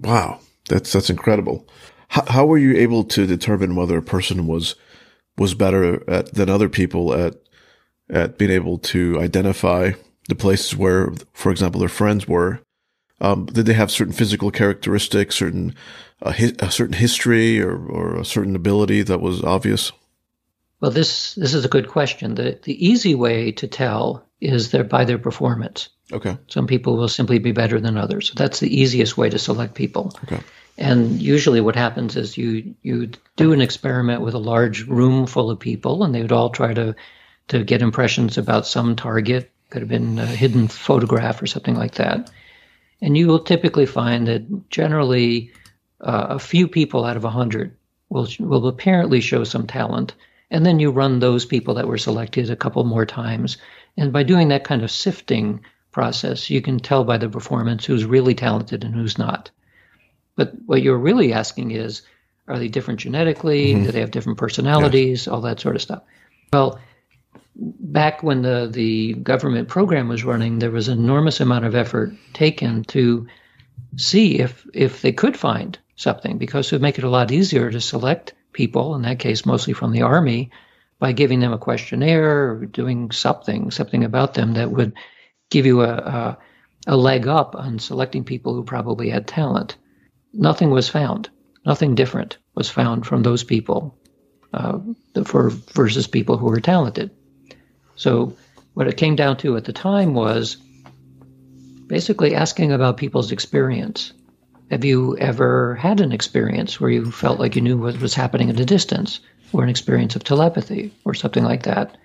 Wow, 0.00 0.40
that's 0.68 0.92
that's 0.92 1.10
incredible. 1.10 1.66
How, 2.08 2.24
how 2.26 2.46
were 2.46 2.58
you 2.58 2.76
able 2.76 3.04
to 3.04 3.26
determine 3.26 3.76
whether 3.76 3.98
a 3.98 4.02
person 4.02 4.46
was 4.46 4.74
was 5.36 5.54
better 5.54 6.08
at, 6.08 6.34
than 6.34 6.48
other 6.48 6.68
people 6.68 7.12
at 7.14 7.34
at 8.08 8.38
being 8.38 8.50
able 8.50 8.78
to 8.78 9.20
identify 9.20 9.92
the 10.28 10.34
places 10.34 10.76
where, 10.76 11.12
for 11.32 11.50
example, 11.50 11.80
their 11.80 11.88
friends 11.88 12.26
were? 12.26 12.60
Um, 13.20 13.46
did 13.46 13.66
they 13.66 13.74
have 13.74 13.90
certain 13.90 14.14
physical 14.14 14.50
characteristics, 14.50 15.36
certain 15.36 15.74
uh, 16.22 16.32
hi- 16.32 16.54
a 16.58 16.70
certain 16.70 16.94
history, 16.94 17.60
or, 17.60 17.76
or 17.76 18.16
a 18.16 18.24
certain 18.24 18.56
ability 18.56 19.02
that 19.02 19.20
was 19.20 19.44
obvious? 19.44 19.92
Well, 20.80 20.90
this 20.90 21.34
this 21.34 21.54
is 21.54 21.64
a 21.64 21.68
good 21.68 21.88
question. 21.88 22.34
The 22.34 22.58
the 22.62 22.86
easy 22.86 23.14
way 23.14 23.52
to 23.52 23.68
tell 23.68 24.24
is 24.40 24.70
their 24.70 24.84
by 24.84 25.04
their 25.04 25.18
performance. 25.18 25.88
Okay. 26.12 26.36
Some 26.48 26.66
people 26.66 26.96
will 26.96 27.08
simply 27.08 27.38
be 27.38 27.52
better 27.52 27.80
than 27.80 27.96
others. 27.96 28.28
So 28.28 28.34
that's 28.36 28.60
the 28.60 28.80
easiest 28.80 29.16
way 29.16 29.30
to 29.30 29.38
select 29.38 29.74
people. 29.74 30.12
Okay. 30.24 30.40
And 30.78 31.20
usually, 31.20 31.60
what 31.60 31.76
happens 31.76 32.16
is 32.16 32.38
you 32.38 32.74
you 32.82 33.10
do 33.36 33.52
an 33.52 33.60
experiment 33.60 34.22
with 34.22 34.34
a 34.34 34.38
large 34.38 34.86
room 34.86 35.26
full 35.26 35.50
of 35.50 35.60
people, 35.60 36.02
and 36.02 36.14
they 36.14 36.22
would 36.22 36.32
all 36.32 36.50
try 36.50 36.72
to 36.74 36.96
to 37.48 37.64
get 37.64 37.82
impressions 37.82 38.38
about 38.38 38.66
some 38.66 38.96
target. 38.96 39.50
Could 39.68 39.82
have 39.82 39.88
been 39.88 40.18
a 40.18 40.26
hidden 40.26 40.68
photograph 40.68 41.42
or 41.42 41.46
something 41.46 41.76
like 41.76 41.94
that. 41.94 42.30
And 43.02 43.16
you 43.16 43.28
will 43.28 43.40
typically 43.40 43.86
find 43.86 44.26
that 44.26 44.70
generally 44.70 45.52
uh, 46.00 46.26
a 46.30 46.38
few 46.38 46.66
people 46.66 47.04
out 47.04 47.16
of 47.16 47.24
a 47.24 47.30
hundred 47.30 47.76
will 48.08 48.28
will 48.38 48.66
apparently 48.66 49.20
show 49.20 49.44
some 49.44 49.66
talent, 49.66 50.14
and 50.50 50.66
then 50.66 50.80
you 50.80 50.90
run 50.90 51.18
those 51.18 51.44
people 51.44 51.74
that 51.74 51.86
were 51.86 51.98
selected 51.98 52.50
a 52.50 52.56
couple 52.56 52.84
more 52.84 53.06
times. 53.06 53.56
And 53.96 54.12
by 54.12 54.22
doing 54.22 54.48
that 54.48 54.64
kind 54.64 54.82
of 54.82 54.90
sifting 54.90 55.64
process, 55.92 56.50
you 56.50 56.60
can 56.60 56.78
tell 56.78 57.04
by 57.04 57.18
the 57.18 57.28
performance 57.28 57.84
who's 57.84 58.04
really 58.04 58.34
talented 58.34 58.84
and 58.84 58.94
who's 58.94 59.18
not. 59.18 59.50
But 60.36 60.52
what 60.66 60.82
you're 60.82 60.98
really 60.98 61.32
asking 61.32 61.72
is, 61.72 62.02
are 62.48 62.58
they 62.58 62.68
different 62.68 63.00
genetically? 63.00 63.74
Mm-hmm. 63.74 63.84
Do 63.84 63.92
they 63.92 64.00
have 64.00 64.10
different 64.10 64.38
personalities? 64.38 65.26
Yes. 65.26 65.28
All 65.28 65.40
that 65.42 65.60
sort 65.60 65.76
of 65.76 65.82
stuff. 65.82 66.02
Well, 66.52 66.80
back 67.54 68.22
when 68.22 68.42
the, 68.42 68.68
the 68.70 69.14
government 69.14 69.68
program 69.68 70.08
was 70.08 70.24
running, 70.24 70.58
there 70.58 70.70
was 70.70 70.88
an 70.88 70.98
enormous 70.98 71.40
amount 71.40 71.64
of 71.64 71.74
effort 71.74 72.12
taken 72.32 72.84
to 72.84 73.26
see 73.96 74.38
if 74.38 74.66
if 74.72 75.02
they 75.02 75.12
could 75.12 75.36
find 75.36 75.78
something 75.96 76.38
because 76.38 76.66
it 76.66 76.72
would 76.72 76.82
make 76.82 76.98
it 76.98 77.04
a 77.04 77.10
lot 77.10 77.32
easier 77.32 77.70
to 77.70 77.80
select 77.80 78.34
people, 78.52 78.94
in 78.94 79.02
that 79.02 79.18
case, 79.18 79.46
mostly 79.46 79.72
from 79.72 79.92
the 79.92 80.02
army, 80.02 80.50
by 80.98 81.12
giving 81.12 81.40
them 81.40 81.52
a 81.52 81.58
questionnaire 81.58 82.50
or 82.50 82.66
doing 82.66 83.10
something, 83.10 83.70
something 83.70 84.04
about 84.04 84.34
them 84.34 84.54
that 84.54 84.70
would 84.70 84.92
give 85.50 85.66
you 85.66 85.82
a, 85.82 85.92
a, 85.94 86.38
a 86.86 86.96
leg 86.96 87.26
up 87.26 87.54
on 87.56 87.78
selecting 87.78 88.24
people 88.24 88.54
who 88.54 88.62
probably 88.62 89.08
had 89.10 89.26
talent. 89.26 89.76
Nothing 90.32 90.70
was 90.70 90.88
found. 90.88 91.30
Nothing 91.64 91.94
different 91.94 92.38
was 92.54 92.70
found 92.70 93.06
from 93.06 93.22
those 93.22 93.44
people 93.44 93.98
uh, 94.52 94.78
for 95.24 95.50
versus 95.50 96.06
people 96.06 96.36
who 96.36 96.46
were 96.46 96.60
talented. 96.60 97.10
So 97.96 98.36
what 98.74 98.88
it 98.88 98.96
came 98.96 99.16
down 99.16 99.36
to 99.38 99.56
at 99.56 99.64
the 99.64 99.72
time 99.72 100.14
was 100.14 100.56
basically 101.86 102.34
asking 102.34 102.72
about 102.72 102.96
people's 102.96 103.32
experience. 103.32 104.12
Have 104.70 104.84
you 104.84 105.16
ever 105.18 105.74
had 105.74 106.00
an 106.00 106.12
experience 106.12 106.80
where 106.80 106.90
you 106.90 107.10
felt 107.10 107.40
like 107.40 107.56
you 107.56 107.60
knew 107.60 107.76
what 107.76 108.00
was 108.00 108.14
happening 108.14 108.50
at 108.50 108.60
a 108.60 108.64
distance, 108.64 109.18
or 109.52 109.64
an 109.64 109.68
experience 109.68 110.14
of 110.14 110.22
telepathy, 110.22 110.94
or 111.04 111.12
something 111.12 111.42
like 111.42 111.64
that? 111.64 111.96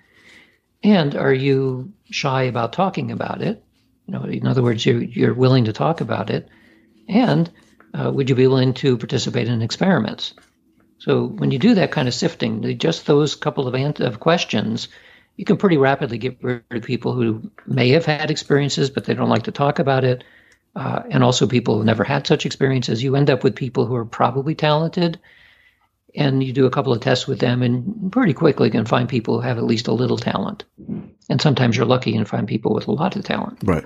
And 0.82 1.14
are 1.14 1.32
you 1.32 1.92
shy 2.10 2.42
about 2.42 2.72
talking 2.72 3.12
about 3.12 3.40
it? 3.40 3.62
You 4.06 4.14
know, 4.14 4.24
in 4.24 4.48
other 4.48 4.64
words, 4.64 4.84
you're, 4.84 5.00
you're 5.02 5.34
willing 5.34 5.66
to 5.66 5.72
talk 5.72 6.00
about 6.00 6.28
it. 6.28 6.48
And 7.08 7.48
uh, 7.94 8.10
would 8.12 8.28
you 8.28 8.34
be 8.34 8.48
willing 8.48 8.74
to 8.74 8.98
participate 8.98 9.46
in 9.46 9.62
experiments? 9.62 10.34
So 10.98 11.24
when 11.26 11.52
you 11.52 11.60
do 11.60 11.74
that 11.74 11.92
kind 11.92 12.08
of 12.08 12.14
sifting, 12.14 12.78
just 12.78 13.06
those 13.06 13.36
couple 13.36 13.68
of, 13.68 13.76
ant- 13.76 14.00
of 14.00 14.18
questions, 14.18 14.88
you 15.36 15.44
can 15.44 15.56
pretty 15.56 15.76
rapidly 15.76 16.18
get 16.18 16.42
rid 16.42 16.62
of 16.70 16.82
people 16.82 17.12
who 17.12 17.48
may 17.64 17.90
have 17.90 18.06
had 18.06 18.32
experiences, 18.32 18.90
but 18.90 19.04
they 19.04 19.14
don't 19.14 19.28
like 19.28 19.44
to 19.44 19.52
talk 19.52 19.78
about 19.78 20.02
it 20.02 20.24
uh, 20.76 21.02
and 21.08 21.24
also 21.24 21.46
people 21.46 21.78
who 21.78 21.84
never 21.84 22.04
had 22.04 22.26
such 22.26 22.44
experiences, 22.44 23.02
you 23.02 23.16
end 23.16 23.30
up 23.30 23.42
with 23.42 23.56
people 23.56 23.86
who 23.86 23.94
are 23.94 24.04
probably 24.04 24.54
talented. 24.54 25.18
And 26.14 26.42
you 26.42 26.52
do 26.52 26.64
a 26.64 26.70
couple 26.70 26.94
of 26.94 27.00
tests 27.00 27.26
with 27.26 27.40
them, 27.40 27.62
and 27.62 28.10
pretty 28.10 28.32
quickly 28.32 28.70
can 28.70 28.86
find 28.86 29.06
people 29.06 29.34
who 29.34 29.40
have 29.40 29.58
at 29.58 29.64
least 29.64 29.86
a 29.88 29.92
little 29.92 30.16
talent. 30.16 30.64
And 31.28 31.42
sometimes 31.42 31.76
you're 31.76 31.84
lucky 31.84 32.16
and 32.16 32.26
find 32.26 32.48
people 32.48 32.74
with 32.74 32.88
a 32.88 32.92
lot 32.92 33.16
of 33.16 33.24
talent. 33.24 33.58
Right. 33.62 33.84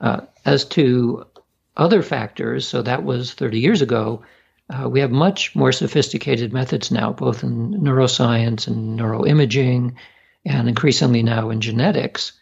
Uh, 0.00 0.22
as 0.44 0.64
to 0.66 1.26
other 1.76 2.02
factors, 2.02 2.66
so 2.66 2.82
that 2.82 3.04
was 3.04 3.34
30 3.34 3.60
years 3.60 3.80
ago, 3.80 4.22
uh, 4.70 4.88
we 4.88 5.00
have 5.00 5.12
much 5.12 5.54
more 5.54 5.70
sophisticated 5.70 6.52
methods 6.52 6.90
now, 6.90 7.12
both 7.12 7.44
in 7.44 7.74
neuroscience 7.74 8.66
and 8.66 8.98
neuroimaging, 8.98 9.94
and 10.44 10.68
increasingly 10.68 11.22
now 11.22 11.50
in 11.50 11.60
genetics, 11.60 12.32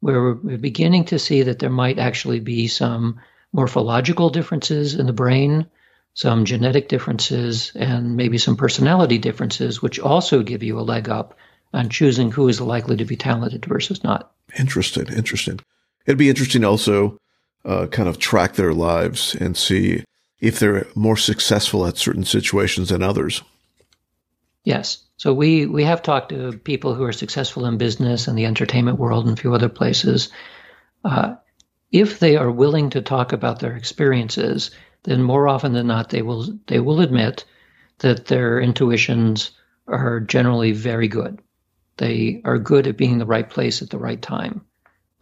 where 0.00 0.34
we're 0.34 0.58
beginning 0.58 1.06
to 1.06 1.18
see 1.18 1.42
that 1.42 1.58
there 1.58 1.70
might 1.70 1.98
actually 1.98 2.40
be 2.40 2.68
some 2.68 3.20
morphological 3.52 4.30
differences 4.30 4.94
in 4.94 5.06
the 5.06 5.12
brain, 5.12 5.66
some 6.14 6.44
genetic 6.44 6.88
differences, 6.88 7.72
and 7.74 8.16
maybe 8.16 8.38
some 8.38 8.56
personality 8.56 9.18
differences, 9.18 9.82
which 9.82 9.98
also 9.98 10.42
give 10.42 10.62
you 10.62 10.78
a 10.78 10.82
leg 10.82 11.08
up 11.08 11.36
on 11.72 11.88
choosing 11.88 12.30
who 12.30 12.48
is 12.48 12.60
likely 12.60 12.96
to 12.96 13.04
be 13.04 13.16
talented 13.16 13.64
versus 13.64 14.04
not. 14.04 14.32
Interesting, 14.58 15.08
interesting. 15.08 15.60
It'd 16.06 16.18
be 16.18 16.28
interesting 16.28 16.64
also 16.64 17.18
uh, 17.64 17.86
kind 17.86 18.08
of 18.08 18.18
track 18.18 18.54
their 18.54 18.72
lives 18.72 19.34
and 19.34 19.56
see 19.56 20.04
if 20.40 20.58
they're 20.58 20.86
more 20.94 21.16
successful 21.16 21.86
at 21.86 21.96
certain 21.96 22.24
situations 22.24 22.90
than 22.90 23.02
others. 23.02 23.42
Yes. 24.64 24.98
So 25.16 25.32
we 25.32 25.66
we 25.66 25.84
have 25.84 26.02
talked 26.02 26.28
to 26.30 26.58
people 26.58 26.94
who 26.94 27.04
are 27.04 27.12
successful 27.12 27.64
in 27.66 27.78
business 27.78 28.28
and 28.28 28.36
the 28.36 28.46
entertainment 28.46 28.98
world 28.98 29.26
and 29.26 29.36
a 29.36 29.40
few 29.40 29.54
other 29.54 29.70
places. 29.70 30.28
Uh, 31.04 31.36
if 31.90 32.18
they 32.18 32.36
are 32.36 32.50
willing 32.50 32.90
to 32.90 33.00
talk 33.00 33.32
about 33.32 33.60
their 33.60 33.76
experiences, 33.76 34.72
then 35.04 35.22
more 35.22 35.48
often 35.48 35.72
than 35.72 35.86
not 35.86 36.10
they 36.10 36.22
will 36.22 36.58
they 36.66 36.80
will 36.80 37.00
admit 37.00 37.44
that 37.98 38.26
their 38.26 38.60
intuitions 38.60 39.52
are 39.88 40.20
generally 40.20 40.72
very 40.72 41.08
good. 41.08 41.40
They 41.96 42.42
are 42.44 42.58
good 42.58 42.86
at 42.86 42.98
being 42.98 43.12
in 43.12 43.18
the 43.18 43.24
right 43.24 43.48
place 43.48 43.80
at 43.80 43.88
the 43.88 43.98
right 43.98 44.20
time. 44.20 44.66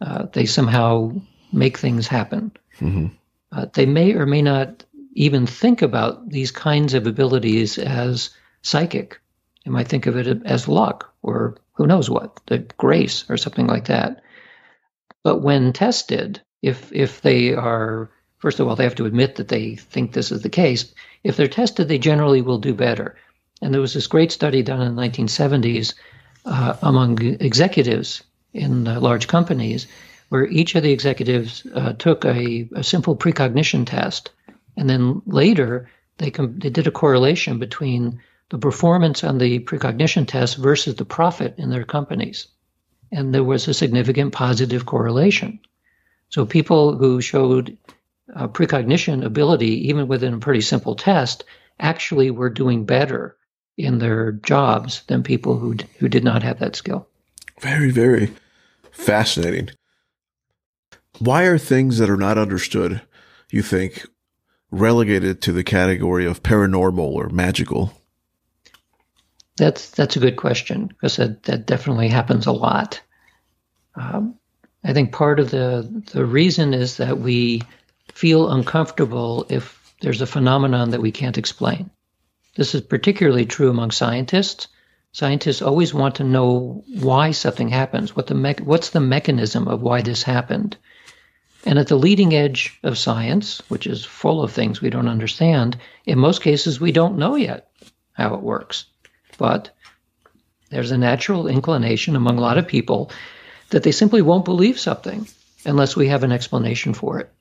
Uh, 0.01 0.25
they 0.33 0.45
somehow 0.45 1.13
make 1.53 1.77
things 1.77 2.07
happen. 2.07 2.51
Mm-hmm. 2.79 3.07
Uh, 3.51 3.67
they 3.73 3.85
may 3.85 4.13
or 4.13 4.25
may 4.25 4.41
not 4.41 4.83
even 5.13 5.47
think 5.47 5.81
about 5.81 6.29
these 6.29 6.51
kinds 6.51 6.93
of 6.93 7.07
abilities 7.07 7.77
as 7.77 8.31
psychic 8.61 9.21
you 9.65 9.71
might 9.71 9.87
think 9.87 10.05
of 10.05 10.15
it 10.15 10.41
as 10.45 10.67
luck 10.67 11.13
or 11.21 11.57
who 11.73 11.87
knows 11.87 12.09
what, 12.09 12.39
the 12.47 12.59
grace 12.77 13.25
or 13.29 13.37
something 13.37 13.67
like 13.67 13.85
that. 13.85 14.21
But 15.23 15.41
when 15.41 15.73
tested, 15.73 16.41
if 16.61 16.91
if 16.93 17.21
they 17.21 17.53
are 17.53 18.09
first 18.37 18.59
of 18.59 18.67
all, 18.67 18.75
they 18.75 18.83
have 18.83 18.95
to 18.95 19.05
admit 19.05 19.35
that 19.35 19.47
they 19.47 19.75
think 19.75 20.13
this 20.13 20.31
is 20.31 20.43
the 20.43 20.49
case. 20.49 20.93
If 21.23 21.35
they're 21.35 21.47
tested, 21.47 21.87
they 21.87 21.97
generally 21.97 22.41
will 22.41 22.59
do 22.59 22.73
better. 22.73 23.15
And 23.61 23.73
there 23.73 23.81
was 23.81 23.93
this 23.93 24.07
great 24.07 24.31
study 24.31 24.61
done 24.61 24.81
in 24.81 24.95
the 24.95 25.01
1970s 25.01 25.95
uh, 26.45 26.75
among 26.83 27.19
executives 27.23 28.21
in 28.53 28.87
uh, 28.87 28.99
large 28.99 29.27
companies 29.27 29.87
where 30.29 30.45
each 30.47 30.75
of 30.75 30.83
the 30.83 30.91
executives 30.91 31.65
uh, 31.73 31.93
took 31.93 32.25
a, 32.25 32.67
a, 32.75 32.83
simple 32.83 33.15
precognition 33.15 33.85
test. 33.85 34.31
And 34.77 34.89
then 34.89 35.21
later, 35.25 35.89
they, 36.17 36.31
com- 36.31 36.59
they 36.59 36.69
did 36.69 36.87
a 36.87 36.91
correlation 36.91 37.59
between 37.59 38.21
the 38.49 38.57
performance 38.57 39.23
on 39.23 39.37
the 39.37 39.59
precognition 39.59 40.25
test 40.25 40.57
versus 40.57 40.95
the 40.95 41.05
profit 41.05 41.55
in 41.57 41.69
their 41.69 41.83
companies. 41.83 42.47
And 43.11 43.33
there 43.33 43.43
was 43.43 43.67
a 43.67 43.73
significant 43.73 44.33
positive 44.33 44.85
correlation. 44.85 45.59
So 46.29 46.45
people 46.45 46.97
who 46.97 47.21
showed 47.21 47.77
uh, 48.33 48.47
precognition 48.47 49.23
ability, 49.23 49.89
even 49.89 50.07
within 50.07 50.33
a 50.33 50.39
pretty 50.39 50.61
simple 50.61 50.95
test, 50.95 51.43
actually 51.79 52.31
were 52.31 52.49
doing 52.49 52.85
better 52.85 53.37
in 53.77 53.99
their 53.99 54.31
jobs 54.31 55.03
than 55.07 55.23
people 55.23 55.57
who 55.57 55.75
who 55.99 56.07
did 56.07 56.23
not 56.23 56.43
have 56.43 56.59
that 56.59 56.75
skill. 56.75 57.07
Very, 57.59 57.91
very 57.91 58.33
fascinating. 58.91 59.69
Why 61.19 61.43
are 61.43 61.57
things 61.57 61.97
that 61.97 62.09
are 62.09 62.17
not 62.17 62.37
understood, 62.37 63.01
you 63.49 63.61
think, 63.61 64.05
relegated 64.71 65.41
to 65.43 65.51
the 65.51 65.63
category 65.63 66.25
of 66.25 66.43
paranormal 66.43 66.99
or 66.99 67.29
magical? 67.29 67.93
That's 69.57 69.89
that's 69.91 70.17
a 70.17 70.19
good 70.19 70.35
question 70.35 70.87
because 70.87 71.15
that, 71.15 71.43
that 71.43 71.65
definitely 71.65 72.09
happens 72.09 72.45
a 72.45 72.51
lot. 72.51 73.01
Um, 73.95 74.35
I 74.83 74.93
think 74.93 75.13
part 75.13 75.39
of 75.39 75.49
the 75.49 76.03
the 76.11 76.25
reason 76.25 76.73
is 76.73 76.97
that 76.97 77.19
we 77.19 77.61
feel 78.13 78.51
uncomfortable 78.51 79.45
if 79.49 79.93
there's 80.01 80.21
a 80.21 80.27
phenomenon 80.27 80.91
that 80.91 81.01
we 81.01 81.11
can't 81.11 81.37
explain. 81.37 81.89
This 82.55 82.75
is 82.75 82.81
particularly 82.81 83.45
true 83.45 83.69
among 83.69 83.91
scientists. 83.91 84.67
Scientists 85.13 85.61
always 85.61 85.93
want 85.93 86.15
to 86.15 86.23
know 86.25 86.83
why 86.99 87.31
something 87.31 87.69
happens, 87.69 88.15
what 88.15 88.27
the 88.27 88.35
me- 88.35 88.55
what's 88.63 88.89
the 88.89 88.99
mechanism 88.99 89.67
of 89.67 89.81
why 89.81 90.01
this 90.01 90.23
happened. 90.23 90.77
And 91.65 91.79
at 91.79 91.87
the 91.87 91.95
leading 91.95 92.35
edge 92.35 92.77
of 92.83 92.97
science, 92.97 93.61
which 93.69 93.87
is 93.87 94.05
full 94.05 94.43
of 94.43 94.51
things 94.51 94.81
we 94.81 94.89
don't 94.89 95.07
understand, 95.07 95.77
in 96.05 96.19
most 96.19 96.41
cases 96.41 96.79
we 96.79 96.91
don't 96.91 97.17
know 97.17 97.35
yet 97.35 97.69
how 98.13 98.35
it 98.35 98.41
works. 98.41 98.85
But 99.37 99.71
there's 100.69 100.91
a 100.91 100.97
natural 100.97 101.47
inclination 101.47 102.15
among 102.15 102.37
a 102.37 102.41
lot 102.41 102.57
of 102.57 102.67
people 102.67 103.11
that 103.69 103.83
they 103.83 103.91
simply 103.91 104.21
won't 104.21 104.45
believe 104.45 104.79
something 104.79 105.27
unless 105.65 105.95
we 105.95 106.07
have 106.07 106.23
an 106.23 106.31
explanation 106.31 106.93
for 106.93 107.19
it. 107.19 107.31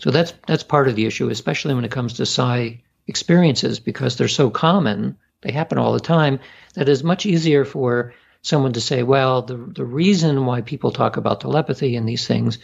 So 0.00 0.10
that's 0.10 0.32
that's 0.46 0.62
part 0.62 0.88
of 0.88 0.96
the 0.96 1.06
issue, 1.06 1.28
especially 1.28 1.74
when 1.74 1.84
it 1.84 1.90
comes 1.90 2.14
to 2.14 2.26
psi 2.26 2.82
experiences, 3.06 3.80
because 3.80 4.16
they're 4.16 4.28
so 4.28 4.50
common, 4.50 5.18
they 5.42 5.52
happen 5.52 5.78
all 5.78 5.92
the 5.92 6.00
time, 6.00 6.40
that 6.74 6.88
it's 6.88 7.02
much 7.02 7.26
easier 7.26 7.64
for 7.64 8.14
someone 8.42 8.72
to 8.72 8.80
say, 8.80 9.02
well, 9.02 9.42
the 9.42 9.56
the 9.56 9.84
reason 9.84 10.46
why 10.46 10.62
people 10.62 10.90
talk 10.90 11.16
about 11.16 11.40
telepathy 11.40 11.96
and 11.96 12.08
these 12.08 12.26
things 12.26 12.58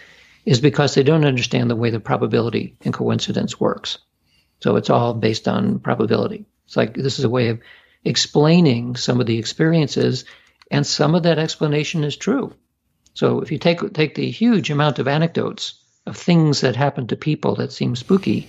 is 0.44 0.60
because 0.60 0.94
they 0.94 1.02
don't 1.02 1.24
understand 1.24 1.68
the 1.68 1.76
way 1.76 1.90
the 1.90 2.00
probability 2.00 2.76
and 2.82 2.94
coincidence 2.94 3.60
works. 3.60 3.98
So 4.60 4.76
it's 4.76 4.90
all 4.90 5.12
based 5.12 5.48
on 5.48 5.80
probability. 5.80 6.46
It's 6.66 6.76
like 6.76 6.94
this 6.94 7.18
is 7.18 7.24
a 7.24 7.30
way 7.30 7.48
of 7.48 7.60
explaining 8.06 8.96
some 8.96 9.20
of 9.20 9.26
the 9.26 9.38
experiences, 9.38 10.24
and 10.70 10.86
some 10.86 11.14
of 11.14 11.24
that 11.24 11.38
explanation 11.38 12.04
is 12.04 12.16
true. 12.16 12.54
So 13.14 13.40
if 13.40 13.50
you 13.50 13.58
take 13.58 13.92
take 13.92 14.14
the 14.14 14.30
huge 14.30 14.70
amount 14.70 14.98
of 14.98 15.08
anecdotes 15.08 15.74
of 16.06 16.16
things 16.16 16.60
that 16.60 16.76
happen 16.76 17.08
to 17.08 17.16
people 17.16 17.56
that 17.56 17.72
seem 17.72 17.96
spooky, 17.96 18.48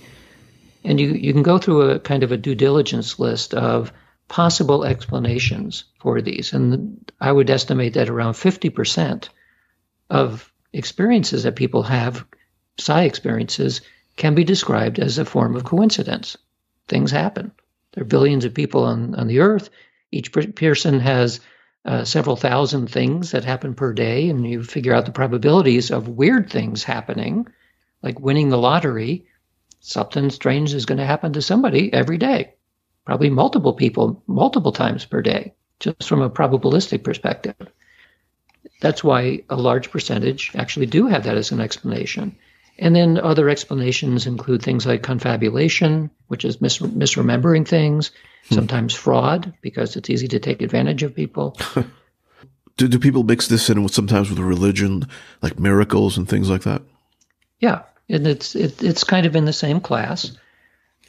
and 0.84 1.00
you, 1.00 1.08
you 1.08 1.32
can 1.32 1.42
go 1.42 1.58
through 1.58 1.90
a 1.90 1.98
kind 1.98 2.22
of 2.22 2.32
a 2.32 2.36
due 2.36 2.54
diligence 2.54 3.18
list 3.18 3.52
of 3.52 3.92
possible 4.28 4.84
explanations 4.84 5.84
for 5.98 6.20
these. 6.20 6.52
And 6.52 7.10
I 7.20 7.32
would 7.32 7.50
estimate 7.50 7.94
that 7.94 8.10
around 8.10 8.34
50% 8.34 9.28
of 10.10 10.52
experiences 10.72 11.42
that 11.42 11.56
people 11.56 11.82
have, 11.82 12.24
psi 12.78 13.02
experiences, 13.02 13.80
can 14.16 14.34
be 14.34 14.44
described 14.44 14.98
as 14.98 15.18
a 15.18 15.24
form 15.24 15.56
of 15.56 15.64
coincidence. 15.64 16.36
Things 16.86 17.10
happen. 17.10 17.52
There 17.98 18.04
are 18.04 18.06
billions 18.06 18.44
of 18.44 18.54
people 18.54 18.84
on, 18.84 19.16
on 19.16 19.26
the 19.26 19.40
earth. 19.40 19.70
Each 20.12 20.30
person 20.30 21.00
has 21.00 21.40
uh, 21.84 22.04
several 22.04 22.36
thousand 22.36 22.86
things 22.86 23.32
that 23.32 23.44
happen 23.44 23.74
per 23.74 23.92
day, 23.92 24.28
and 24.28 24.48
you 24.48 24.62
figure 24.62 24.94
out 24.94 25.04
the 25.04 25.10
probabilities 25.10 25.90
of 25.90 26.06
weird 26.06 26.48
things 26.48 26.84
happening, 26.84 27.48
like 28.00 28.20
winning 28.20 28.50
the 28.50 28.56
lottery. 28.56 29.26
Something 29.80 30.30
strange 30.30 30.74
is 30.74 30.86
going 30.86 30.98
to 30.98 31.04
happen 31.04 31.32
to 31.32 31.42
somebody 31.42 31.92
every 31.92 32.18
day, 32.18 32.54
probably 33.04 33.30
multiple 33.30 33.72
people, 33.72 34.22
multiple 34.28 34.70
times 34.70 35.04
per 35.04 35.20
day, 35.20 35.54
just 35.80 36.08
from 36.08 36.22
a 36.22 36.30
probabilistic 36.30 37.02
perspective. 37.02 37.56
That's 38.80 39.02
why 39.02 39.42
a 39.50 39.56
large 39.56 39.90
percentage 39.90 40.52
actually 40.54 40.86
do 40.86 41.08
have 41.08 41.24
that 41.24 41.36
as 41.36 41.50
an 41.50 41.60
explanation. 41.60 42.36
And 42.78 42.94
then 42.94 43.18
other 43.18 43.48
explanations 43.48 44.26
include 44.26 44.62
things 44.62 44.86
like 44.86 45.02
confabulation, 45.02 46.10
which 46.28 46.44
is 46.44 46.60
mis- 46.60 46.78
misremembering 46.78 47.66
things, 47.66 48.12
hmm. 48.48 48.54
sometimes 48.54 48.94
fraud, 48.94 49.52
because 49.62 49.96
it's 49.96 50.10
easy 50.10 50.28
to 50.28 50.38
take 50.38 50.62
advantage 50.62 51.02
of 51.02 51.14
people. 51.14 51.56
do, 52.76 52.86
do 52.88 52.98
people 52.98 53.24
mix 53.24 53.48
this 53.48 53.68
in 53.68 53.82
with 53.82 53.92
sometimes 53.92 54.30
with 54.30 54.38
religion, 54.38 55.08
like 55.42 55.58
miracles 55.58 56.16
and 56.16 56.28
things 56.28 56.48
like 56.48 56.62
that? 56.62 56.82
Yeah, 57.58 57.82
and 58.08 58.26
it's 58.26 58.54
it, 58.54 58.82
it's 58.82 59.02
kind 59.02 59.26
of 59.26 59.34
in 59.34 59.44
the 59.44 59.52
same 59.52 59.80
class. 59.80 60.36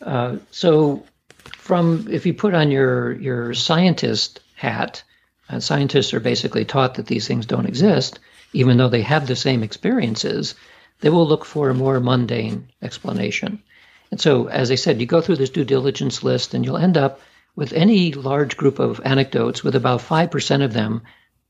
Uh, 0.02 0.38
so, 0.50 1.06
from 1.44 2.08
if 2.10 2.26
you 2.26 2.34
put 2.34 2.56
on 2.56 2.72
your 2.72 3.14
your 3.14 3.54
scientist 3.54 4.40
hat, 4.56 5.04
and 5.48 5.64
scientists 5.64 6.14
are 6.14 6.20
basically 6.20 6.66
taught 6.66 6.96
that 6.96 7.06
these 7.06 7.28
things 7.28 7.46
don't 7.46 7.68
exist, 7.68 8.20
even 8.54 8.78
though 8.78 8.90
they 8.90 9.04
have 9.04 9.28
the 9.28 9.36
same 9.36 9.62
experiences. 9.62 10.56
They 11.02 11.10
will 11.10 11.28
look 11.28 11.46
for 11.46 11.70
a 11.70 11.74
more 11.74 12.00
mundane 12.00 12.70
explanation. 12.82 13.64
And 14.12 14.20
so, 14.20 14.48
as 14.48 14.72
I 14.72 14.76
said, 14.76 15.00
you 15.00 15.06
go 15.06 15.22
through 15.22 15.38
this 15.38 15.50
due 15.50 15.64
diligence 15.64 16.24
list 16.24 16.54
and 16.54 16.66
you'll 16.66 16.78
end 16.78 16.98
up 16.98 17.22
with 17.56 17.74
any 17.74 18.14
large 18.14 18.58
group 18.58 18.80
of 18.80 19.02
anecdotes 19.04 19.64
with 19.64 19.76
about 19.76 20.02
5% 20.02 20.64
of 20.64 20.74
them 20.74 21.02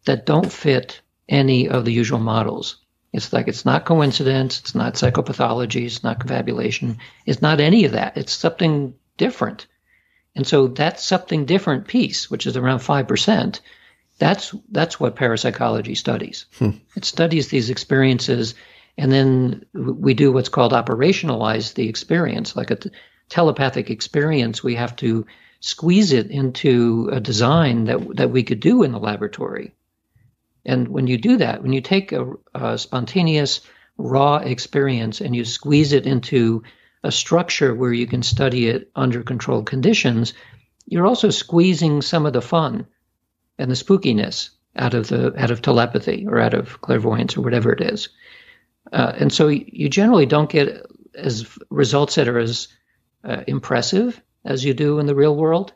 that 0.06 0.26
don't 0.26 0.52
fit 0.52 1.02
any 1.28 1.70
of 1.70 1.86
the 1.86 1.94
usual 1.94 2.20
models. 2.20 2.78
It's 3.12 3.34
like 3.34 3.48
it's 3.48 3.66
not 3.66 3.86
coincidence, 3.86 4.60
it's 4.60 4.76
not 4.76 4.94
psychopathology, 4.94 5.86
it's 5.86 6.04
not 6.04 6.20
confabulation, 6.20 7.00
it's 7.26 7.42
not 7.42 7.60
any 7.60 7.86
of 7.86 7.94
that. 7.94 8.18
It's 8.18 8.34
something 8.34 8.94
different. 9.18 9.68
And 10.36 10.46
so 10.46 10.68
that 10.68 11.00
something 11.00 11.46
different 11.46 11.88
piece, 11.88 12.30
which 12.30 12.46
is 12.46 12.56
around 12.56 12.80
5%, 12.80 13.60
that's 14.20 14.54
that's 14.70 15.00
what 15.00 15.16
parapsychology 15.16 15.96
studies. 15.96 16.46
Hmm. 16.60 16.72
It 16.96 17.06
studies 17.06 17.48
these 17.48 17.70
experiences, 17.70 18.54
and 19.00 19.14
then 19.14 19.66
we 19.74 20.14
do 20.14 20.30
what's 20.32 20.50
called 20.50 20.74
operationalize 20.74 21.74
the 21.74 21.88
experience. 21.88 22.56
Like 22.58 22.70
a 22.70 22.76
t- 22.76 22.92
telepathic 23.30 23.90
experience, 23.90 24.62
we 24.62 24.76
have 24.76 24.94
to 24.98 25.26
squeeze 25.62 26.12
it 26.12 26.30
into 26.30 27.10
a 27.12 27.22
design 27.22 27.86
that 27.86 28.18
that 28.18 28.30
we 28.30 28.44
could 28.44 28.60
do 28.60 28.84
in 28.84 28.92
the 28.92 29.00
laboratory. 29.00 29.74
And 30.66 30.90
when 30.90 31.08
you 31.08 31.18
do 31.18 31.38
that, 31.38 31.64
when 31.64 31.72
you 31.72 31.80
take 31.80 32.12
a, 32.12 32.34
a 32.54 32.78
spontaneous, 32.78 33.62
raw 33.98 34.38
experience 34.38 35.22
and 35.22 35.34
you 35.34 35.46
squeeze 35.46 35.94
it 35.94 36.06
into 36.06 36.64
a 37.02 37.12
structure 37.12 37.74
where 37.74 37.94
you 37.94 38.06
can 38.06 38.22
study 38.22 38.68
it 38.68 38.92
under 38.96 39.24
controlled 39.24 39.66
conditions, 39.66 40.34
you're 40.86 41.08
also 41.08 41.30
squeezing 41.30 42.02
some 42.02 42.26
of 42.26 42.34
the 42.34 42.42
fun 42.42 42.86
and 43.58 43.72
the 43.72 43.76
spookiness 43.76 44.50
out 44.76 44.94
of 44.94 45.08
the 45.08 45.34
out 45.42 45.52
of 45.52 45.62
telepathy 45.62 46.26
or 46.28 46.38
out 46.38 46.54
of 46.54 46.82
clairvoyance 46.82 47.38
or 47.38 47.42
whatever 47.42 47.72
it 47.72 47.80
is. 47.80 48.10
Uh, 48.92 49.14
and 49.18 49.32
so 49.32 49.48
you 49.48 49.90
generally 49.90 50.26
don't 50.26 50.50
get 50.50 50.86
as 51.16 51.58
results 51.70 52.16
that 52.16 52.28
are 52.28 52.40
as 52.40 52.68
uh, 53.24 53.44
impressive 53.48 54.22
as 54.46 54.64
you 54.64 54.74
do 54.74 55.00
in 55.00 55.06
the 55.06 55.16
real 55.16 55.36
world. 55.36 55.74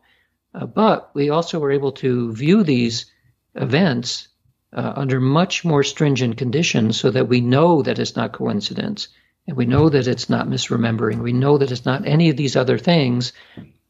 Uh, 0.53 0.65
but 0.65 1.11
we 1.13 1.29
also 1.29 1.59
were 1.59 1.71
able 1.71 1.91
to 1.91 2.31
view 2.33 2.63
these 2.63 3.11
events 3.55 4.27
uh, 4.71 4.93
under 4.95 5.19
much 5.19 5.63
more 5.63 5.83
stringent 5.83 6.37
conditions 6.37 6.99
so 6.99 7.11
that 7.11 7.27
we 7.27 7.41
know 7.41 7.81
that 7.81 7.99
it's 7.99 8.15
not 8.15 8.33
coincidence 8.33 9.07
and 9.47 9.57
we 9.57 9.65
know 9.65 9.89
that 9.89 10.07
it's 10.07 10.29
not 10.29 10.47
misremembering. 10.47 11.21
We 11.21 11.33
know 11.33 11.57
that 11.57 11.71
it's 11.71 11.85
not 11.85 12.07
any 12.07 12.29
of 12.29 12.37
these 12.37 12.55
other 12.55 12.77
things. 12.77 13.33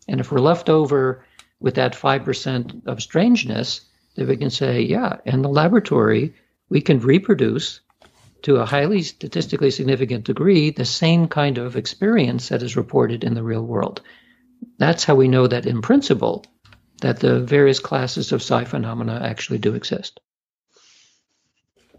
And 0.08 0.20
if 0.20 0.32
we're 0.32 0.40
left 0.40 0.70
over 0.70 1.24
with 1.60 1.76
that 1.76 1.94
5% 1.94 2.88
of 2.88 3.02
strangeness, 3.02 3.82
then 4.16 4.28
we 4.28 4.38
can 4.38 4.50
say, 4.50 4.82
yeah, 4.82 5.18
in 5.26 5.42
the 5.42 5.50
laboratory, 5.50 6.34
we 6.70 6.82
can 6.82 7.00
reproduce 7.00 7.82
to 8.44 8.58
a 8.58 8.66
highly 8.66 9.02
statistically 9.02 9.72
significant 9.72 10.26
degree 10.26 10.70
the 10.70 10.86
same 10.86 11.28
kind 11.28 11.58
of 11.58 11.76
experience 11.76 12.50
that 12.50 12.62
is 12.62 12.78
reported 12.78 13.24
in 13.24 13.34
the 13.34 13.44
real 13.44 13.64
world. 13.64 14.02
That's 14.78 15.04
how 15.04 15.16
we 15.16 15.28
know 15.28 15.48
that 15.48 15.66
in 15.66 15.82
principle 15.82 16.46
that 17.02 17.20
the 17.20 17.40
various 17.40 17.80
classes 17.80 18.32
of 18.32 18.44
psi 18.44 18.66
phenomena 18.66 19.20
actually 19.24 19.60
do 19.60 19.76
exist. 19.76 20.20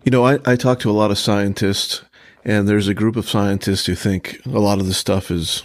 You 0.04 0.10
know, 0.10 0.26
I, 0.26 0.38
I 0.44 0.56
talk 0.56 0.80
to 0.80 0.90
a 0.90 0.92
lot 0.92 1.10
of 1.10 1.18
scientists, 1.18 2.02
and 2.44 2.68
there's 2.68 2.88
a 2.88 2.94
group 2.94 3.16
of 3.16 3.28
scientists 3.28 3.86
who 3.86 3.94
think 3.94 4.40
a 4.44 4.60
lot 4.60 4.80
of 4.80 4.86
this 4.86 4.98
stuff 4.98 5.30
is, 5.30 5.62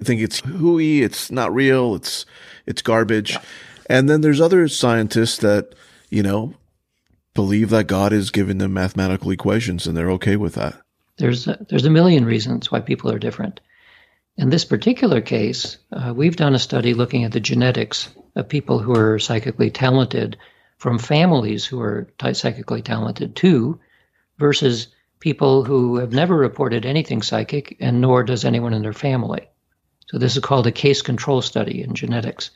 I 0.00 0.04
think 0.04 0.20
it's 0.20 0.40
hooey, 0.40 1.02
it's 1.02 1.30
not 1.30 1.54
real, 1.54 1.94
it's 1.94 2.26
it's 2.66 2.82
garbage. 2.82 3.38
And 3.86 4.08
then 4.08 4.22
there's 4.22 4.40
other 4.40 4.66
scientists 4.66 5.36
that, 5.38 5.74
you 6.10 6.22
know, 6.22 6.54
believe 7.34 7.70
that 7.70 7.86
God 7.86 8.12
is 8.12 8.30
giving 8.30 8.58
them 8.58 8.72
mathematical 8.72 9.30
equations 9.30 9.86
and 9.86 9.96
they're 9.96 10.10
okay 10.12 10.36
with 10.36 10.54
that. 10.54 10.80
There's 11.16 11.46
a, 11.46 11.64
there's 11.68 11.84
a 11.84 11.90
million 11.90 12.24
reasons 12.24 12.70
why 12.70 12.80
people 12.80 13.10
are 13.10 13.18
different. 13.18 13.60
In 14.36 14.50
this 14.50 14.64
particular 14.64 15.20
case, 15.20 15.78
uh, 15.92 16.12
we've 16.14 16.36
done 16.36 16.54
a 16.54 16.58
study 16.58 16.94
looking 16.94 17.24
at 17.24 17.32
the 17.32 17.40
genetics 17.40 18.08
of 18.34 18.48
people 18.48 18.80
who 18.80 18.94
are 18.96 19.18
psychically 19.18 19.70
talented 19.70 20.36
from 20.78 20.98
families 20.98 21.64
who 21.64 21.80
are 21.80 22.08
psychically 22.32 22.82
talented 22.82 23.36
too, 23.36 23.80
versus 24.38 24.88
people 25.20 25.64
who 25.64 25.96
have 25.96 26.12
never 26.12 26.36
reported 26.36 26.84
anything 26.84 27.22
psychic 27.22 27.76
and 27.80 28.00
nor 28.00 28.22
does 28.22 28.44
anyone 28.44 28.74
in 28.74 28.82
their 28.82 28.92
family. 28.92 29.48
So 30.08 30.18
this 30.18 30.36
is 30.36 30.42
called 30.42 30.66
a 30.66 30.72
case 30.72 31.02
control 31.02 31.40
study 31.40 31.82
in 31.82 31.94
genetics. 31.94 32.50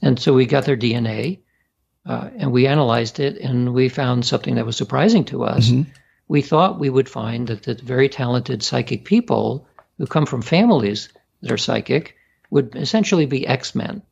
And 0.00 0.18
so 0.20 0.32
we 0.32 0.46
got 0.46 0.64
their 0.64 0.76
DNA 0.76 1.40
uh, 2.06 2.30
and 2.36 2.52
we 2.52 2.66
analyzed 2.66 3.20
it 3.20 3.36
and 3.38 3.74
we 3.74 3.88
found 3.88 4.24
something 4.24 4.56
that 4.56 4.66
was 4.66 4.76
surprising 4.76 5.24
to 5.26 5.44
us. 5.44 5.68
Mm-hmm. 5.68 5.90
We 6.28 6.42
thought 6.42 6.80
we 6.80 6.90
would 6.90 7.08
find 7.08 7.48
that 7.48 7.62
the 7.62 7.74
very 7.74 8.08
talented 8.08 8.62
psychic 8.62 9.04
people 9.04 9.68
who 9.98 10.06
come 10.06 10.26
from 10.26 10.42
families 10.42 11.08
that 11.42 11.52
are 11.52 11.58
psychic 11.58 12.16
would 12.50 12.74
essentially 12.74 13.26
be 13.26 13.46
X 13.46 13.74
Men, 13.74 14.02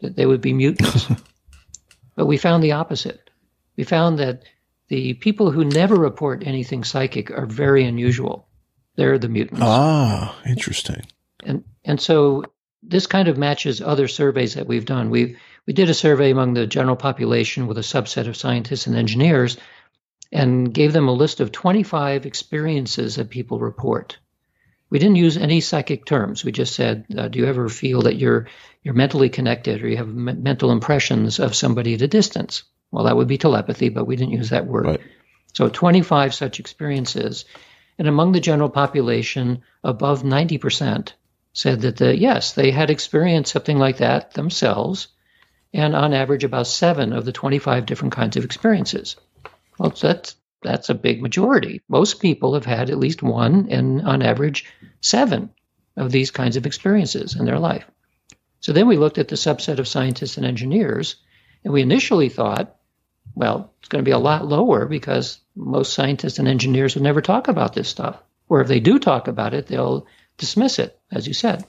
that 0.00 0.16
they 0.16 0.26
would 0.26 0.40
be 0.40 0.52
mutants. 0.52 1.06
but 2.16 2.26
we 2.26 2.36
found 2.36 2.62
the 2.62 2.72
opposite. 2.72 3.30
We 3.76 3.84
found 3.84 4.18
that 4.18 4.42
the 4.88 5.14
people 5.14 5.50
who 5.50 5.64
never 5.64 5.96
report 5.96 6.46
anything 6.46 6.84
psychic 6.84 7.30
are 7.30 7.46
very 7.46 7.84
unusual. 7.84 8.48
They're 8.96 9.18
the 9.18 9.28
mutants. 9.28 9.60
Ah, 9.62 10.38
interesting. 10.46 11.02
And 11.44 11.64
and 11.84 12.00
so 12.00 12.44
this 12.88 13.06
kind 13.06 13.28
of 13.28 13.36
matches 13.36 13.80
other 13.80 14.08
surveys 14.08 14.54
that 14.54 14.66
we've 14.66 14.84
done. 14.84 15.10
We 15.10 15.36
we 15.66 15.72
did 15.72 15.90
a 15.90 15.94
survey 15.94 16.30
among 16.30 16.54
the 16.54 16.66
general 16.66 16.96
population 16.96 17.66
with 17.66 17.78
a 17.78 17.82
subset 17.82 18.28
of 18.28 18.36
scientists 18.36 18.86
and 18.86 18.94
engineers, 18.94 19.56
and 20.32 20.72
gave 20.72 20.92
them 20.92 21.08
a 21.08 21.12
list 21.12 21.40
of 21.40 21.50
25 21.50 22.24
experiences 22.24 23.16
that 23.16 23.30
people 23.30 23.58
report. 23.58 24.18
We 24.88 25.00
didn't 25.00 25.16
use 25.16 25.36
any 25.36 25.60
psychic 25.60 26.04
terms. 26.04 26.44
We 26.44 26.52
just 26.52 26.74
said, 26.74 27.06
uh, 27.16 27.26
"Do 27.28 27.40
you 27.40 27.46
ever 27.46 27.68
feel 27.68 28.02
that 28.02 28.16
you're 28.16 28.46
you're 28.82 28.94
mentally 28.94 29.28
connected, 29.28 29.82
or 29.82 29.88
you 29.88 29.96
have 29.96 30.08
m- 30.08 30.42
mental 30.42 30.70
impressions 30.70 31.40
of 31.40 31.56
somebody 31.56 31.94
at 31.94 32.02
a 32.02 32.08
distance?" 32.08 32.62
Well, 32.92 33.04
that 33.04 33.16
would 33.16 33.28
be 33.28 33.38
telepathy, 33.38 33.88
but 33.88 34.06
we 34.06 34.14
didn't 34.14 34.34
use 34.34 34.50
that 34.50 34.66
word. 34.66 34.86
Right. 34.86 35.00
So 35.54 35.68
25 35.68 36.34
such 36.34 36.60
experiences, 36.60 37.46
and 37.98 38.06
among 38.06 38.30
the 38.30 38.40
general 38.40 38.68
population, 38.68 39.62
above 39.82 40.22
90 40.22 40.58
percent 40.58 41.14
said 41.56 41.80
that 41.80 41.96
the, 41.96 42.14
yes, 42.14 42.52
they 42.52 42.70
had 42.70 42.90
experienced 42.90 43.50
something 43.50 43.78
like 43.78 43.96
that 43.96 44.34
themselves, 44.34 45.08
and 45.72 45.96
on 45.96 46.12
average, 46.12 46.44
about 46.44 46.66
seven 46.66 47.14
of 47.14 47.24
the 47.24 47.32
25 47.32 47.86
different 47.86 48.12
kinds 48.12 48.36
of 48.36 48.44
experiences. 48.44 49.16
Well, 49.78 49.88
that's 49.88 50.36
that's 50.62 50.90
a 50.90 50.94
big 50.94 51.22
majority. 51.22 51.80
Most 51.88 52.20
people 52.20 52.52
have 52.54 52.66
had 52.66 52.90
at 52.90 52.98
least 52.98 53.22
one, 53.22 53.68
and 53.70 54.02
on 54.02 54.20
average, 54.20 54.66
seven 55.00 55.48
of 55.96 56.12
these 56.12 56.30
kinds 56.30 56.58
of 56.58 56.66
experiences 56.66 57.36
in 57.36 57.46
their 57.46 57.58
life. 57.58 57.86
So 58.60 58.72
then 58.74 58.86
we 58.86 58.98
looked 58.98 59.16
at 59.16 59.28
the 59.28 59.36
subset 59.36 59.78
of 59.78 59.88
scientists 59.88 60.36
and 60.36 60.44
engineers, 60.44 61.16
and 61.64 61.72
we 61.72 61.80
initially 61.80 62.28
thought, 62.28 62.76
well, 63.34 63.72
it's 63.78 63.88
going 63.88 64.04
to 64.04 64.08
be 64.08 64.14
a 64.14 64.18
lot 64.18 64.46
lower 64.46 64.84
because 64.84 65.40
most 65.54 65.94
scientists 65.94 66.38
and 66.38 66.48
engineers 66.48 66.94
would 66.96 67.04
never 67.04 67.22
talk 67.22 67.48
about 67.48 67.72
this 67.72 67.88
stuff. 67.88 68.22
Or 68.46 68.60
if 68.60 68.68
they 68.68 68.80
do 68.80 68.98
talk 68.98 69.26
about 69.26 69.54
it, 69.54 69.68
they'll 69.68 70.06
dismiss 70.36 70.78
it, 70.78 70.98
as 71.10 71.26
you 71.26 71.34
said. 71.34 71.64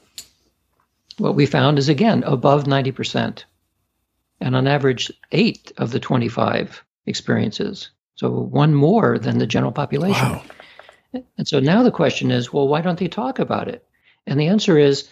What 1.17 1.35
we 1.35 1.45
found 1.45 1.79
is 1.79 1.89
again 1.89 2.23
above 2.23 2.65
90%, 2.65 3.43
and 4.39 4.55
on 4.55 4.67
average, 4.67 5.11
eight 5.31 5.71
of 5.77 5.91
the 5.91 5.99
25 5.99 6.83
experiences. 7.05 7.89
So 8.15 8.29
one 8.29 8.73
more 8.73 9.17
than 9.17 9.37
the 9.37 9.47
general 9.47 9.71
population. 9.71 10.29
Wow. 10.29 10.43
And 11.37 11.47
so 11.47 11.59
now 11.59 11.83
the 11.83 11.91
question 11.91 12.31
is 12.31 12.51
well, 12.51 12.67
why 12.67 12.81
don't 12.81 12.99
they 12.99 13.07
talk 13.07 13.39
about 13.39 13.67
it? 13.67 13.85
And 14.25 14.39
the 14.39 14.47
answer 14.47 14.77
is 14.77 15.09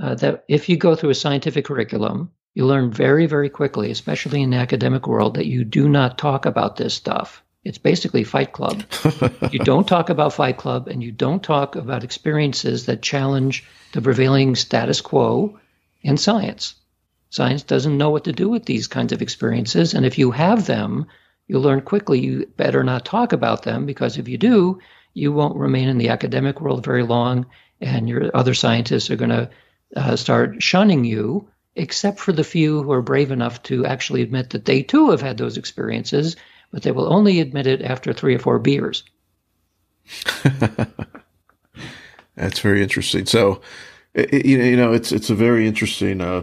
uh, 0.00 0.14
that 0.16 0.44
if 0.48 0.68
you 0.68 0.76
go 0.76 0.94
through 0.94 1.10
a 1.10 1.14
scientific 1.14 1.64
curriculum, 1.64 2.30
you 2.54 2.66
learn 2.66 2.90
very, 2.90 3.26
very 3.26 3.48
quickly, 3.48 3.90
especially 3.90 4.42
in 4.42 4.50
the 4.50 4.56
academic 4.56 5.06
world, 5.06 5.34
that 5.34 5.46
you 5.46 5.64
do 5.64 5.88
not 5.88 6.18
talk 6.18 6.46
about 6.46 6.76
this 6.76 6.94
stuff. 6.94 7.42
It's 7.62 7.78
basically 7.78 8.24
Fight 8.24 8.52
Club. 8.52 8.84
you 9.52 9.58
don't 9.58 9.86
talk 9.86 10.08
about 10.08 10.32
Fight 10.32 10.56
Club 10.56 10.88
and 10.88 11.02
you 11.02 11.12
don't 11.12 11.42
talk 11.42 11.76
about 11.76 12.04
experiences 12.04 12.86
that 12.86 13.02
challenge 13.02 13.64
the 13.92 14.00
prevailing 14.00 14.56
status 14.56 15.00
quo 15.02 15.58
in 16.00 16.16
science. 16.16 16.74
Science 17.28 17.62
doesn't 17.62 17.98
know 17.98 18.10
what 18.10 18.24
to 18.24 18.32
do 18.32 18.48
with 18.48 18.64
these 18.64 18.86
kinds 18.86 19.12
of 19.12 19.20
experiences. 19.20 19.92
And 19.92 20.06
if 20.06 20.18
you 20.18 20.30
have 20.30 20.66
them, 20.66 21.06
you'll 21.46 21.60
learn 21.60 21.82
quickly 21.82 22.20
you 22.20 22.46
better 22.56 22.82
not 22.82 23.04
talk 23.04 23.32
about 23.32 23.62
them 23.62 23.84
because 23.84 24.16
if 24.16 24.26
you 24.26 24.38
do, 24.38 24.80
you 25.12 25.30
won't 25.30 25.56
remain 25.56 25.88
in 25.88 25.98
the 25.98 26.08
academic 26.08 26.60
world 26.60 26.84
very 26.84 27.02
long 27.02 27.46
and 27.80 28.08
your 28.08 28.34
other 28.34 28.54
scientists 28.54 29.10
are 29.10 29.16
going 29.16 29.30
to 29.30 29.50
uh, 29.96 30.16
start 30.16 30.62
shunning 30.62 31.04
you, 31.04 31.48
except 31.74 32.20
for 32.20 32.32
the 32.32 32.44
few 32.44 32.82
who 32.82 32.92
are 32.92 33.02
brave 33.02 33.30
enough 33.30 33.62
to 33.64 33.84
actually 33.84 34.22
admit 34.22 34.50
that 34.50 34.64
they 34.64 34.82
too 34.82 35.10
have 35.10 35.20
had 35.20 35.36
those 35.36 35.56
experiences 35.56 36.36
but 36.70 36.82
they 36.82 36.92
will 36.92 37.12
only 37.12 37.40
admit 37.40 37.66
it 37.66 37.82
after 37.82 38.12
three 38.12 38.34
or 38.34 38.38
four 38.38 38.58
beers. 38.58 39.04
That's 42.36 42.60
very 42.60 42.82
interesting. 42.82 43.26
So, 43.26 43.60
it, 44.14 44.46
you 44.46 44.76
know, 44.76 44.92
it's 44.92 45.12
it's 45.12 45.30
a 45.30 45.34
very 45.34 45.66
interesting 45.66 46.20
uh, 46.20 46.42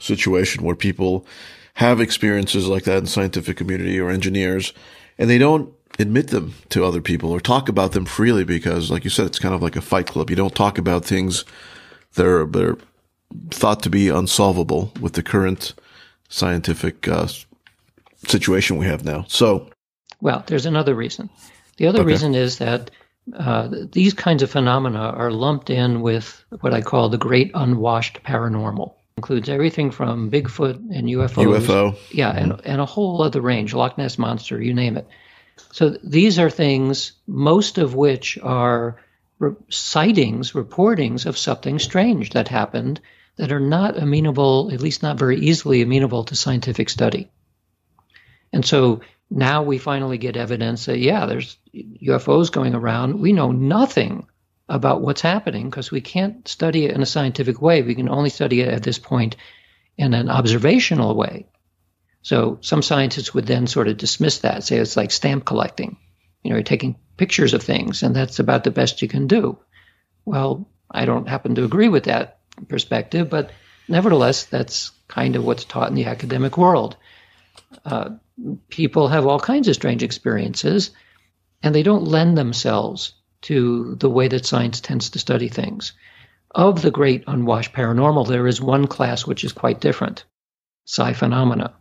situation 0.00 0.64
where 0.64 0.76
people 0.76 1.26
have 1.74 2.00
experiences 2.00 2.68
like 2.68 2.84
that 2.84 2.98
in 2.98 3.06
scientific 3.06 3.56
community 3.56 3.98
or 3.98 4.10
engineers, 4.10 4.72
and 5.18 5.30
they 5.30 5.38
don't 5.38 5.72
admit 5.98 6.28
them 6.28 6.54
to 6.70 6.84
other 6.84 7.00
people 7.00 7.30
or 7.30 7.40
talk 7.40 7.68
about 7.68 7.92
them 7.92 8.04
freely 8.04 8.44
because, 8.44 8.90
like 8.90 9.04
you 9.04 9.10
said, 9.10 9.26
it's 9.26 9.38
kind 9.38 9.54
of 9.54 9.62
like 9.62 9.76
a 9.76 9.80
fight 9.80 10.06
club. 10.06 10.30
You 10.30 10.36
don't 10.36 10.54
talk 10.54 10.78
about 10.78 11.04
things 11.04 11.44
that 12.14 12.26
are, 12.26 12.46
that 12.46 12.64
are 12.64 12.78
thought 13.50 13.82
to 13.82 13.90
be 13.90 14.08
unsolvable 14.08 14.92
with 15.00 15.14
the 15.14 15.22
current 15.22 15.74
scientific 16.28 17.08
uh, 17.08 17.28
situation 18.26 18.76
we 18.76 18.86
have 18.86 19.04
now. 19.04 19.24
So, 19.28 19.70
well, 20.20 20.44
there's 20.46 20.66
another 20.66 20.94
reason. 20.94 21.30
The 21.76 21.86
other 21.86 22.00
okay. 22.00 22.06
reason 22.06 22.34
is 22.34 22.58
that 22.58 22.90
uh, 23.34 23.68
these 23.92 24.14
kinds 24.14 24.42
of 24.42 24.50
phenomena 24.50 24.98
are 24.98 25.30
lumped 25.30 25.70
in 25.70 26.00
with 26.00 26.44
what 26.60 26.74
I 26.74 26.82
call 26.82 27.08
the 27.08 27.18
great 27.18 27.50
unwashed 27.54 28.22
paranormal. 28.24 28.90
It 28.90 29.18
includes 29.18 29.48
everything 29.48 29.90
from 29.90 30.30
Bigfoot 30.30 30.76
and 30.92 31.08
UFOs. 31.08 31.60
UFO. 31.60 31.98
Yeah, 32.10 32.32
mm-hmm. 32.32 32.52
and, 32.52 32.60
and 32.66 32.80
a 32.80 32.86
whole 32.86 33.22
other 33.22 33.40
range, 33.40 33.74
Loch 33.74 33.96
Ness 33.96 34.18
Monster, 34.18 34.60
you 34.60 34.74
name 34.74 34.96
it. 34.96 35.06
So 35.72 35.90
these 36.02 36.38
are 36.38 36.50
things, 36.50 37.12
most 37.26 37.78
of 37.78 37.94
which 37.94 38.38
are 38.42 38.96
re- 39.38 39.54
sightings, 39.68 40.52
reportings 40.52 41.26
of 41.26 41.38
something 41.38 41.78
strange 41.78 42.30
that 42.30 42.48
happened 42.48 43.00
that 43.36 43.52
are 43.52 43.60
not 43.60 43.98
amenable, 43.98 44.70
at 44.72 44.80
least 44.80 45.02
not 45.02 45.18
very 45.18 45.38
easily 45.38 45.82
amenable 45.82 46.24
to 46.24 46.36
scientific 46.36 46.90
study. 46.90 47.30
And 48.52 48.64
so 48.64 49.00
now 49.30 49.62
we 49.62 49.78
finally 49.78 50.18
get 50.18 50.36
evidence 50.36 50.86
that, 50.86 50.98
yeah, 50.98 51.26
there's 51.26 51.56
UFOs 51.74 52.52
going 52.52 52.74
around. 52.74 53.18
We 53.18 53.32
know 53.32 53.50
nothing 53.50 54.26
about 54.68 55.00
what's 55.00 55.20
happening 55.20 55.68
because 55.68 55.90
we 55.90 56.00
can't 56.00 56.46
study 56.46 56.84
it 56.84 56.94
in 56.94 57.02
a 57.02 57.06
scientific 57.06 57.60
way. 57.60 57.82
We 57.82 57.94
can 57.94 58.08
only 58.08 58.30
study 58.30 58.60
it 58.60 58.68
at 58.68 58.82
this 58.82 58.98
point 58.98 59.36
in 59.96 60.14
an 60.14 60.28
observational 60.28 61.14
way. 61.14 61.46
So 62.22 62.58
some 62.60 62.82
scientists 62.82 63.34
would 63.34 63.46
then 63.46 63.66
sort 63.66 63.88
of 63.88 63.96
dismiss 63.96 64.38
that, 64.40 64.64
say 64.64 64.76
it's 64.76 64.96
like 64.96 65.10
stamp 65.10 65.44
collecting. 65.44 65.96
You 66.42 66.50
know, 66.50 66.56
you're 66.56 66.62
taking 66.62 66.96
pictures 67.16 67.54
of 67.54 67.62
things 67.62 68.02
and 68.02 68.14
that's 68.14 68.38
about 68.38 68.64
the 68.64 68.70
best 68.70 69.02
you 69.02 69.08
can 69.08 69.26
do. 69.26 69.58
Well, 70.24 70.68
I 70.90 71.04
don't 71.04 71.28
happen 71.28 71.54
to 71.56 71.64
agree 71.64 71.88
with 71.88 72.04
that 72.04 72.38
perspective, 72.68 73.28
but 73.28 73.50
nevertheless, 73.88 74.44
that's 74.44 74.92
kind 75.08 75.36
of 75.36 75.44
what's 75.44 75.64
taught 75.64 75.88
in 75.88 75.94
the 75.94 76.06
academic 76.06 76.56
world. 76.56 76.96
Uh, 77.84 78.10
people 78.68 79.08
have 79.08 79.26
all 79.26 79.40
kinds 79.40 79.68
of 79.68 79.74
strange 79.74 80.02
experiences, 80.02 80.90
and 81.62 81.74
they 81.74 81.82
don't 81.82 82.04
lend 82.04 82.36
themselves 82.36 83.14
to 83.42 83.96
the 83.96 84.10
way 84.10 84.28
that 84.28 84.46
science 84.46 84.80
tends 84.80 85.10
to 85.10 85.18
study 85.18 85.48
things. 85.48 85.92
Of 86.54 86.82
the 86.82 86.90
great 86.90 87.24
unwashed 87.26 87.72
paranormal, 87.72 88.28
there 88.28 88.46
is 88.46 88.60
one 88.60 88.86
class 88.86 89.26
which 89.26 89.44
is 89.44 89.52
quite 89.52 89.80
different 89.80 90.24
psi 90.84 91.12
phenomena, 91.12 91.74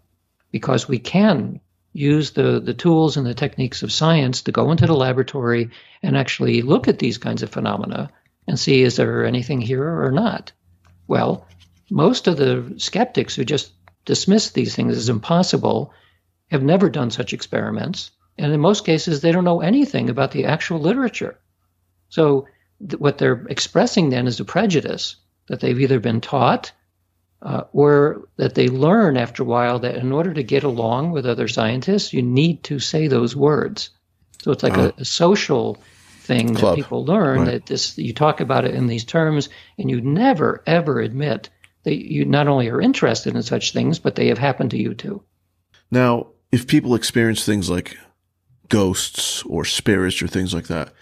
because 0.52 0.88
we 0.88 1.00
can 1.00 1.60
use 1.94 2.32
the, 2.32 2.60
the 2.60 2.74
tools 2.74 3.18
and 3.18 3.26
the 3.26 3.34
techniques 3.34 3.84
of 3.84 3.92
science 3.92 4.44
to 4.44 4.52
go 4.52 4.72
into 4.72 4.86
the 4.88 4.96
laboratory 4.96 5.70
and 6.02 6.16
actually 6.16 6.62
look 6.62 6.88
at 6.88 7.00
these 7.00 7.18
kinds 7.18 7.44
of 7.44 7.50
phenomena 7.50 8.10
and 8.48 8.60
see 8.60 8.82
is 8.82 8.96
there 8.96 9.26
anything 9.26 9.60
here 9.60 10.04
or 10.04 10.12
not. 10.12 10.52
Well, 11.08 11.48
most 11.90 12.28
of 12.28 12.38
the 12.38 12.74
skeptics 12.78 13.36
who 13.36 13.44
just 13.44 13.74
dismiss 14.06 14.52
these 14.52 14.76
things 14.76 14.96
as 14.96 15.10
impossible 15.10 15.94
have 16.52 16.62
never 16.62 16.90
done 16.90 17.10
such 17.10 17.34
experiments. 17.34 18.12
And 18.38 18.52
in 18.54 18.60
most 18.60 18.86
cases, 18.86 19.22
they 19.22 19.32
don't 19.32 19.46
know 19.46 19.62
anything 19.62 20.10
about 20.10 20.32
the 20.32 20.46
actual 20.46 20.80
literature. 20.80 21.40
So, 22.10 22.48
th- 22.80 23.00
what 23.00 23.18
they're 23.18 23.46
expressing 23.50 24.10
then 24.10 24.28
is 24.28 24.40
a 24.40 24.46
prejudice 24.46 25.16
that 25.48 25.62
they've 25.62 25.80
either 25.80 26.00
been 26.00 26.22
taught 26.22 26.72
uh, 27.42 27.64
or 27.74 28.28
that 28.38 28.56
they 28.56 28.68
learn 28.68 29.18
after 29.18 29.44
a 29.44 29.46
while 29.46 29.80
that 29.80 29.96
in 29.96 30.12
order 30.12 30.34
to 30.34 30.44
get 30.44 30.64
along 30.64 31.12
with 31.12 31.26
other 31.26 31.48
scientists, 31.48 32.14
you 32.14 32.22
need 32.22 32.64
to 32.64 32.80
say 32.80 33.08
those 33.08 33.36
words. 33.36 33.90
So, 34.44 34.52
it's 34.52 34.64
like 34.64 34.78
a, 34.78 34.94
a, 34.98 35.06
social 35.06 35.78
thing 36.22 36.56
Club. 36.56 36.76
that 36.76 36.84
people 36.84 37.06
learn 37.06 37.40
right. 37.40 37.46
that 37.46 37.66
this 37.66 37.98
you 37.98 38.14
talk 38.14 38.42
about 38.42 38.66
it 38.66 38.76
in 38.76 38.88
these 38.88 39.06
terms 39.06 39.50
and 39.78 39.90
you 39.90 40.02
never 40.02 40.64
ever 40.68 41.00
admit 41.00 41.50
that 41.84 41.96
you 41.96 42.26
not 42.26 42.48
only 42.48 42.70
are 42.70 42.80
interested 42.80 43.36
in 43.36 43.42
such 43.42 43.74
things 43.74 43.98
but 43.98 44.16
they 44.16 44.28
have 44.28 44.38
happened 44.38 44.70
to 44.72 44.78
you 44.78 44.94
too 44.94 45.24
now 45.90 46.28
if 46.52 46.68
people 46.68 46.96
experience 46.96 47.46
things 47.46 47.70
like 47.70 47.98
ghosts 48.70 49.44
or 49.44 49.66
spirits 49.66 50.22
or 50.22 50.28
things 50.28 50.54
like 50.54 50.68
that, 50.68 50.94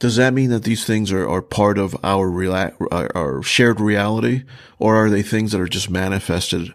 Does 0.00 0.16
that 0.16 0.32
mean 0.32 0.48
that 0.48 0.64
these 0.64 0.86
things 0.86 1.12
are, 1.12 1.28
are 1.28 1.42
part 1.42 1.76
of 1.76 1.94
our, 2.02 2.26
rela- 2.28 2.74
our 3.14 3.42
shared 3.42 3.80
reality, 3.80 4.44
or 4.78 4.96
are 4.96 5.10
they 5.10 5.22
things 5.22 5.52
that 5.52 5.60
are 5.60 5.68
just 5.68 5.90
manifested 5.90 6.74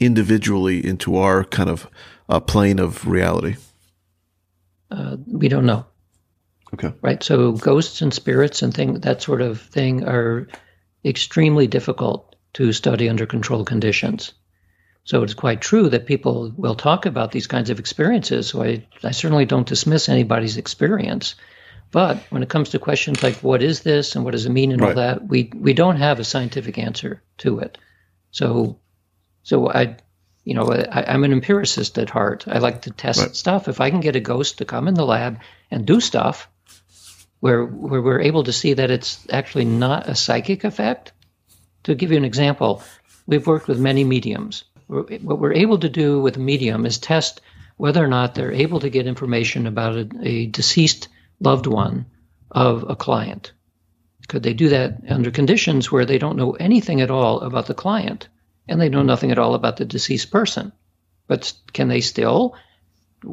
individually 0.00 0.84
into 0.84 1.16
our 1.16 1.44
kind 1.44 1.70
of 1.70 1.88
uh, 2.28 2.40
plane 2.40 2.80
of 2.80 3.06
reality? 3.06 3.54
Uh, 4.90 5.16
we 5.28 5.48
don't 5.48 5.66
know. 5.66 5.86
Okay. 6.74 6.92
Right. 7.00 7.22
So 7.22 7.52
ghosts 7.52 8.02
and 8.02 8.12
spirits 8.12 8.62
and 8.62 8.74
thing 8.74 8.94
that 9.00 9.22
sort 9.22 9.40
of 9.40 9.60
thing 9.60 10.08
are 10.08 10.48
extremely 11.04 11.68
difficult 11.68 12.34
to 12.54 12.72
study 12.72 13.08
under 13.08 13.24
controlled 13.24 13.68
conditions. 13.68 14.32
So 15.04 15.22
it's 15.22 15.34
quite 15.34 15.60
true 15.60 15.90
that 15.90 16.06
people 16.06 16.52
will 16.56 16.74
talk 16.74 17.04
about 17.04 17.30
these 17.30 17.46
kinds 17.46 17.68
of 17.68 17.78
experiences. 17.78 18.48
So 18.48 18.62
I, 18.62 18.86
I 19.02 19.10
certainly 19.10 19.44
don't 19.44 19.68
dismiss 19.68 20.08
anybody's 20.08 20.56
experience. 20.56 21.34
But 21.90 22.18
when 22.30 22.42
it 22.42 22.48
comes 22.48 22.70
to 22.70 22.78
questions 22.78 23.22
like 23.22 23.36
what 23.36 23.62
is 23.62 23.82
this 23.82 24.16
and 24.16 24.24
what 24.24 24.32
does 24.32 24.46
it 24.46 24.50
mean 24.50 24.72
and 24.72 24.80
right. 24.80 24.88
all 24.88 24.94
that, 24.96 25.28
we 25.28 25.52
we 25.54 25.74
don't 25.74 25.96
have 25.96 26.18
a 26.18 26.24
scientific 26.24 26.78
answer 26.78 27.22
to 27.38 27.60
it. 27.60 27.78
So 28.30 28.80
so 29.42 29.70
I 29.70 29.98
you 30.42 30.54
know 30.54 30.72
I, 30.72 31.14
am 31.14 31.22
an 31.22 31.32
empiricist 31.32 31.98
at 31.98 32.10
heart. 32.10 32.46
I 32.48 32.58
like 32.58 32.82
to 32.82 32.90
test 32.90 33.20
right. 33.20 33.36
stuff. 33.36 33.68
If 33.68 33.80
I 33.80 33.90
can 33.90 34.00
get 34.00 34.16
a 34.16 34.20
ghost 34.20 34.58
to 34.58 34.64
come 34.64 34.88
in 34.88 34.94
the 34.94 35.04
lab 35.04 35.38
and 35.70 35.86
do 35.86 36.00
stuff 36.00 36.48
where 37.38 37.64
where 37.64 38.02
we're 38.02 38.22
able 38.22 38.44
to 38.44 38.52
see 38.52 38.72
that 38.72 38.90
it's 38.90 39.24
actually 39.30 39.66
not 39.66 40.08
a 40.08 40.14
psychic 40.14 40.64
effect. 40.64 41.12
To 41.84 41.94
give 41.94 42.10
you 42.10 42.16
an 42.16 42.24
example, 42.24 42.82
we've 43.26 43.46
worked 43.46 43.68
with 43.68 43.78
many 43.78 44.02
mediums. 44.02 44.64
What 44.86 45.40
we're 45.40 45.54
able 45.54 45.78
to 45.78 45.88
do 45.88 46.20
with 46.20 46.36
medium 46.36 46.84
is 46.86 46.98
test 46.98 47.40
whether 47.76 48.04
or 48.04 48.08
not 48.08 48.34
they're 48.34 48.52
able 48.52 48.80
to 48.80 48.90
get 48.90 49.06
information 49.06 49.66
about 49.66 49.96
a, 49.96 50.08
a 50.22 50.46
deceased 50.46 51.08
loved 51.40 51.66
one 51.66 52.06
of 52.50 52.88
a 52.88 52.96
client. 52.96 53.52
Could 54.28 54.42
they 54.42 54.54
do 54.54 54.68
that 54.70 55.02
under 55.08 55.30
conditions 55.30 55.90
where 55.90 56.06
they 56.06 56.18
don't 56.18 56.36
know 56.36 56.52
anything 56.52 57.00
at 57.00 57.10
all 57.10 57.40
about 57.40 57.66
the 57.66 57.74
client 57.74 58.28
and 58.68 58.80
they 58.80 58.88
know 58.88 59.02
nothing 59.02 59.30
at 59.30 59.38
all 59.38 59.54
about 59.54 59.76
the 59.76 59.84
deceased 59.84 60.30
person? 60.30 60.72
But 61.26 61.52
can 61.72 61.88
they 61.88 62.00
still 62.00 62.54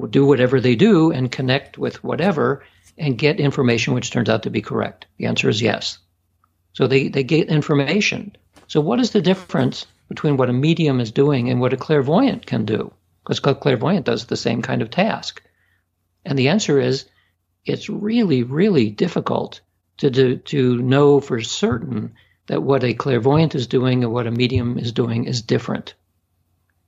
do 0.10 0.26
whatever 0.26 0.60
they 0.60 0.76
do 0.76 1.12
and 1.12 1.32
connect 1.32 1.78
with 1.78 2.04
whatever 2.04 2.64
and 2.98 3.18
get 3.18 3.40
information 3.40 3.94
which 3.94 4.12
turns 4.12 4.30
out 4.30 4.44
to 4.44 4.50
be 4.50 4.62
correct? 4.62 5.06
The 5.18 5.26
answer 5.26 5.50
is 5.50 5.62
yes. 5.62 6.00
So 6.74 6.88
they, 6.88 7.10
they 7.10 7.24
get 7.24 7.50
information. 7.50 8.36
So, 8.68 8.80
what 8.80 9.00
is 9.02 9.12
the 9.12 9.22
difference 9.22 9.86
between 10.12 10.36
what 10.36 10.50
a 10.50 10.54
medium 10.54 11.00
is 11.00 11.10
doing 11.10 11.50
and 11.50 11.62
what 11.62 11.72
a 11.72 11.78
clairvoyant 11.78 12.46
can 12.46 12.66
do? 12.66 12.92
Because 13.24 13.40
a 13.46 13.56
clairvoyant 13.56 14.06
does 14.06 14.26
the 14.26 14.36
same 14.36 14.62
kind 14.62 14.82
of 14.82 14.90
task. 14.90 15.42
And 16.26 16.38
the 16.38 16.50
answer 16.50 16.82
is 16.82 17.06
it's 17.66 17.88
really, 17.88 18.44
really 18.44 18.90
difficult 18.90 19.62
to 20.00 20.10
do, 20.10 20.36
to 20.36 20.82
know 20.82 21.22
for 21.22 21.40
certain 21.40 22.14
that 22.48 22.62
what 22.62 22.84
a 22.84 22.94
clairvoyant 22.94 23.56
is 23.56 23.68
doing 23.68 24.04
and 24.04 24.12
what 24.12 24.28
a 24.28 24.32
medium 24.32 24.78
is 24.78 24.92
doing 24.92 25.24
is 25.24 25.42
different. 25.42 25.94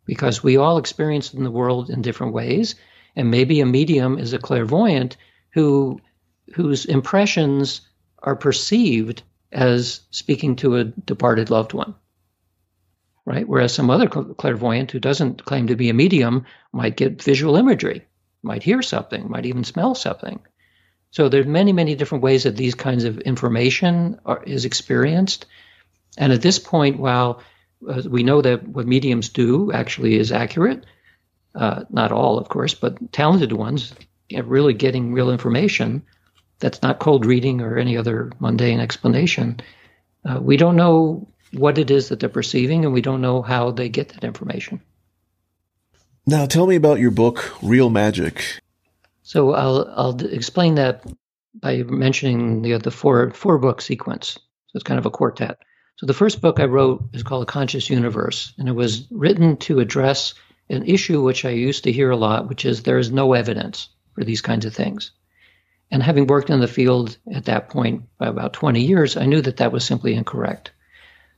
Because 0.05 0.43
we 0.43 0.57
all 0.57 0.77
experience 0.77 1.33
in 1.33 1.45
the 1.45 1.57
world 1.59 1.89
in 1.89 2.01
different 2.01 2.33
ways, 2.33 2.75
and 3.15 3.31
maybe 3.31 3.61
a 3.61 3.65
medium 3.65 4.19
is 4.19 4.33
a 4.33 4.37
clairvoyant 4.37 5.15
who 5.53 6.01
whose 6.55 6.83
impressions 6.83 7.79
are 8.19 8.35
perceived 8.35 9.23
as 9.53 10.01
speaking 10.11 10.57
to 10.57 10.75
a 10.75 10.83
departed 10.83 11.49
loved 11.49 11.71
one. 11.71 11.95
Right? 13.25 13.47
Whereas 13.47 13.73
some 13.73 13.89
other 13.89 14.07
clairvoyant 14.07 14.91
who 14.91 14.99
doesn't 14.99 15.45
claim 15.45 15.67
to 15.67 15.77
be 15.77 15.89
a 15.89 15.93
medium 15.93 16.45
might 16.73 16.97
get 16.97 17.23
visual 17.23 17.55
imagery, 17.55 18.05
might 18.41 18.63
hear 18.63 18.81
something, 18.81 19.29
might 19.29 19.45
even 19.45 19.63
smell 19.63 19.95
something. 19.95 20.41
So 21.11 21.29
there's 21.29 21.45
many, 21.45 21.71
many 21.71 21.95
different 21.95 22.23
ways 22.23 22.43
that 22.43 22.57
these 22.57 22.75
kinds 22.75 23.05
of 23.05 23.19
information 23.19 24.19
are, 24.25 24.43
is 24.43 24.65
experienced. 24.65 25.45
And 26.17 26.33
at 26.33 26.41
this 26.41 26.59
point, 26.59 26.99
while 26.99 27.41
uh, 27.87 28.01
we 28.09 28.23
know 28.23 28.41
that 28.41 28.67
what 28.67 28.87
mediums 28.87 29.29
do 29.29 29.71
actually 29.71 30.19
is 30.19 30.31
accurate, 30.31 30.85
uh, 31.55 31.83
not 31.89 32.11
all, 32.11 32.39
of 32.39 32.49
course, 32.49 32.73
but 32.73 33.13
talented 33.13 33.53
ones 33.53 33.93
really 34.41 34.73
getting 34.73 35.13
real 35.13 35.29
information 35.29 36.03
that's 36.59 36.81
not 36.81 36.99
cold 36.99 37.25
reading 37.25 37.61
or 37.61 37.77
any 37.77 37.97
other 37.97 38.31
mundane 38.39 38.79
explanation. 38.79 39.59
Uh, 40.25 40.39
we 40.41 40.57
don't 40.57 40.75
know 40.75 41.27
what 41.53 41.77
it 41.77 41.91
is 41.91 42.09
that 42.09 42.19
they're 42.19 42.29
perceiving, 42.29 42.85
and 42.85 42.93
we 42.93 43.01
don't 43.01 43.21
know 43.21 43.41
how 43.41 43.71
they 43.71 43.89
get 43.89 44.09
that 44.09 44.23
information. 44.23 44.81
Now, 46.25 46.45
tell 46.45 46.67
me 46.67 46.75
about 46.75 46.99
your 46.99 47.11
book, 47.11 47.53
Real 47.61 47.89
Magic. 47.89 48.61
So 49.23 49.53
I'll 49.53 49.91
I'll 49.95 50.25
explain 50.25 50.75
that 50.75 51.05
by 51.53 51.83
mentioning 51.83 52.61
the 52.61 52.77
the 52.77 52.91
four 52.91 53.31
four 53.31 53.57
book 53.57 53.81
sequence. 53.81 54.33
So 54.33 54.75
it's 54.75 54.83
kind 54.83 54.99
of 54.99 55.05
a 55.05 55.11
quartet. 55.11 55.57
So 55.97 56.05
the 56.05 56.13
first 56.13 56.41
book 56.41 56.59
I 56.59 56.65
wrote 56.65 57.03
is 57.13 57.23
called 57.23 57.43
A 57.43 57.51
Conscious 57.51 57.89
Universe, 57.89 58.53
and 58.57 58.67
it 58.67 58.73
was 58.73 59.07
written 59.11 59.57
to 59.57 59.79
address 59.79 60.33
an 60.69 60.85
issue 60.85 61.21
which 61.21 61.45
I 61.45 61.51
used 61.51 61.83
to 61.83 61.91
hear 61.91 62.09
a 62.09 62.17
lot, 62.17 62.49
which 62.49 62.65
is 62.65 62.83
there 62.83 62.97
is 62.97 63.11
no 63.11 63.33
evidence 63.33 63.89
for 64.13 64.23
these 64.23 64.41
kinds 64.41 64.65
of 64.65 64.73
things. 64.73 65.11
And 65.91 66.01
having 66.01 66.25
worked 66.25 66.49
in 66.49 66.59
the 66.59 66.67
field 66.67 67.17
at 67.31 67.45
that 67.45 67.69
point 67.69 68.03
by 68.17 68.27
about 68.27 68.53
20 68.53 68.81
years, 68.81 69.15
I 69.15 69.25
knew 69.25 69.41
that 69.41 69.57
that 69.57 69.71
was 69.71 69.85
simply 69.85 70.15
incorrect. 70.15 70.71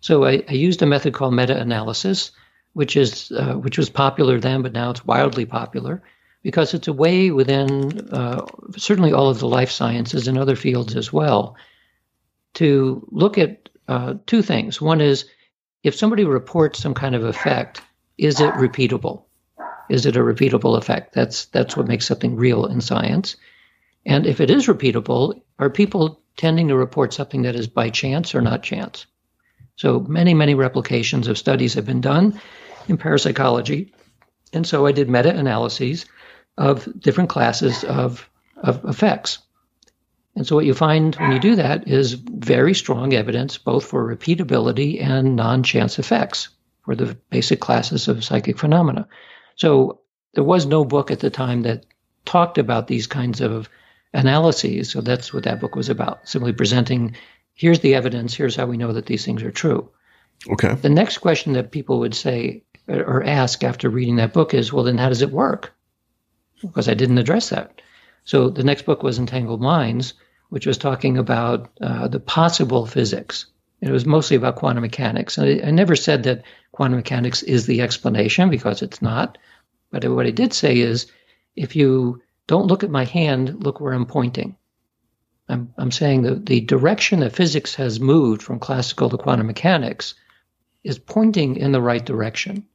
So 0.06 0.24
I, 0.24 0.43
I 0.47 0.53
used 0.53 0.84
a 0.84 0.86
method 0.86 1.16
called 1.16 1.34
meta-analysis, 1.34 2.30
which 2.74 2.95
is 2.95 3.32
uh, 3.32 3.56
which 3.56 3.80
was 3.80 3.89
popular 3.89 4.39
then, 4.39 4.62
but 4.62 4.72
now 4.72 4.91
it's 4.91 5.03
wildly 5.03 5.47
popular 5.47 6.03
because 6.43 6.76
it's 6.76 6.88
a 6.88 6.93
way 6.93 7.32
within 7.32 8.08
uh, 8.12 8.45
certainly 8.78 9.14
all 9.14 9.32
of 9.32 9.39
the 9.39 9.47
life 9.47 9.72
sciences 9.72 10.28
and 10.28 10.38
other 10.38 10.56
fields 10.56 10.95
as 10.95 11.12
well 11.12 11.56
to 12.53 13.03
look 13.10 13.39
at 13.39 13.68
uh, 13.88 14.14
two 14.28 14.43
things. 14.43 14.80
One 14.80 15.01
is 15.01 15.26
if 15.82 15.95
somebody 15.95 16.24
reports 16.24 16.78
some 16.78 16.93
kind 16.93 17.16
of 17.16 17.24
effect, 17.24 17.82
is 18.20 18.39
it 18.39 18.53
repeatable? 18.53 19.24
Is 19.89 20.06
it 20.06 20.18
a 20.18 20.20
repeatable 20.20 20.78
effect? 20.78 21.14
That's 21.14 21.45
that's 21.45 21.76
what 21.76 21.88
makes 21.88 22.06
something 22.06 22.36
real 22.36 22.68
in 22.68 22.80
science. 22.80 23.38
And 24.06 24.28
if 24.28 24.39
it 24.39 24.51
is 24.51 24.68
repeatable, 24.68 25.41
are 25.58 25.72
people 25.72 26.22
tending 26.38 26.68
to 26.68 26.78
report 26.78 27.12
something 27.12 27.41
that 27.41 27.56
is 27.56 27.66
by 27.66 27.89
chance 27.89 28.36
or 28.36 28.41
not 28.41 28.62
chance? 28.62 29.08
So 29.76 30.00
many, 30.00 30.34
many 30.34 30.56
replications 30.56 31.28
of 31.28 31.38
studies 31.38 31.74
have 31.74 31.86
been 31.86 32.02
done 32.02 32.40
in 32.88 32.98
parapsychology. 32.98 33.94
And 34.54 34.66
so 34.66 34.86
I 34.86 34.92
did 34.92 35.10
meta 35.10 35.36
analyses 35.36 36.06
of 36.58 36.88
different 37.00 37.30
classes 37.30 37.84
of, 37.84 38.30
of 38.58 38.84
effects. 38.86 39.40
And 40.36 40.46
so 40.46 40.56
what 40.56 40.66
you 40.66 40.74
find 40.74 41.16
when 41.16 41.32
you 41.32 41.40
do 41.40 41.56
that 41.56 41.88
is 41.88 42.14
very 42.14 42.74
strong 42.74 43.14
evidence 43.14 43.58
both 43.58 43.86
for 43.86 44.16
repeatability 44.16 45.02
and 45.02 45.36
non-chance 45.36 45.98
effects 45.98 46.50
for 46.84 46.96
the 46.96 47.16
basic 47.30 47.60
classes 47.60 48.08
of 48.08 48.24
psychic 48.24 48.58
phenomena. 48.58 49.08
So 49.56 50.02
there 50.34 50.44
was 50.44 50.66
no 50.66 50.86
book 50.86 51.10
at 51.10 51.20
the 51.20 51.30
time 51.30 51.64
that 51.64 51.86
talked 52.26 52.58
about 52.58 52.88
these 52.88 53.08
kinds 53.08 53.42
of 53.42 53.70
analyses. 54.14 54.90
So 54.90 55.02
that's 55.02 55.34
what 55.34 55.44
that 55.44 55.60
book 55.60 55.76
was 55.76 55.90
about, 55.90 56.28
simply 56.28 56.54
presenting 56.54 57.16
here's 57.56 57.80
the 57.80 57.95
evidence, 57.95 58.36
here's 58.36 58.56
how 58.56 58.68
we 58.68 58.78
know 58.78 58.93
that 58.93 59.08
these 59.08 59.26
things 59.26 59.41
are 59.41 59.51
true. 59.51 59.89
Okay. 60.47 60.76
The 60.76 60.89
next 60.89 61.18
question 61.20 61.53
that 61.53 61.72
people 61.72 61.99
would 61.99 62.14
say 62.14 62.64
or 62.88 63.24
ask 63.24 63.64
after 63.64 63.89
reading 63.89 64.18
that 64.18 64.34
book 64.34 64.53
is, 64.53 64.72
well, 64.72 64.84
then 64.84 64.99
how 64.99 65.10
does 65.10 65.24
it 65.24 65.32
work? 65.32 65.76
because 66.62 66.89
I 66.89 66.93
didn't 66.93 67.18
address 67.18 67.49
that. 67.49 67.82
So 68.24 68.49
the 68.49 68.64
next 68.64 68.86
book 68.86 69.03
was 69.03 69.20
Entangled 69.20 69.62
Minds, 69.62 70.14
which 70.49 70.66
was 70.66 70.78
talking 70.78 71.18
about 71.18 71.70
uh, 71.82 72.08
the 72.08 72.20
possible 72.20 72.86
physics. 72.86 73.45
It 73.82 73.91
was 73.91 74.06
mostly 74.06 74.38
about 74.38 74.56
quantum 74.56 74.82
mechanics. 74.82 75.38
And 75.38 75.62
I, 75.62 75.68
I, 75.68 75.72
never 75.72 75.95
said 75.95 76.24
that 76.24 76.43
quantum 76.72 76.97
mechanics 76.97 77.43
is 77.43 77.66
the 77.66 77.82
explanation 77.82 78.49
because 78.49 78.82
it's 78.82 79.01
not. 79.01 79.38
But 79.91 80.06
what 80.06 80.26
I 80.26 80.32
did 80.32 80.53
say 80.53 80.80
is 80.80 81.12
if 81.56 81.76
you 81.76 82.22
don't 82.47 82.68
look 82.68 82.84
at 82.84 82.89
my 82.89 83.06
hand, 83.06 83.64
look 83.64 83.80
where 83.80 83.93
I'm 83.93 84.06
pointing. 84.06 84.56
I'm, 85.48 85.74
I'm 85.78 85.91
saying 85.91 86.24
that 86.24 86.46
the 86.46 86.62
direction 86.62 87.20
that 87.20 87.36
physics 87.36 87.76
has 87.76 88.00
moved 88.00 88.41
from 88.41 88.60
classical 88.60 89.10
to 89.10 89.18
quantum 89.18 89.48
mechanics 89.48 90.16
is 90.84 90.98
pointing 91.00 91.58
in 91.58 91.72
the 91.72 91.82
right 91.82 92.04
direction. 92.04 92.66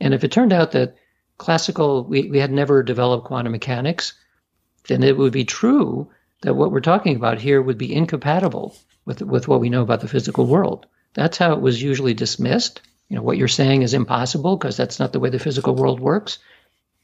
And 0.00 0.14
if 0.14 0.24
it 0.24 0.32
turned 0.32 0.52
out 0.52 0.72
that 0.72 0.96
classical, 1.38 2.04
we, 2.04 2.28
we 2.28 2.38
had 2.38 2.52
never 2.52 2.82
developed 2.82 3.26
quantum 3.26 3.52
mechanics, 3.52 4.12
then 4.88 5.02
it 5.02 5.16
would 5.16 5.32
be 5.32 5.44
true 5.44 6.10
that 6.42 6.54
what 6.54 6.72
we're 6.72 6.80
talking 6.80 7.16
about 7.16 7.40
here 7.40 7.60
would 7.60 7.78
be 7.78 7.94
incompatible 7.94 8.76
with, 9.04 9.22
with 9.22 9.48
what 9.48 9.60
we 9.60 9.70
know 9.70 9.82
about 9.82 10.00
the 10.00 10.08
physical 10.08 10.46
world. 10.46 10.86
That's 11.14 11.38
how 11.38 11.52
it 11.52 11.60
was 11.60 11.82
usually 11.82 12.14
dismissed. 12.14 12.80
You 13.08 13.16
know, 13.16 13.22
what 13.22 13.38
you're 13.38 13.48
saying 13.48 13.82
is 13.82 13.94
impossible 13.94 14.56
because 14.56 14.76
that's 14.76 15.00
not 15.00 15.12
the 15.12 15.20
way 15.20 15.30
the 15.30 15.38
physical 15.38 15.74
world 15.74 16.00
works. 16.00 16.38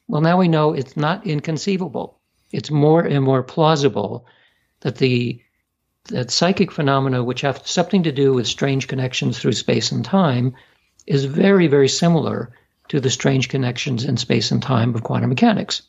Well, 0.07 0.21
now 0.21 0.39
we 0.39 0.49
know 0.49 0.75
it's 0.75 0.97
not 0.97 1.27
inconceivable. 1.27 2.21
It's 2.53 2.71
more 2.71 3.03
and 3.03 3.25
more 3.25 3.43
plausible 3.43 4.27
that 4.85 4.97
the 4.97 5.43
that 6.11 6.31
psychic 6.31 6.71
phenomena, 6.71 7.25
which 7.25 7.41
have 7.41 7.67
something 7.67 8.03
to 8.03 8.13
do 8.13 8.35
with 8.35 8.47
strange 8.47 8.87
connections 8.89 9.39
through 9.39 9.53
space 9.53 9.91
and 9.91 10.05
time, 10.05 10.55
is 11.07 11.25
very, 11.25 11.67
very 11.67 11.89
similar 11.89 12.53
to 12.89 13.01
the 13.01 13.09
strange 13.11 13.49
connections 13.49 14.05
in 14.05 14.19
space 14.19 14.51
and 14.51 14.63
time 14.63 14.95
of 14.95 15.03
quantum 15.03 15.31
mechanics. 15.31 15.81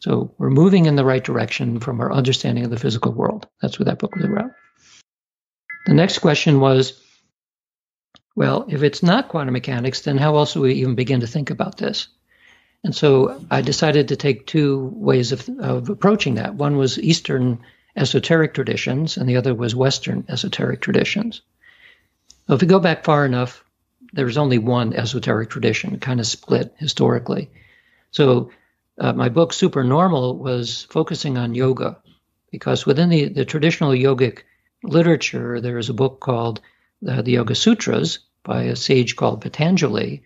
So 0.00 0.34
we're 0.38 0.50
moving 0.50 0.86
in 0.86 0.96
the 0.96 1.04
right 1.04 1.22
direction 1.22 1.78
from 1.78 2.00
our 2.00 2.12
understanding 2.12 2.64
of 2.64 2.70
the 2.70 2.78
physical 2.78 3.12
world. 3.12 3.46
That's 3.62 3.78
what 3.78 3.86
that 3.86 4.00
book 4.00 4.16
was 4.16 4.24
about. 4.24 4.50
The 5.86 5.94
next 5.94 6.18
question 6.18 6.58
was 6.58 7.00
well, 8.36 8.64
if 8.68 8.82
it's 8.82 9.02
not 9.02 9.28
quantum 9.28 9.52
mechanics, 9.52 10.00
then 10.00 10.16
how 10.16 10.36
else 10.36 10.54
do 10.54 10.62
we 10.62 10.74
even 10.74 10.94
begin 10.94 11.20
to 11.20 11.26
think 11.26 11.50
about 11.50 11.76
this? 11.76 12.08
And 12.82 12.94
so 12.94 13.44
I 13.50 13.60
decided 13.60 14.08
to 14.08 14.16
take 14.16 14.46
two 14.46 14.90
ways 14.94 15.32
of, 15.32 15.48
of 15.60 15.90
approaching 15.90 16.36
that. 16.36 16.54
One 16.54 16.76
was 16.76 16.98
Eastern 16.98 17.60
esoteric 17.96 18.54
traditions, 18.54 19.16
and 19.16 19.28
the 19.28 19.36
other 19.36 19.54
was 19.54 19.74
Western 19.74 20.24
esoteric 20.28 20.80
traditions. 20.80 21.42
So 22.46 22.54
if 22.54 22.60
we 22.60 22.66
go 22.66 22.80
back 22.80 23.04
far 23.04 23.24
enough, 23.24 23.64
there's 24.12 24.36
only 24.36 24.58
one 24.58 24.94
esoteric 24.94 25.50
tradition, 25.50 26.00
kind 26.00 26.20
of 26.20 26.26
split 26.26 26.74
historically. 26.78 27.50
So 28.10 28.50
uh, 28.98 29.12
my 29.12 29.28
book 29.28 29.52
Supernormal 29.52 30.38
was 30.38 30.86
focusing 30.90 31.38
on 31.38 31.54
yoga, 31.54 31.98
because 32.50 32.86
within 32.86 33.08
the, 33.08 33.28
the 33.28 33.44
traditional 33.44 33.92
yogic 33.92 34.40
literature, 34.82 35.60
there 35.60 35.78
is 35.78 35.88
a 35.88 35.94
book 35.94 36.20
called 36.20 36.60
uh, 37.06 37.22
the 37.22 37.32
Yoga 37.32 37.54
Sutras 37.54 38.18
by 38.42 38.64
a 38.64 38.76
sage 38.76 39.14
called 39.14 39.42
Patanjali, 39.42 40.22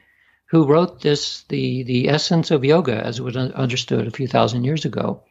who 0.47 0.67
wrote 0.67 1.01
this, 1.01 1.43
the, 1.49 1.83
the 1.83 2.09
essence 2.09 2.51
of 2.51 2.65
yoga 2.65 2.95
as 2.95 3.19
it 3.19 3.23
was 3.23 3.37
understood 3.37 4.07
a 4.07 4.13
few 4.13 4.29
thousand 4.29 4.65
years 4.65 4.85
ago. 4.85 5.23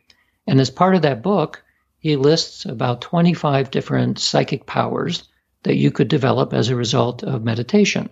And 0.46 0.60
as 0.60 0.70
part 0.70 0.96
of 0.96 1.04
that 1.04 1.24
book, 1.24 1.63
he 2.04 2.18
lists 2.18 2.66
about 2.66 3.00
25 3.00 3.72
different 3.72 4.20
psychic 4.20 4.66
powers 4.66 5.24
that 5.64 5.78
you 5.78 5.90
could 5.90 6.10
develop 6.10 6.54
as 6.54 6.68
a 6.68 6.76
result 6.76 7.24
of 7.24 7.46
meditation. 7.46 8.10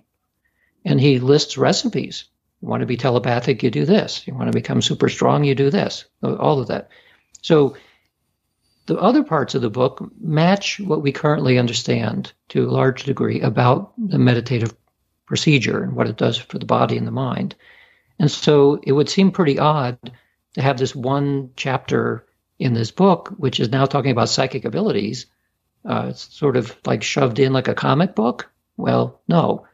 And 0.86 0.98
he 0.98 1.20
lists 1.20 1.58
recipes. 1.58 2.24
You 2.62 2.70
want 2.70 2.80
to 2.80 2.86
be 2.86 2.96
telepathic, 2.96 3.62
you 3.64 3.70
do 3.70 3.84
this. 3.84 4.26
You 4.26 4.34
want 4.34 4.48
to 4.48 4.58
become 4.58 4.82
super 4.82 5.10
strong, 5.10 5.44
you 5.44 5.56
do 5.56 5.70
this. 5.70 6.06
All 6.24 6.62
of 6.62 6.68
that. 6.68 6.88
So 7.42 7.76
the 8.86 8.98
other 8.98 9.24
parts 9.24 9.56
of 9.56 9.62
the 9.62 9.70
book 9.70 10.10
match 10.22 10.80
what 10.80 11.02
we 11.02 11.12
currently 11.12 11.58
understand 11.58 12.32
to 12.48 12.70
a 12.70 12.72
large 12.72 13.04
degree 13.04 13.42
about 13.42 13.92
the 13.98 14.18
meditative 14.18 14.74
procedure 15.26 15.84
and 15.84 15.98
what 15.98 16.08
it 16.08 16.16
does 16.16 16.38
for 16.38 16.60
the 16.60 16.66
body 16.66 16.96
and 16.96 17.06
the 17.06 17.12
mind. 17.12 17.56
And 18.20 18.32
so 18.32 18.80
it 18.84 18.94
would 18.94 19.10
seem 19.10 19.32
pretty 19.32 19.60
odd 19.60 19.98
to 20.54 20.62
have 20.62 20.78
this 20.78 20.96
one 20.96 21.50
chapter 21.58 22.26
in 22.62 22.76
this 22.76 22.92
book, 22.92 23.34
which 23.38 23.60
is 23.60 23.70
now 23.70 23.86
talking 23.86 24.12
about 24.12 24.30
psychic 24.30 24.66
abilities. 24.66 25.26
Uh, 25.84 26.08
it's 26.10 26.32
sort 26.32 26.56
of 26.56 26.78
like 26.86 27.02
shoved 27.02 27.40
in 27.40 27.54
like 27.54 27.68
a 27.68 27.74
comic 27.74 28.14
book. 28.14 28.52
Well, 28.78 29.20
no, 29.28 29.66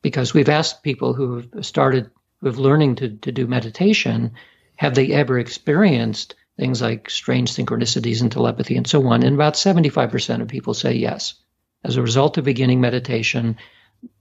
because 0.00 0.32
we've 0.32 0.48
asked 0.48 0.84
people 0.84 1.12
who 1.12 1.38
have 1.38 1.66
started, 1.66 2.08
have 2.44 2.58
learning 2.58 2.94
to, 2.96 3.08
to 3.16 3.32
do 3.32 3.48
meditation, 3.48 4.32
have 4.76 4.94
they 4.94 5.10
ever 5.10 5.40
experienced 5.40 6.36
things 6.56 6.80
like 6.80 7.10
strange 7.10 7.52
synchronicities 7.52 8.22
and 8.22 8.30
telepathy 8.30 8.76
and 8.76 8.86
so 8.86 9.04
on. 9.08 9.24
And 9.24 9.34
about 9.34 9.54
75% 9.54 10.40
of 10.40 10.48
people 10.48 10.72
say 10.72 10.94
yes. 10.94 11.34
As 11.82 11.96
a 11.96 12.02
result 12.02 12.38
of 12.38 12.44
beginning 12.44 12.80
meditation, 12.80 13.56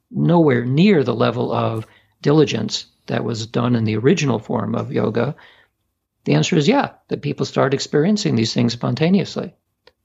nowhere 0.09 0.65
near 0.65 1.03
the 1.03 1.13
level 1.13 1.53
of 1.53 1.85
diligence 2.23 2.87
that 3.05 3.23
was 3.23 3.45
done 3.45 3.75
in 3.75 3.83
the 3.83 3.97
original 3.97 4.39
form 4.39 4.73
of 4.73 4.91
yoga, 4.91 5.35
the 6.25 6.33
answer 6.33 6.55
is 6.57 6.67
yeah, 6.67 6.91
that 7.07 7.21
people 7.21 7.45
start 7.45 7.73
experiencing 7.73 8.35
these 8.35 8.53
things 8.53 8.73
spontaneously. 8.73 9.53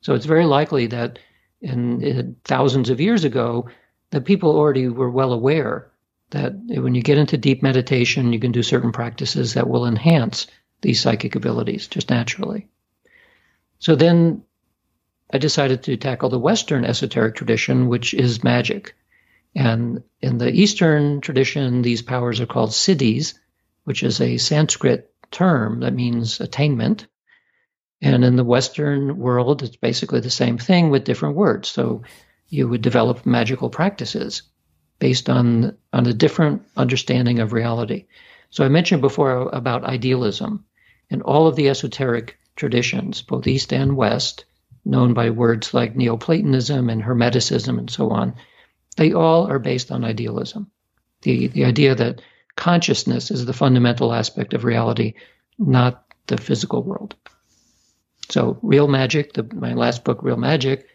So 0.03 0.15
it's 0.15 0.27
very 0.27 0.47
likely 0.47 0.87
that 0.89 1.19
in, 1.61 2.03
in 2.03 2.37
thousands 2.45 2.91
of 2.91 3.01
years 3.01 3.25
ago, 3.25 3.69
that 4.11 4.25
people 4.25 4.51
already 4.51 4.89
were 4.89 5.11
well 5.11 5.33
aware 5.33 5.91
that 6.31 6.53
when 6.55 6.95
you 6.95 7.03
get 7.03 7.19
into 7.19 7.37
deep 7.37 7.63
meditation, 7.63 8.33
you 8.33 8.39
can 8.39 8.53
do 8.53 8.63
certain 8.63 8.93
practices 8.93 9.55
that 9.55 9.69
will 9.69 9.87
enhance 9.87 10.47
these 10.81 11.01
psychic 11.01 11.35
abilities 11.35 11.89
just 11.89 12.09
naturally. 12.11 12.69
So 13.79 13.97
then 13.97 14.43
I 15.33 15.39
decided 15.39 15.85
to 15.85 15.97
tackle 15.97 16.29
the 16.29 16.39
Western 16.39 16.85
esoteric 16.85 17.35
tradition, 17.35 17.89
which 17.89 18.15
is 18.15 18.45
magic. 18.45 18.95
And 19.55 20.03
in 20.21 20.39
the 20.39 20.51
Eastern 20.51 21.21
tradition, 21.21 21.83
these 21.83 22.03
powers 22.03 22.41
are 22.41 22.47
called 22.47 22.71
siddhis, 22.71 23.35
which 23.85 24.03
is 24.03 24.21
a 24.21 24.39
Sanskrit 24.39 25.13
term 25.31 25.81
that 25.81 25.95
means 25.95 26.41
attainment. 26.41 27.07
And 28.03 28.25
in 28.25 28.37
the 28.37 28.45
Western 28.45 29.19
world, 29.19 29.63
it's 29.63 29.77
basically 29.77 30.21
the 30.21 30.31
same 30.31 30.59
thing 30.59 30.91
with 30.91 31.05
different 31.05 31.37
words. 31.37 31.69
So 31.69 32.03
you 32.49 32.69
would 32.69 32.83
develop 32.83 33.27
magical 33.27 33.71
practices 33.71 34.43
based 34.99 35.29
on, 35.31 35.77
on 35.93 36.07
a 36.07 36.15
different 36.15 36.63
understanding 36.77 37.41
of 37.41 37.53
reality. 37.53 38.07
So 38.51 38.65
I 38.65 38.69
mentioned 38.69 39.03
before 39.03 39.49
about 39.53 39.85
idealism 39.85 40.65
And 41.11 41.23
all 41.23 41.47
of 41.47 41.57
the 41.57 41.69
esoteric 41.69 42.39
traditions, 42.57 43.23
both 43.23 43.47
East 43.47 43.73
and 43.73 43.97
West, 43.97 44.45
known 44.85 45.13
by 45.13 45.31
words 45.31 45.75
like 45.75 45.97
Neoplatonism 45.97 46.89
and 46.89 47.03
Hermeticism 47.03 47.79
and 47.79 47.91
so 47.91 48.11
on, 48.11 48.35
they 48.97 49.13
all 49.13 49.47
are 49.51 49.59
based 49.59 49.91
on 49.91 50.05
idealism. 50.05 50.71
The, 51.23 51.49
the 51.49 51.65
idea 51.65 51.95
that 51.95 52.23
consciousness 52.61 53.31
is 53.31 53.45
the 53.45 53.53
fundamental 53.53 54.13
aspect 54.13 54.55
of 54.55 54.65
reality, 54.65 55.15
not 55.59 56.05
the 56.27 56.37
physical 56.37 56.83
world. 56.83 57.17
So, 58.29 58.59
Real 58.63 58.87
Magic, 58.87 59.33
the, 59.33 59.43
my 59.53 59.75
last 59.75 60.05
book, 60.05 60.23
Real 60.23 60.37
Magic, 60.37 60.87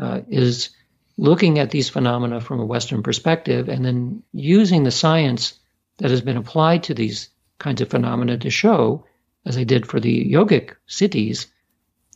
uh, 0.00 0.20
is 0.28 0.70
looking 1.16 1.58
at 1.58 1.70
these 1.70 1.88
phenomena 1.88 2.42
from 2.42 2.60
a 2.60 2.66
Western 2.66 3.02
perspective 3.02 3.70
and 3.70 3.82
then 3.82 4.22
using 4.32 4.84
the 4.84 4.90
science 4.90 5.58
that 5.96 6.10
has 6.10 6.20
been 6.20 6.36
applied 6.36 6.82
to 6.82 6.94
these 6.94 7.30
kinds 7.58 7.80
of 7.80 7.88
phenomena 7.88 8.36
to 8.36 8.50
show 8.50 9.06
as 9.46 9.56
I 9.56 9.64
did 9.64 9.86
for 9.86 10.00
the 10.00 10.32
yogic 10.32 10.74
siddhis, 10.88 11.46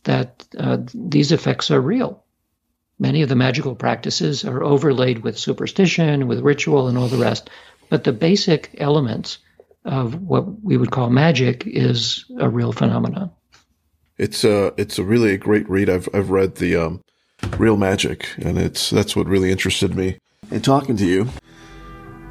that 0.03 0.45
uh, 0.57 0.79
these 0.93 1.31
effects 1.31 1.71
are 1.71 1.79
real. 1.79 2.23
Many 2.99 3.21
of 3.21 3.29
the 3.29 3.35
magical 3.35 3.73
practices 3.73 4.43
are 4.45 4.61
overlaid 4.61 5.19
with 5.19 5.39
superstition, 5.39 6.27
with 6.27 6.41
ritual, 6.41 6.87
and 6.87 6.97
all 6.97 7.07
the 7.07 7.17
rest. 7.17 7.49
But 7.91 8.05
the 8.05 8.13
basic 8.13 8.73
elements 8.77 9.37
of 9.83 10.15
what 10.23 10.63
we 10.63 10.77
would 10.77 10.91
call 10.91 11.09
magic 11.09 11.67
is 11.67 12.23
a 12.39 12.47
real 12.47 12.71
phenomenon. 12.71 13.31
It's 14.17 14.45
a 14.45 14.73
it's 14.77 14.97
a 14.97 15.03
really 15.03 15.33
a 15.33 15.37
great 15.37 15.69
read. 15.69 15.89
I've 15.89 16.07
I've 16.13 16.29
read 16.29 16.55
the 16.55 16.77
um, 16.77 17.03
Real 17.57 17.75
Magic, 17.75 18.29
and 18.37 18.57
it's 18.57 18.89
that's 18.91 19.13
what 19.13 19.27
really 19.27 19.51
interested 19.51 19.93
me 19.93 20.19
in 20.51 20.61
talking 20.61 20.95
to 20.97 21.05
you, 21.05 21.27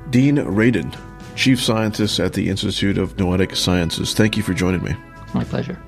Dean 0.08 0.36
Radin. 0.36 0.96
Chief 1.36 1.62
Scientist 1.62 2.20
at 2.20 2.32
the 2.32 2.48
Institute 2.48 2.96
of 2.96 3.18
Noetic 3.18 3.54
Sciences. 3.54 4.14
Thank 4.14 4.36
you 4.36 4.42
for 4.42 4.54
joining 4.54 4.82
me. 4.82 4.94
My 5.34 5.44
pleasure. 5.44 5.78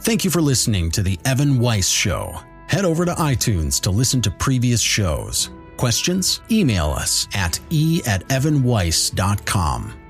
Thank 0.00 0.24
you 0.24 0.30
for 0.30 0.40
listening 0.42 0.90
to 0.92 1.02
The 1.02 1.18
Evan 1.24 1.58
Weiss 1.58 1.88
Show. 1.88 2.38
Head 2.68 2.84
over 2.84 3.04
to 3.04 3.12
iTunes 3.14 3.80
to 3.82 3.90
listen 3.90 4.20
to 4.22 4.30
previous 4.30 4.80
shows. 4.80 5.50
Questions? 5.76 6.40
Email 6.50 6.90
us 6.90 7.28
at 7.34 7.58
e 7.70 8.02
at 8.06 8.26
evanweiss.com. 8.28 10.03